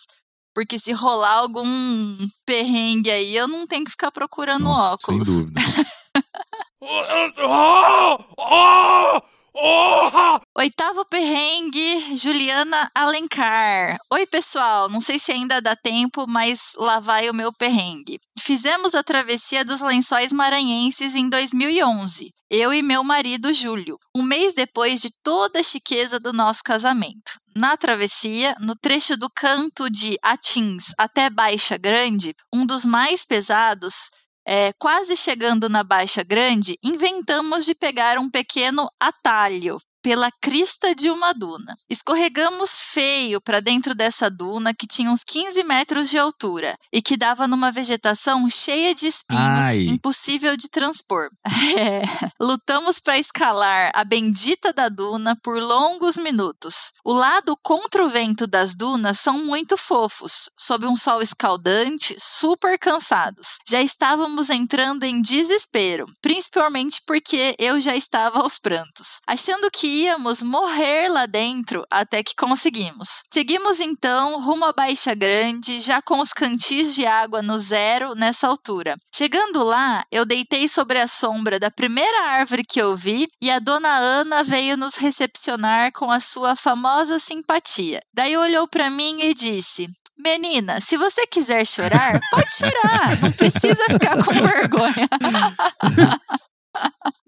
Porque 0.53 0.79
se 0.79 0.91
rolar 0.91 1.37
algum 1.37 2.17
perrengue 2.45 3.11
aí, 3.11 3.35
eu 3.35 3.47
não 3.47 3.65
tenho 3.65 3.85
que 3.85 3.91
ficar 3.91 4.11
procurando 4.11 4.63
Nossa, 4.63 4.93
óculos. 4.93 5.27
Sem 5.27 5.45
dúvida. 5.45 5.61
Oitavo 10.57 11.05
perrengue, 11.05 12.15
Juliana 12.17 12.89
Alencar. 12.93 13.97
Oi, 14.11 14.25
pessoal. 14.27 14.89
Não 14.89 15.01
sei 15.01 15.17
se 15.17 15.31
ainda 15.31 15.61
dá 15.61 15.75
tempo, 15.75 16.25
mas 16.27 16.73
lá 16.77 16.99
vai 16.99 17.29
o 17.29 17.33
meu 17.33 17.51
perrengue. 17.51 18.19
Fizemos 18.37 18.93
a 18.95 19.03
travessia 19.03 19.65
dos 19.65 19.81
lençóis 19.81 20.31
maranhenses 20.31 21.15
em 21.15 21.29
2011. 21.29 22.33
Eu 22.51 22.73
e 22.73 22.81
meu 22.81 23.03
marido 23.03 23.53
Júlio, 23.53 23.99
um 24.15 24.23
mês 24.23 24.55
depois 24.55 24.99
de 24.99 25.11
toda 25.23 25.59
a 25.59 25.63
chiqueza 25.63 26.19
do 26.19 26.33
nosso 26.33 26.61
casamento. 26.63 27.39
Na 27.55 27.77
travessia, 27.77 28.55
no 28.59 28.75
trecho 28.75 29.15
do 29.15 29.29
canto 29.29 29.87
de 29.89 30.17
Atins 30.23 30.93
até 30.97 31.29
Baixa 31.29 31.77
Grande, 31.77 32.33
um 32.51 32.65
dos 32.65 32.85
mais 32.85 33.23
pesados, 33.23 34.09
é, 34.51 34.73
quase 34.79 35.15
chegando 35.15 35.69
na 35.69 35.83
Baixa 35.83 36.23
Grande, 36.23 36.75
inventamos 36.83 37.65
de 37.65 37.75
pegar 37.75 38.17
um 38.17 38.27
pequeno 38.27 38.89
atalho 38.99 39.77
pela 40.01 40.31
crista 40.41 40.95
de 40.95 41.09
uma 41.09 41.33
duna. 41.33 41.77
Escorregamos 41.89 42.79
feio 42.81 43.41
para 43.41 43.59
dentro 43.59 43.93
dessa 43.93 44.29
duna 44.29 44.73
que 44.73 44.87
tinha 44.87 45.11
uns 45.11 45.23
15 45.23 45.63
metros 45.63 46.09
de 46.09 46.17
altura 46.17 46.77
e 46.91 47.01
que 47.01 47.17
dava 47.17 47.47
numa 47.47 47.71
vegetação 47.71 48.49
cheia 48.49 48.93
de 48.95 49.07
espinhos, 49.07 49.65
Ai. 49.65 49.85
impossível 49.85 50.55
de 50.55 50.69
transpor. 50.69 51.29
É. 51.79 52.01
Lutamos 52.41 52.99
para 52.99 53.19
escalar 53.19 53.91
a 53.93 54.03
bendita 54.03 54.73
da 54.73 54.89
duna 54.89 55.35
por 55.43 55.61
longos 55.61 56.17
minutos. 56.17 56.93
O 57.05 57.13
lado 57.13 57.55
contra 57.61 58.03
o 58.03 58.09
vento 58.09 58.47
das 58.47 58.75
dunas 58.75 59.19
são 59.19 59.45
muito 59.45 59.77
fofos, 59.77 60.49
sob 60.57 60.87
um 60.87 60.95
sol 60.95 61.21
escaldante, 61.21 62.15
super 62.19 62.77
cansados. 62.79 63.59
Já 63.67 63.81
estávamos 63.81 64.49
entrando 64.49 65.03
em 65.03 65.21
desespero, 65.21 66.05
principalmente 66.21 67.01
porque 67.05 67.55
eu 67.59 67.79
já 67.79 67.95
estava 67.95 68.39
aos 68.39 68.57
prantos, 68.57 69.21
achando 69.27 69.69
que 69.71 69.88
íamos 69.89 70.41
morrer 70.41 71.09
lá 71.09 71.25
dentro 71.25 71.85
até 71.89 72.23
que 72.23 72.35
conseguimos. 72.35 73.23
Seguimos 73.31 73.79
então 73.79 74.39
rumo 74.39 74.65
à 74.65 74.73
Baixa 74.73 75.13
Grande, 75.13 75.79
já 75.79 76.01
com 76.01 76.19
os 76.19 76.31
cantis 76.31 76.93
de 76.95 77.05
água 77.05 77.41
no 77.41 77.57
zero 77.57 78.15
nessa 78.15 78.47
altura. 78.47 78.95
Chegando 79.13 79.63
lá, 79.63 80.03
eu 80.11 80.25
deitei 80.25 80.67
sobre 80.69 80.99
a 80.99 81.07
sombra 81.07 81.59
da 81.59 81.71
primeira 81.71 82.29
árvore 82.29 82.63
que 82.63 82.81
eu 82.81 82.95
vi 82.95 83.27
e 83.41 83.49
a 83.49 83.59
dona 83.59 83.89
Ana 83.89 84.43
veio 84.43 84.77
nos 84.77 84.95
recepcionar 84.95 85.91
com 85.91 86.11
a 86.11 86.19
sua 86.19 86.55
famosa 86.55 87.19
simpatia. 87.19 87.99
Daí 88.13 88.37
olhou 88.37 88.67
para 88.67 88.89
mim 88.89 89.19
e 89.21 89.33
disse: 89.33 89.87
Menina, 90.17 90.81
se 90.81 90.97
você 90.97 91.25
quiser 91.25 91.65
chorar, 91.65 92.19
pode 92.29 92.51
chorar, 92.51 93.21
não 93.21 93.31
precisa 93.31 93.83
ficar 93.85 94.23
com 94.23 94.33
vergonha. 94.35 95.07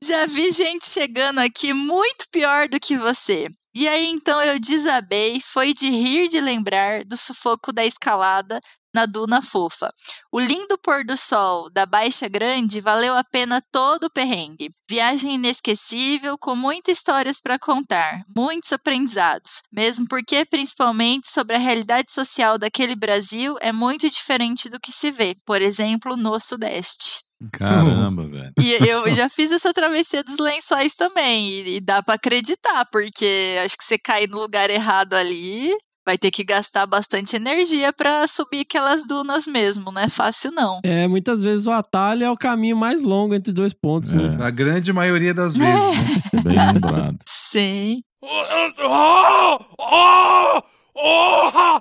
Já 0.04 0.26
vi 0.26 0.52
gente 0.52 0.86
chegando 0.86 1.40
aqui 1.40 1.74
muito 1.74 2.26
pior 2.32 2.68
do 2.68 2.80
que 2.80 2.98
você. 2.98 3.48
E 3.74 3.88
aí 3.88 4.08
então 4.08 4.42
eu 4.42 4.60
desabei, 4.60 5.40
foi 5.42 5.74
de 5.74 5.90
rir 5.90 6.28
de 6.28 6.42
lembrar 6.42 7.06
do 7.06 7.16
sufoco 7.16 7.72
da 7.72 7.86
escalada 7.86 8.60
na 8.94 9.06
duna 9.06 9.42
fofa. 9.42 9.88
O 10.30 10.40
lindo 10.40 10.78
pôr 10.78 11.06
do 11.06 11.16
sol 11.16 11.70
da 11.70 11.86
Baixa 11.86 12.28
Grande 12.28 12.82
valeu 12.82 13.16
a 13.16 13.24
pena 13.24 13.64
todo 13.72 14.06
o 14.06 14.10
perrengue. 14.10 14.72
Viagem 14.90 15.36
inesquecível, 15.36 16.38
com 16.38 16.56
muitas 16.56 16.98
histórias 16.98 17.40
para 17.40 17.58
contar, 17.58 18.24
muitos 18.36 18.74
aprendizados, 18.74 19.62
mesmo 19.72 20.06
porque, 20.10 20.44
principalmente, 20.44 21.30
sobre 21.30 21.56
a 21.56 21.60
realidade 21.60 22.12
social 22.12 22.58
daquele 22.58 22.96
Brasil 22.96 23.56
é 23.62 23.72
muito 23.72 24.10
diferente 24.10 24.70
do 24.70 24.80
que 24.82 24.92
se 24.92 25.10
vê, 25.10 25.36
por 25.46 25.62
exemplo, 25.62 26.18
no 26.18 26.38
Sudeste. 26.42 27.31
Caramba, 27.52 28.28
velho. 28.28 28.54
E 28.60 28.74
eu 28.88 29.14
já 29.14 29.30
fiz 29.30 29.52
essa 29.52 29.74
travessia 29.74 30.24
dos 30.24 30.38
lençóis 30.38 30.96
também, 30.96 31.50
e, 31.50 31.78
e 31.78 31.80
dá 31.82 32.02
para 32.04 32.16
acreditar, 32.16 32.86
porque 32.92 33.58
acho 33.64 33.78
que 33.78 33.84
você 33.84 33.98
cair 33.98 34.30
no 34.30 34.40
lugar 34.40 34.70
errado 34.70 35.14
ali, 35.14 35.72
vai 36.06 36.18
ter 36.18 36.32
que 36.32 36.44
gastar 36.44 36.86
bastante 36.86 37.36
energia 37.36 37.94
para 37.94 38.26
subir 38.28 38.62
aquelas 38.62 39.06
dunas 39.08 39.46
mesmo, 39.48 39.92
não 39.92 40.02
é 40.02 40.10
fácil 40.10 40.52
não. 40.52 40.80
É, 40.84 41.08
muitas 41.08 41.42
vezes 41.42 41.68
o 41.68 41.72
atalho 41.72 42.24
é 42.24 42.32
o 42.32 42.38
caminho 42.38 42.76
mais 42.76 43.02
longo 43.04 43.36
entre 43.36 43.54
dois 43.54 43.74
pontos, 43.74 44.12
né? 44.14 44.38
A 44.42 44.50
grande 44.50 44.92
maioria 44.92 45.34
das 45.34 45.56
vezes. 45.56 45.98
né? 46.34 46.42
Bem 46.44 46.58
lembrado. 46.74 47.18
Sim. 47.28 48.02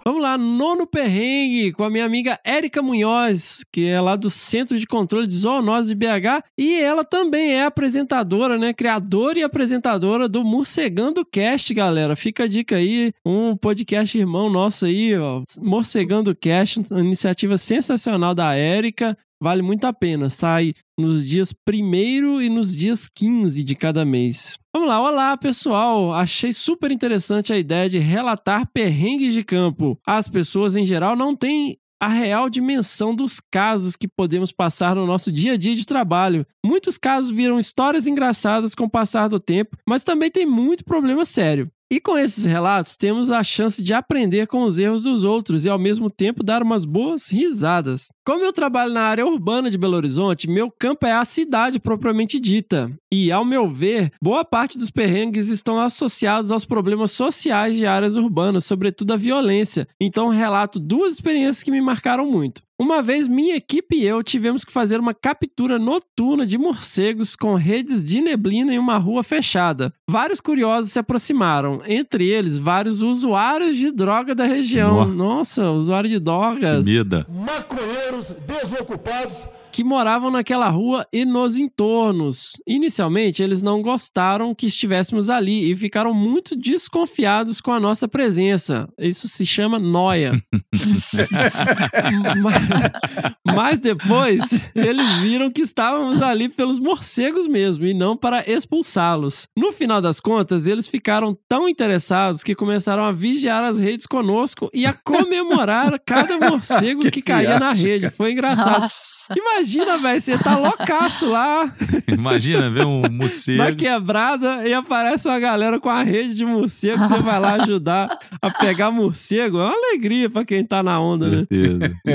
Vamos 0.05 0.23
lá, 0.23 0.39
nono 0.39 0.87
perrengue 0.87 1.73
com 1.73 1.85
a 1.85 1.91
minha 1.91 2.05
amiga 2.05 2.39
Érica 2.45 2.83
Munhoz, 2.83 3.65
que 3.73 3.87
é 3.87 4.01
lá 4.01 4.17
do 4.17 4.31
Centro 4.31 4.79
de 4.79 4.87
Controle 4.87 5.27
de 5.27 5.35
Zoonose 5.35 5.95
de 5.95 5.95
BH, 5.95 6.43
e 6.57 6.81
ela 6.81 7.05
também 7.05 7.55
é 7.55 7.65
apresentadora, 7.65 8.57
né? 8.57 8.73
Criadora 8.73 9.39
e 9.39 9.43
apresentadora 9.43 10.29
do 10.29 10.45
Morcegando 10.45 11.25
Cast, 11.25 11.73
galera. 11.75 12.17
Fica 12.17 12.45
a 12.45 12.49
dica 12.49 12.77
aí, 12.77 13.13
um 13.25 13.57
podcast 13.57 14.17
irmão 14.17 14.49
nosso 14.49 14.87
aí, 14.87 15.17
ó, 15.19 15.43
Morcegando 15.61 16.35
Cast, 16.35 16.81
uma 16.91 17.01
iniciativa 17.01 17.59
sensacional 17.59 18.35
da 18.35 18.55
Érica. 18.55 19.17
Vale 19.43 19.63
muito 19.63 19.87
a 19.87 19.93
pena. 19.93 20.29
Sai 20.29 20.75
nos 20.99 21.27
dias 21.27 21.55
1 21.67 22.43
e 22.43 22.49
nos 22.51 22.77
dias 22.77 23.09
15 23.09 23.63
de 23.63 23.75
cada 23.75 24.05
mês. 24.05 24.59
Vamos 24.75 24.89
lá, 24.89 25.01
olá 25.01 25.37
pessoal! 25.37 26.13
Achei 26.13 26.53
super 26.53 26.93
interessante 26.93 27.53
a 27.53 27.59
ideia 27.59 27.89
de 27.89 27.99
relatar 27.99 28.71
perrengues 28.71 29.33
de 29.33 29.43
campo. 29.43 29.99
As 30.07 30.29
pessoas 30.29 30.77
em 30.77 30.85
geral 30.85 31.17
não 31.17 31.35
têm 31.35 31.79
a 32.01 32.09
real 32.09 32.49
dimensão 32.49 33.15
dos 33.15 33.41
casos 33.41 33.95
que 33.95 34.09
podemos 34.09 34.53
passar 34.53 34.97
no 34.97 35.07
nosso 35.07 35.31
dia 35.31 35.53
a 35.53 35.57
dia 35.57 35.77
de 35.77 35.85
trabalho. 35.85 36.47
Muitos 36.65 36.97
casos 36.97 37.31
viram 37.31 37.59
histórias 37.59 38.07
engraçadas 38.07 38.75
com 38.75 38.85
o 38.85 38.91
passar 38.91 39.29
do 39.29 39.39
tempo, 39.39 39.77
mas 39.87 40.05
também 40.05 40.31
tem 40.31 40.47
muito 40.47 40.85
problema 40.85 41.25
sério. 41.27 41.71
E 41.93 41.99
com 41.99 42.17
esses 42.17 42.45
relatos, 42.45 42.97
temos 42.97 43.33
a 43.33 43.43
chance 43.43 43.83
de 43.83 43.93
aprender 43.93 44.47
com 44.47 44.63
os 44.63 44.79
erros 44.79 45.03
dos 45.03 45.25
outros 45.25 45.65
e, 45.65 45.69
ao 45.69 45.77
mesmo 45.77 46.09
tempo, 46.09 46.45
dar 46.45 46.63
umas 46.63 46.85
boas 46.85 47.29
risadas. 47.29 48.11
Como 48.25 48.45
eu 48.45 48.53
trabalho 48.53 48.93
na 48.93 49.01
área 49.01 49.27
urbana 49.27 49.69
de 49.69 49.77
Belo 49.77 49.97
Horizonte, 49.97 50.49
meu 50.49 50.71
campo 50.71 51.05
é 51.05 51.11
a 51.11 51.25
cidade 51.25 51.81
propriamente 51.81 52.39
dita. 52.39 52.93
E, 53.13 53.33
ao 53.33 53.45
meu 53.45 53.69
ver, 53.69 54.13
boa 54.23 54.45
parte 54.45 54.79
dos 54.79 54.89
perrengues 54.89 55.49
estão 55.49 55.81
associados 55.81 56.53
aos 56.53 56.65
problemas 56.65 57.11
sociais 57.11 57.77
de 57.77 57.85
áreas 57.85 58.15
urbanas, 58.15 58.67
sobretudo 58.67 59.13
a 59.13 59.17
violência. 59.17 59.89
Então, 60.01 60.29
relato 60.29 60.79
duas 60.79 61.15
experiências 61.15 61.65
que 61.65 61.73
me 61.73 61.81
marcaram 61.81 62.25
muito. 62.25 62.63
Uma 62.81 63.03
vez, 63.03 63.29
minha 63.29 63.57
equipe 63.57 63.95
e 63.95 64.07
eu 64.07 64.23
tivemos 64.23 64.65
que 64.65 64.73
fazer 64.73 64.99
uma 64.99 65.13
captura 65.13 65.79
noturna 65.79 66.47
de 66.47 66.57
morcegos 66.57 67.37
com 67.37 67.55
redes 67.55 68.03
de 68.03 68.23
neblina 68.23 68.73
em 68.73 68.79
uma 68.79 68.97
rua 68.97 69.23
fechada. 69.23 69.93
Vários 70.09 70.41
curiosos 70.41 70.91
se 70.91 70.99
aproximaram, 70.99 71.83
entre 71.87 72.27
eles 72.27 72.57
vários 72.57 73.03
usuários 73.03 73.77
de 73.77 73.91
droga 73.91 74.35
da 74.35 74.47
região. 74.47 75.05
Nossa, 75.05 75.71
usuário 75.71 76.09
de 76.09 76.19
drogas 76.19 76.79
Comida. 76.79 77.27
maconheiros 77.29 78.33
desocupados 78.47 79.47
que 79.71 79.85
moravam 79.85 80.31
naquela 80.31 80.69
rua 80.69 81.07
e 81.13 81.25
nos 81.25 81.57
entornos. 81.57 82.53
Inicialmente, 82.67 83.43
eles 83.43 83.63
não 83.63 83.83
gostaram 83.83 84.55
que 84.55 84.67
estivéssemos 84.67 85.31
ali 85.31 85.71
e 85.71 85.77
ficaram 85.77 86.13
muito 86.13 86.57
desconfiados 86.57 87.61
com 87.61 87.73
a 87.73 87.81
nossa 87.81 88.09
presença. 88.09 88.89
Isso 88.99 89.29
se 89.29 89.47
chama 89.47 89.79
noia. 89.79 90.33
mas, 92.43 93.55
mas 93.55 93.81
depois, 93.81 94.61
eles 94.75 95.17
viram 95.19 95.51
que 95.51 95.63
estávamos 95.63 96.23
ali 96.23 96.49
pelos 96.49 96.81
morcegos 96.81 97.47
mesmo 97.47 97.87
e 97.87 97.95
não 97.95 98.17
para 98.17 98.49
expulsá-los. 98.51 99.47
No 99.57 99.73
final 99.73 100.01
das 100.01 100.21
contas, 100.21 100.67
eles 100.67 100.89
ficaram 100.89 101.35
tão 101.49 101.69
interessados 101.69 102.43
que 102.43 102.55
começaram 102.55 103.05
a 103.05 103.13
vigiar 103.13 103.65
as 103.65 103.79
redes 103.79 104.07
conosco 104.07 104.69
e 104.75 104.87
a 104.87 104.93
comemorar 104.93 105.99
cada 106.05 106.39
morcego 106.51 107.03
que, 107.03 107.11
Que 107.11 107.23
caía 107.23 107.59
na 107.59 107.73
rede. 107.73 108.11
Foi 108.11 108.33
engraçado. 108.33 108.83
Nossa. 108.83 109.20
Imagina 109.37 109.99
velho, 109.99 110.21
você 110.21 110.37
tá 110.39 110.57
loucaço 110.59 111.31
lá 111.31 111.73
Imagina 112.09 112.71
ver 112.71 112.85
um 112.87 113.03
morcego. 113.11 113.59
na 113.59 113.73
quebrada 113.73 114.67
e 114.67 114.75
aparece 114.75 115.29
uma 115.29 115.39
galera 115.39 115.79
com 115.79 115.89
a 115.89 116.03
rede 116.03 116.35
de 116.35 116.45
morcego, 116.45 116.99
você 116.99 117.19
vai 117.19 117.41
lá 117.41 117.55
ajudar 117.63 118.09
a 118.43 118.51
pegar 118.51 118.91
morcego. 118.91 119.59
É 119.59 119.65
uma 119.65 119.73
alegria 119.75 120.29
pra 120.29 120.45
quem 120.45 120.65
tá 120.65 120.83
na 120.83 121.01
onda, 121.01 121.29
né? 121.29 121.47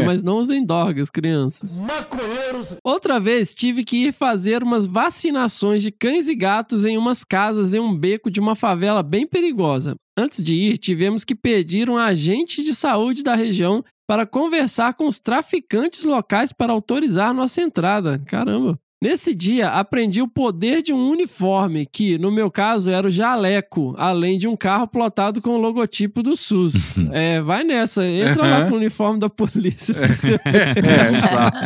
Mas 0.06 0.22
não 0.24 0.38
usem 0.38 0.66
drogas, 0.66 1.10
crianças. 1.10 1.80
Maconheiros. 1.80 2.74
Outra 2.84 3.20
vez 3.20 3.54
tive 3.56 3.84
que 3.84 4.08
ir 4.08 4.14
fazer 4.14 4.64
umas 4.64 4.86
vacinações 4.86 5.82
de 5.82 5.92
cães 5.92 6.28
e 6.28 6.36
gatos 6.36 6.86
em 6.86 6.98
umas 6.98 7.24
casas 7.24 7.74
em 7.74 7.80
um 7.80 7.96
beco 7.96 8.30
de 8.30 8.40
uma 8.40 8.56
favela 8.56 9.02
bem 9.02 9.26
perigosa. 9.26 9.96
Antes 10.18 10.42
de 10.42 10.56
ir, 10.56 10.78
tivemos 10.78 11.26
que 11.26 11.36
pedir 11.36 11.90
um 11.90 11.98
agente 11.98 12.64
de 12.64 12.74
saúde 12.74 13.22
da 13.22 13.36
região 13.36 13.84
para 14.08 14.26
conversar 14.26 14.94
com 14.94 15.08
os 15.08 15.20
traficantes 15.20 16.06
locais 16.06 16.52
para 16.52 16.74
autorizar 16.74 17.34
nossa 17.34 17.62
entrada. 17.62 18.20
Caramba! 18.20 18.80
Nesse 19.04 19.36
dia, 19.36 19.70
aprendi 19.70 20.22
o 20.22 20.28
poder 20.28 20.82
de 20.82 20.94
um 20.94 21.10
uniforme, 21.10 21.86
que, 21.86 22.18
no 22.18 22.32
meu 22.32 22.50
caso, 22.50 22.90
era 22.90 23.06
o 23.06 23.12
jaleco, 23.12 23.94
além 23.98 24.40
de 24.40 24.48
um 24.48 24.56
carro 24.56 24.88
plotado 24.88 25.42
com 25.42 25.52
o 25.52 25.62
logotipo 25.62 26.24
do 26.24 26.36
SUS. 26.36 26.98
é, 27.12 27.42
vai 27.42 27.64
nessa, 27.64 28.06
entra 28.06 28.48
lá 28.48 28.66
com 28.66 28.74
o 28.74 28.78
uniforme 28.78 29.20
da 29.20 29.30
polícia. 29.30 29.94
você. 29.94 30.40
É, 30.46 31.18
exato. 31.18 31.58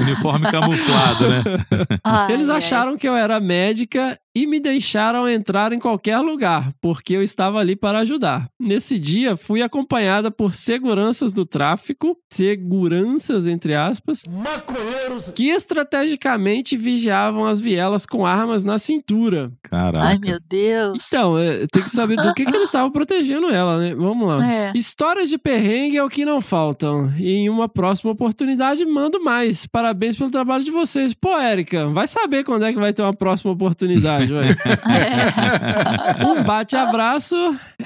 Uniforme 0.00 0.50
camuflado, 0.50 1.28
né? 1.28 1.42
Ai, 2.02 2.32
Eles 2.32 2.48
acharam 2.48 2.96
que 2.96 3.08
eu 3.08 3.14
era 3.14 3.38
médica 3.38 4.18
e 4.34 4.46
me 4.46 4.58
deixaram 4.58 5.28
entrar 5.28 5.72
em 5.72 5.78
qualquer 5.78 6.18
lugar, 6.18 6.72
porque 6.80 7.14
eu 7.14 7.22
estava 7.22 7.58
ali 7.58 7.76
para 7.76 8.00
ajudar. 8.00 8.48
Nesse 8.58 8.98
dia, 8.98 9.36
fui 9.36 9.62
acompanhada 9.62 10.30
por 10.30 10.54
seguranças 10.54 11.32
do 11.32 11.46
tráfico, 11.46 12.16
seguranças 12.32 13.46
entre 13.46 13.74
aspas, 13.74 14.22
Maconheiros. 14.28 15.30
que 15.34 15.50
estrategicamente 15.50 16.76
vigiavam 16.76 17.44
as 17.44 17.60
vielas 17.60 18.06
com 18.06 18.26
armas 18.26 18.64
na 18.64 18.78
cintura. 18.78 19.52
Caraca. 19.62 20.06
Ai, 20.06 20.18
meu 20.18 20.38
Deus. 20.48 21.06
Então, 21.06 21.38
é, 21.38 21.66
tem 21.72 21.82
que 21.82 21.90
saber 21.90 22.16
do 22.16 22.34
que, 22.34 22.44
que 22.44 22.54
eles 22.54 22.66
estavam 22.66 22.90
protegendo 22.90 23.48
ela, 23.50 23.78
né? 23.78 23.94
Vamos 23.94 24.26
lá. 24.26 24.52
É. 24.52 24.72
Histórias 24.74 25.28
de 25.28 25.38
perrengue 25.38 25.96
é 25.96 26.04
o 26.04 26.08
que 26.08 26.24
não 26.24 26.40
faltam. 26.40 27.12
E 27.18 27.30
em 27.30 27.48
uma 27.48 27.68
próxima 27.68 28.10
oportunidade, 28.10 28.84
mando 28.84 29.22
mais. 29.22 29.66
Parabéns 29.66 30.16
pelo 30.16 30.30
trabalho 30.30 30.64
de 30.64 30.70
vocês. 30.70 31.14
Pô, 31.14 31.36
Érica, 31.38 31.86
vai 31.88 32.06
saber 32.06 32.44
quando 32.44 32.64
é 32.64 32.72
que 32.72 32.78
vai 32.78 32.92
ter 32.92 33.02
uma 33.02 33.14
próxima 33.14 33.52
oportunidade, 33.52 34.23
ué. 34.30 34.56
Um 36.24 36.42
bate-abraço, 36.44 37.36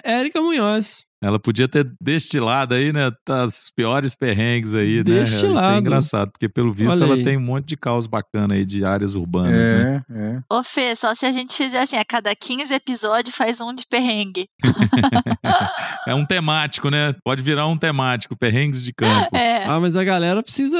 Érica 0.05 0.41
Munhoz. 0.41 1.07
Ela 1.21 1.39
podia 1.41 1.67
ter 1.67 1.91
destilado 2.01 2.75
aí, 2.75 2.93
né? 2.93 3.11
As 3.29 3.71
piores 3.75 4.15
perrengues 4.15 4.73
aí, 4.75 5.03
né? 5.05 5.23
Isso 5.23 5.33
Destilado. 5.33 5.75
é 5.75 5.79
engraçado, 5.79 6.31
porque 6.31 6.49
pelo 6.49 6.73
visto 6.73 6.93
Olha 6.93 7.05
ela 7.05 7.15
aí. 7.17 7.25
tem 7.25 7.37
um 7.37 7.41
monte 7.41 7.67
de 7.67 7.77
caos 7.77 8.07
bacana 8.07 8.55
aí 8.55 8.65
de 8.65 8.85
áreas 8.85 9.15
urbanas, 9.15 9.51
né? 9.69 10.03
É, 10.11 10.19
é. 10.37 10.41
Ô, 10.53 10.63
Fê, 10.63 10.95
só 10.95 11.13
se 11.17 11.27
a 11.27 11.33
gente 11.33 11.55
fizer 11.57 11.81
assim, 11.83 11.97
a 11.97 12.05
cada 12.05 12.33
15 12.37 12.73
episódios 12.73 13.35
faz 13.35 13.61
um 13.61 13.75
de 13.75 13.85
perrengue. 13.91 14.47
É 16.07 16.15
um 16.15 16.25
temático, 16.25 16.89
né? 16.89 17.15
Pode 17.23 17.43
virar 17.43 17.67
um 17.67 17.77
temático, 17.77 18.35
perrengues 18.37 18.83
de 18.83 18.95
campo. 18.95 19.37
É. 19.37 19.65
Ah, 19.65 19.79
mas 19.79 19.95
a 19.95 20.03
galera 20.03 20.43
precisa 20.43 20.79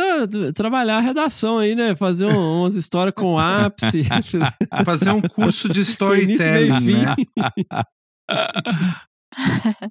trabalhar 0.55 0.97
a 0.99 1.01
redação 1.01 1.59
aí, 1.59 1.75
né? 1.75 1.95
Fazer 1.97 2.25
um- 2.25 2.61
umas 2.63 2.75
histórias 2.75 3.15
com 3.15 3.39
ápice. 3.39 4.05
Fazer 4.87 5.11
um 5.11 5.21
curso 5.21 5.69
de 5.69 5.81
com 5.97 6.15
início, 6.17 6.51
meio 6.51 6.73
storytelling, 6.75 6.81
fim. 6.81 7.05
né? 7.05 7.15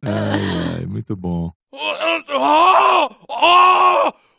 Ai, 0.03 0.79
ai, 0.79 0.85
muito 0.85 1.15
bom. 1.15 1.51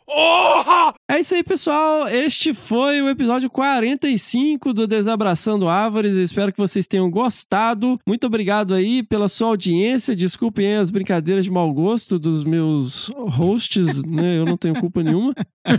É 1.07 1.19
isso 1.19 1.35
aí, 1.35 1.43
pessoal. 1.43 2.07
Este 2.07 2.53
foi 2.53 3.01
o 3.01 3.09
episódio 3.09 3.49
45 3.49 4.73
do 4.73 4.87
Desabraçando 4.87 5.67
Árvores. 5.67 6.15
Eu 6.15 6.23
espero 6.23 6.51
que 6.51 6.57
vocês 6.57 6.87
tenham 6.87 7.11
gostado. 7.11 7.99
Muito 8.07 8.27
obrigado 8.27 8.73
aí 8.73 9.03
pela 9.03 9.27
sua 9.27 9.49
audiência. 9.49 10.15
Desculpem 10.15 10.75
as 10.75 10.89
brincadeiras 10.89 11.45
de 11.45 11.51
mau 11.51 11.71
gosto 11.73 12.17
dos 12.17 12.43
meus 12.43 13.11
hosts, 13.15 14.03
né? 14.05 14.37
Eu 14.37 14.45
não 14.45 14.57
tenho 14.57 14.79
culpa 14.79 15.03
nenhuma. 15.03 15.33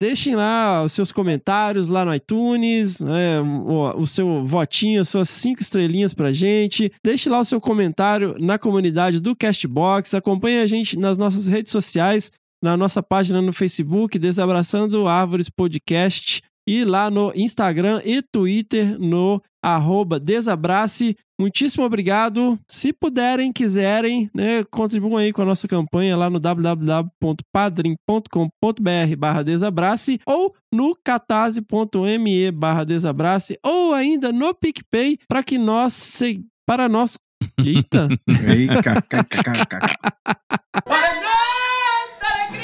Deixem 0.00 0.36
lá 0.36 0.84
os 0.84 0.92
seus 0.92 1.10
comentários 1.10 1.88
lá 1.88 2.04
no 2.04 2.14
iTunes, 2.14 3.00
né, 3.00 3.40
o, 3.40 4.00
o 4.00 4.06
seu 4.06 4.44
votinho, 4.44 5.00
as 5.00 5.08
suas 5.08 5.30
cinco 5.30 5.62
estrelinhas 5.62 6.12
pra 6.12 6.32
gente. 6.32 6.92
Deixe 7.02 7.30
lá 7.30 7.40
o 7.40 7.44
seu 7.44 7.60
comentário 7.60 8.36
na 8.38 8.58
comunidade 8.58 9.20
do 9.20 9.34
Castbox. 9.34 10.14
Acompanhe 10.14 10.60
a 10.60 10.66
gente 10.66 10.98
nas 10.98 11.16
nossas 11.16 11.46
redes 11.46 11.65
sociais, 11.72 12.30
na 12.62 12.76
nossa 12.76 13.02
página 13.02 13.42
no 13.42 13.52
Facebook, 13.52 14.18
Desabraçando 14.18 15.06
Árvores 15.06 15.48
Podcast, 15.48 16.42
e 16.68 16.84
lá 16.84 17.10
no 17.10 17.32
Instagram 17.34 18.02
e 18.04 18.20
Twitter, 18.20 18.98
no 18.98 19.40
arroba 19.62 20.18
Desabrace. 20.18 21.16
Muitíssimo 21.40 21.84
obrigado. 21.84 22.58
Se 22.70 22.92
puderem, 22.92 23.52
quiserem, 23.52 24.30
né, 24.34 24.64
contribuam 24.70 25.16
aí 25.16 25.32
com 25.32 25.42
a 25.42 25.46
nossa 25.46 25.68
campanha 25.68 26.16
lá 26.16 26.30
no 26.30 26.40
www.padrim.com.br 26.40 29.16
barra 29.18 29.42
Desabrace 29.42 30.18
ou 30.26 30.54
no 30.72 30.96
catarse.me 31.04 32.50
barra 32.50 32.84
Desabrace 32.84 33.58
ou 33.62 33.92
ainda 33.92 34.32
no 34.32 34.54
PicPay 34.54 35.18
para 35.28 35.42
que 35.42 35.58
nós 35.58 35.92
se... 35.92 36.42
para 36.66 36.88
nós... 36.88 37.18
Eita! 37.58 38.08
Ei, 38.48 38.66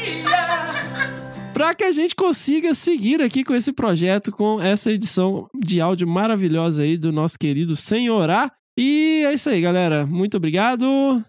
para 1.52 1.74
que 1.74 1.84
a 1.84 1.92
gente 1.92 2.14
consiga 2.14 2.74
seguir 2.74 3.20
aqui 3.20 3.44
com 3.44 3.54
esse 3.54 3.72
projeto, 3.72 4.32
com 4.32 4.60
essa 4.60 4.90
edição 4.90 5.48
de 5.62 5.80
áudio 5.80 6.08
maravilhosa 6.08 6.82
aí 6.82 6.96
do 6.96 7.12
nosso 7.12 7.38
querido 7.38 7.76
Senhorá. 7.76 8.50
E 8.76 9.22
é 9.26 9.34
isso 9.34 9.48
aí, 9.48 9.60
galera. 9.60 10.06
Muito 10.06 10.36
obrigado. 10.36 10.86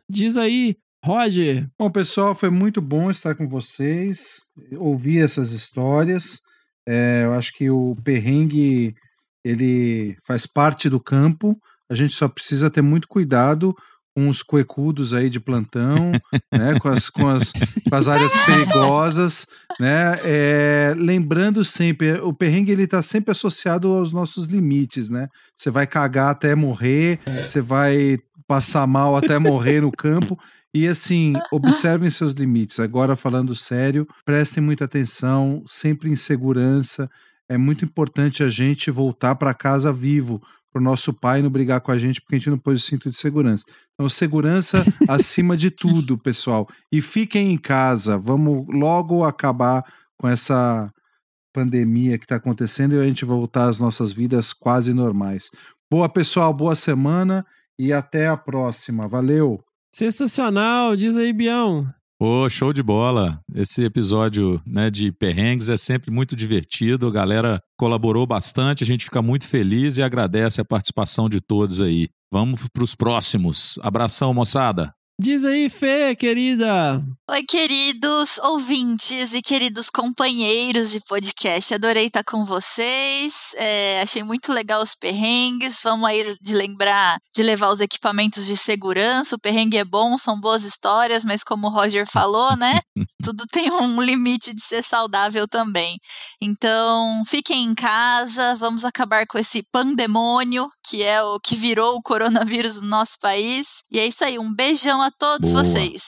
Diz 0.10 0.38
aí, 0.38 0.76
Roger. 1.04 1.68
Bom, 1.78 1.92
pessoal, 1.92 2.34
foi 2.34 2.50
muito 2.50 2.82
bom 2.82 3.12
estar 3.12 3.36
com 3.36 3.48
vocês, 3.48 4.42
ouvir 4.78 5.24
essas 5.24 5.52
histórias. 5.52 6.40
É, 6.88 7.24
eu 7.26 7.34
acho 7.34 7.54
que 7.54 7.70
o 7.70 7.96
perrengue 8.04 8.96
ele 9.44 10.16
faz 10.26 10.46
parte 10.46 10.90
do 10.90 11.00
campo. 11.00 11.58
A 11.90 11.96
gente 11.96 12.16
só 12.16 12.28
precisa 12.28 12.72
ter 12.72 12.82
muito 12.82 13.08
cuidado 13.08 13.76
com 14.16 14.30
os 14.30 14.44
cuecudos 14.44 15.14
aí 15.14 15.30
de 15.30 15.40
plantão, 15.40 16.12
né, 16.52 16.80
com 16.80 16.90
as, 16.90 17.10
com 17.10 17.28
as, 17.28 17.52
com 17.52 17.96
as 17.96 18.08
áreas 18.08 18.34
perigosas, 18.46 19.48
né, 19.80 20.16
é, 20.24 20.94
lembrando 20.96 21.64
sempre, 21.64 22.14
o 22.22 22.32
perrengue 22.32 22.72
ele 22.72 22.84
está 22.84 23.02
sempre 23.02 23.32
associado 23.32 23.88
aos 23.88 24.12
nossos 24.12 24.46
limites, 24.46 25.10
né, 25.10 25.28
você 25.58 25.70
vai 25.70 25.88
cagar 25.88 26.30
até 26.30 26.54
morrer, 26.54 27.20
você 27.26 27.60
vai 27.60 28.20
passar 28.48 28.86
mal 28.86 29.16
até 29.16 29.40
morrer 29.40 29.82
no 29.82 29.92
campo, 29.92 30.38
e 30.76 30.88
assim, 30.88 31.34
observem 31.52 32.10
seus 32.10 32.34
limites. 32.34 32.80
Agora, 32.80 33.16
falando 33.16 33.56
sério, 33.56 34.08
prestem 34.26 34.64
muita 34.64 34.86
atenção, 34.86 35.64
sempre 35.68 36.10
em 36.10 36.16
segurança. 36.16 37.08
É 37.48 37.58
muito 37.58 37.86
importante 37.86 38.42
a 38.42 38.50
gente 38.50 38.90
voltar 38.90 39.36
para 39.36 39.54
casa 39.54 39.94
vivo, 39.94 40.42
para 40.74 40.82
o 40.82 40.84
nosso 40.84 41.14
pai 41.14 41.44
não 41.44 41.52
brigar 41.52 41.80
com 41.80 41.92
a 41.92 41.98
gente 41.98 42.20
porque 42.20 42.36
a 42.36 42.38
gente 42.40 42.50
não 42.50 42.58
pôs 42.58 42.84
o 42.84 42.86
cinto 42.86 43.10
de 43.10 43.16
segurança. 43.16 43.64
Então, 43.94 44.10
segurança 44.10 44.84
acima 45.08 45.56
de 45.56 45.70
tudo, 45.70 46.18
pessoal. 46.18 46.68
E 46.92 47.00
fiquem 47.00 47.54
em 47.54 47.58
casa. 47.58 48.18
Vamos 48.18 48.66
logo 48.68 49.24
acabar 49.24 49.86
com 50.18 50.28
essa 50.28 50.92
pandemia 51.54 52.18
que 52.18 52.26
está 52.26 52.38
acontecendo 52.38 52.96
e 52.96 53.00
a 53.00 53.04
gente 53.04 53.24
voltar 53.24 53.70
às 53.70 53.78
nossas 53.78 54.12
vidas 54.12 54.52
quase 54.52 54.94
normais. 54.94 55.52
Boa, 55.90 56.10
pessoal. 56.10 56.52
Boa 56.52 56.76
semana 56.76 57.46
e 57.78 57.94
até 57.94 58.28
a 58.28 58.36
próxima. 58.36 59.08
Valeu! 59.08 59.64
Sensacional. 59.94 60.96
Diz 60.96 61.16
aí, 61.16 61.32
Bião. 61.32 61.88
Pô, 62.26 62.50
show 62.50 62.72
de 62.72 62.82
bola. 62.82 63.42
Esse 63.54 63.84
episódio 63.84 64.62
né, 64.66 64.90
de 64.90 65.12
perrengues 65.12 65.68
é 65.68 65.76
sempre 65.76 66.10
muito 66.10 66.38
divertido. 66.38 67.06
A 67.06 67.12
galera 67.12 67.62
colaborou 67.78 68.26
bastante, 68.26 68.82
a 68.82 68.88
gente 68.88 69.04
fica 69.04 69.22
muito 69.22 69.46
feliz 69.46 69.98
e 69.98 70.02
agradece 70.02 70.62
a 70.62 70.64
participação 70.64 71.28
de 71.28 71.42
todos 71.42 71.82
aí. 71.82 72.08
Vamos 72.32 72.62
para 72.72 72.82
os 72.82 72.96
próximos. 72.96 73.78
Abração, 73.82 74.34
moçada. 74.34 74.94
Diz 75.20 75.46
aí, 75.46 75.70
Fê, 75.70 76.16
querida. 76.16 77.04
Oi, 77.30 77.44
queridos 77.44 78.40
ouvintes 78.40 79.34
e 79.34 79.42
queridos 79.42 79.90
companheiros 79.90 80.92
de 80.92 81.00
podcast. 81.02 81.74
Adorei 81.74 82.08
estar 82.08 82.24
com 82.24 82.44
vocês. 82.44 83.54
É, 83.56 84.02
achei 84.02 84.24
muito 84.24 84.52
legal 84.52 84.82
os 84.82 84.96
perrengues. 84.96 85.80
Vamos 85.84 86.10
aí 86.10 86.36
de 86.42 86.56
lembrar 86.56 87.20
de 87.34 87.44
levar 87.44 87.70
os 87.70 87.80
equipamentos 87.80 88.46
de 88.46 88.58
segurança. 88.58 89.36
O 89.36 89.40
perrengue 89.40 89.78
é 89.78 89.86
bom, 89.86 90.18
são 90.18 90.40
boas 90.40 90.64
histórias, 90.64 91.24
mas 91.24 91.44
como 91.44 91.68
o 91.68 91.70
Roger 91.70 92.06
falou, 92.06 92.58
né? 92.58 92.82
Tudo 93.24 93.46
tem 93.52 93.72
um 93.72 94.02
limite 94.02 94.54
de 94.54 94.62
ser 94.62 94.84
saudável 94.84 95.48
também. 95.48 96.00
Então, 96.42 97.24
fiquem 97.26 97.66
em 97.66 97.76
casa, 97.76 98.56
vamos 98.56 98.84
acabar 98.84 99.26
com 99.28 99.38
esse 99.38 99.64
pandemônio 99.72 100.68
que 100.86 101.04
é 101.04 101.22
o 101.24 101.40
que 101.40 101.56
virou 101.56 101.96
o 101.96 102.02
coronavírus 102.02 102.82
no 102.82 102.88
nosso 102.88 103.18
país. 103.20 103.82
E 103.92 104.00
é 104.00 104.08
isso 104.08 104.24
aí, 104.24 104.38
um 104.38 104.54
beijão 104.54 105.02
a 105.02 105.12
todos 105.12 105.52
Boa. 105.52 105.64
vocês. 105.64 106.04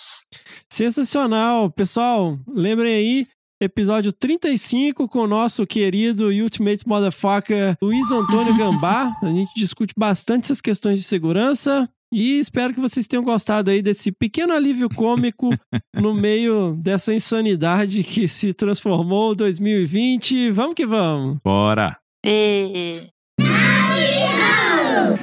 Sensacional. 0.71 1.71
Pessoal, 1.71 2.37
lembrem 2.47 2.93
aí 2.93 3.27
episódio 3.61 4.11
35 4.11 5.07
com 5.07 5.19
o 5.19 5.27
nosso 5.27 5.65
querido 5.65 6.27
Ultimate 6.27 6.87
Motherfucker 6.87 7.75
Luiz 7.81 8.11
Antônio 8.11 8.55
Gambá. 8.57 9.15
A 9.21 9.27
gente 9.27 9.51
discute 9.55 9.93
bastante 9.97 10.45
essas 10.45 10.61
questões 10.61 10.99
de 10.99 11.05
segurança. 11.05 11.89
E 12.13 12.39
espero 12.39 12.73
que 12.73 12.79
vocês 12.79 13.07
tenham 13.07 13.23
gostado 13.23 13.71
aí 13.71 13.81
desse 13.81 14.11
pequeno 14.11 14.53
alívio 14.53 14.87
cômico 14.89 15.49
no 15.93 16.13
meio 16.13 16.75
dessa 16.75 17.13
insanidade 17.13 18.03
que 18.03 18.27
se 18.27 18.53
transformou 18.53 19.35
2020. 19.35 20.51
Vamos 20.51 20.75
que 20.75 20.85
vamos! 20.85 21.39
Bora! 21.43 21.97
E... 22.25 23.01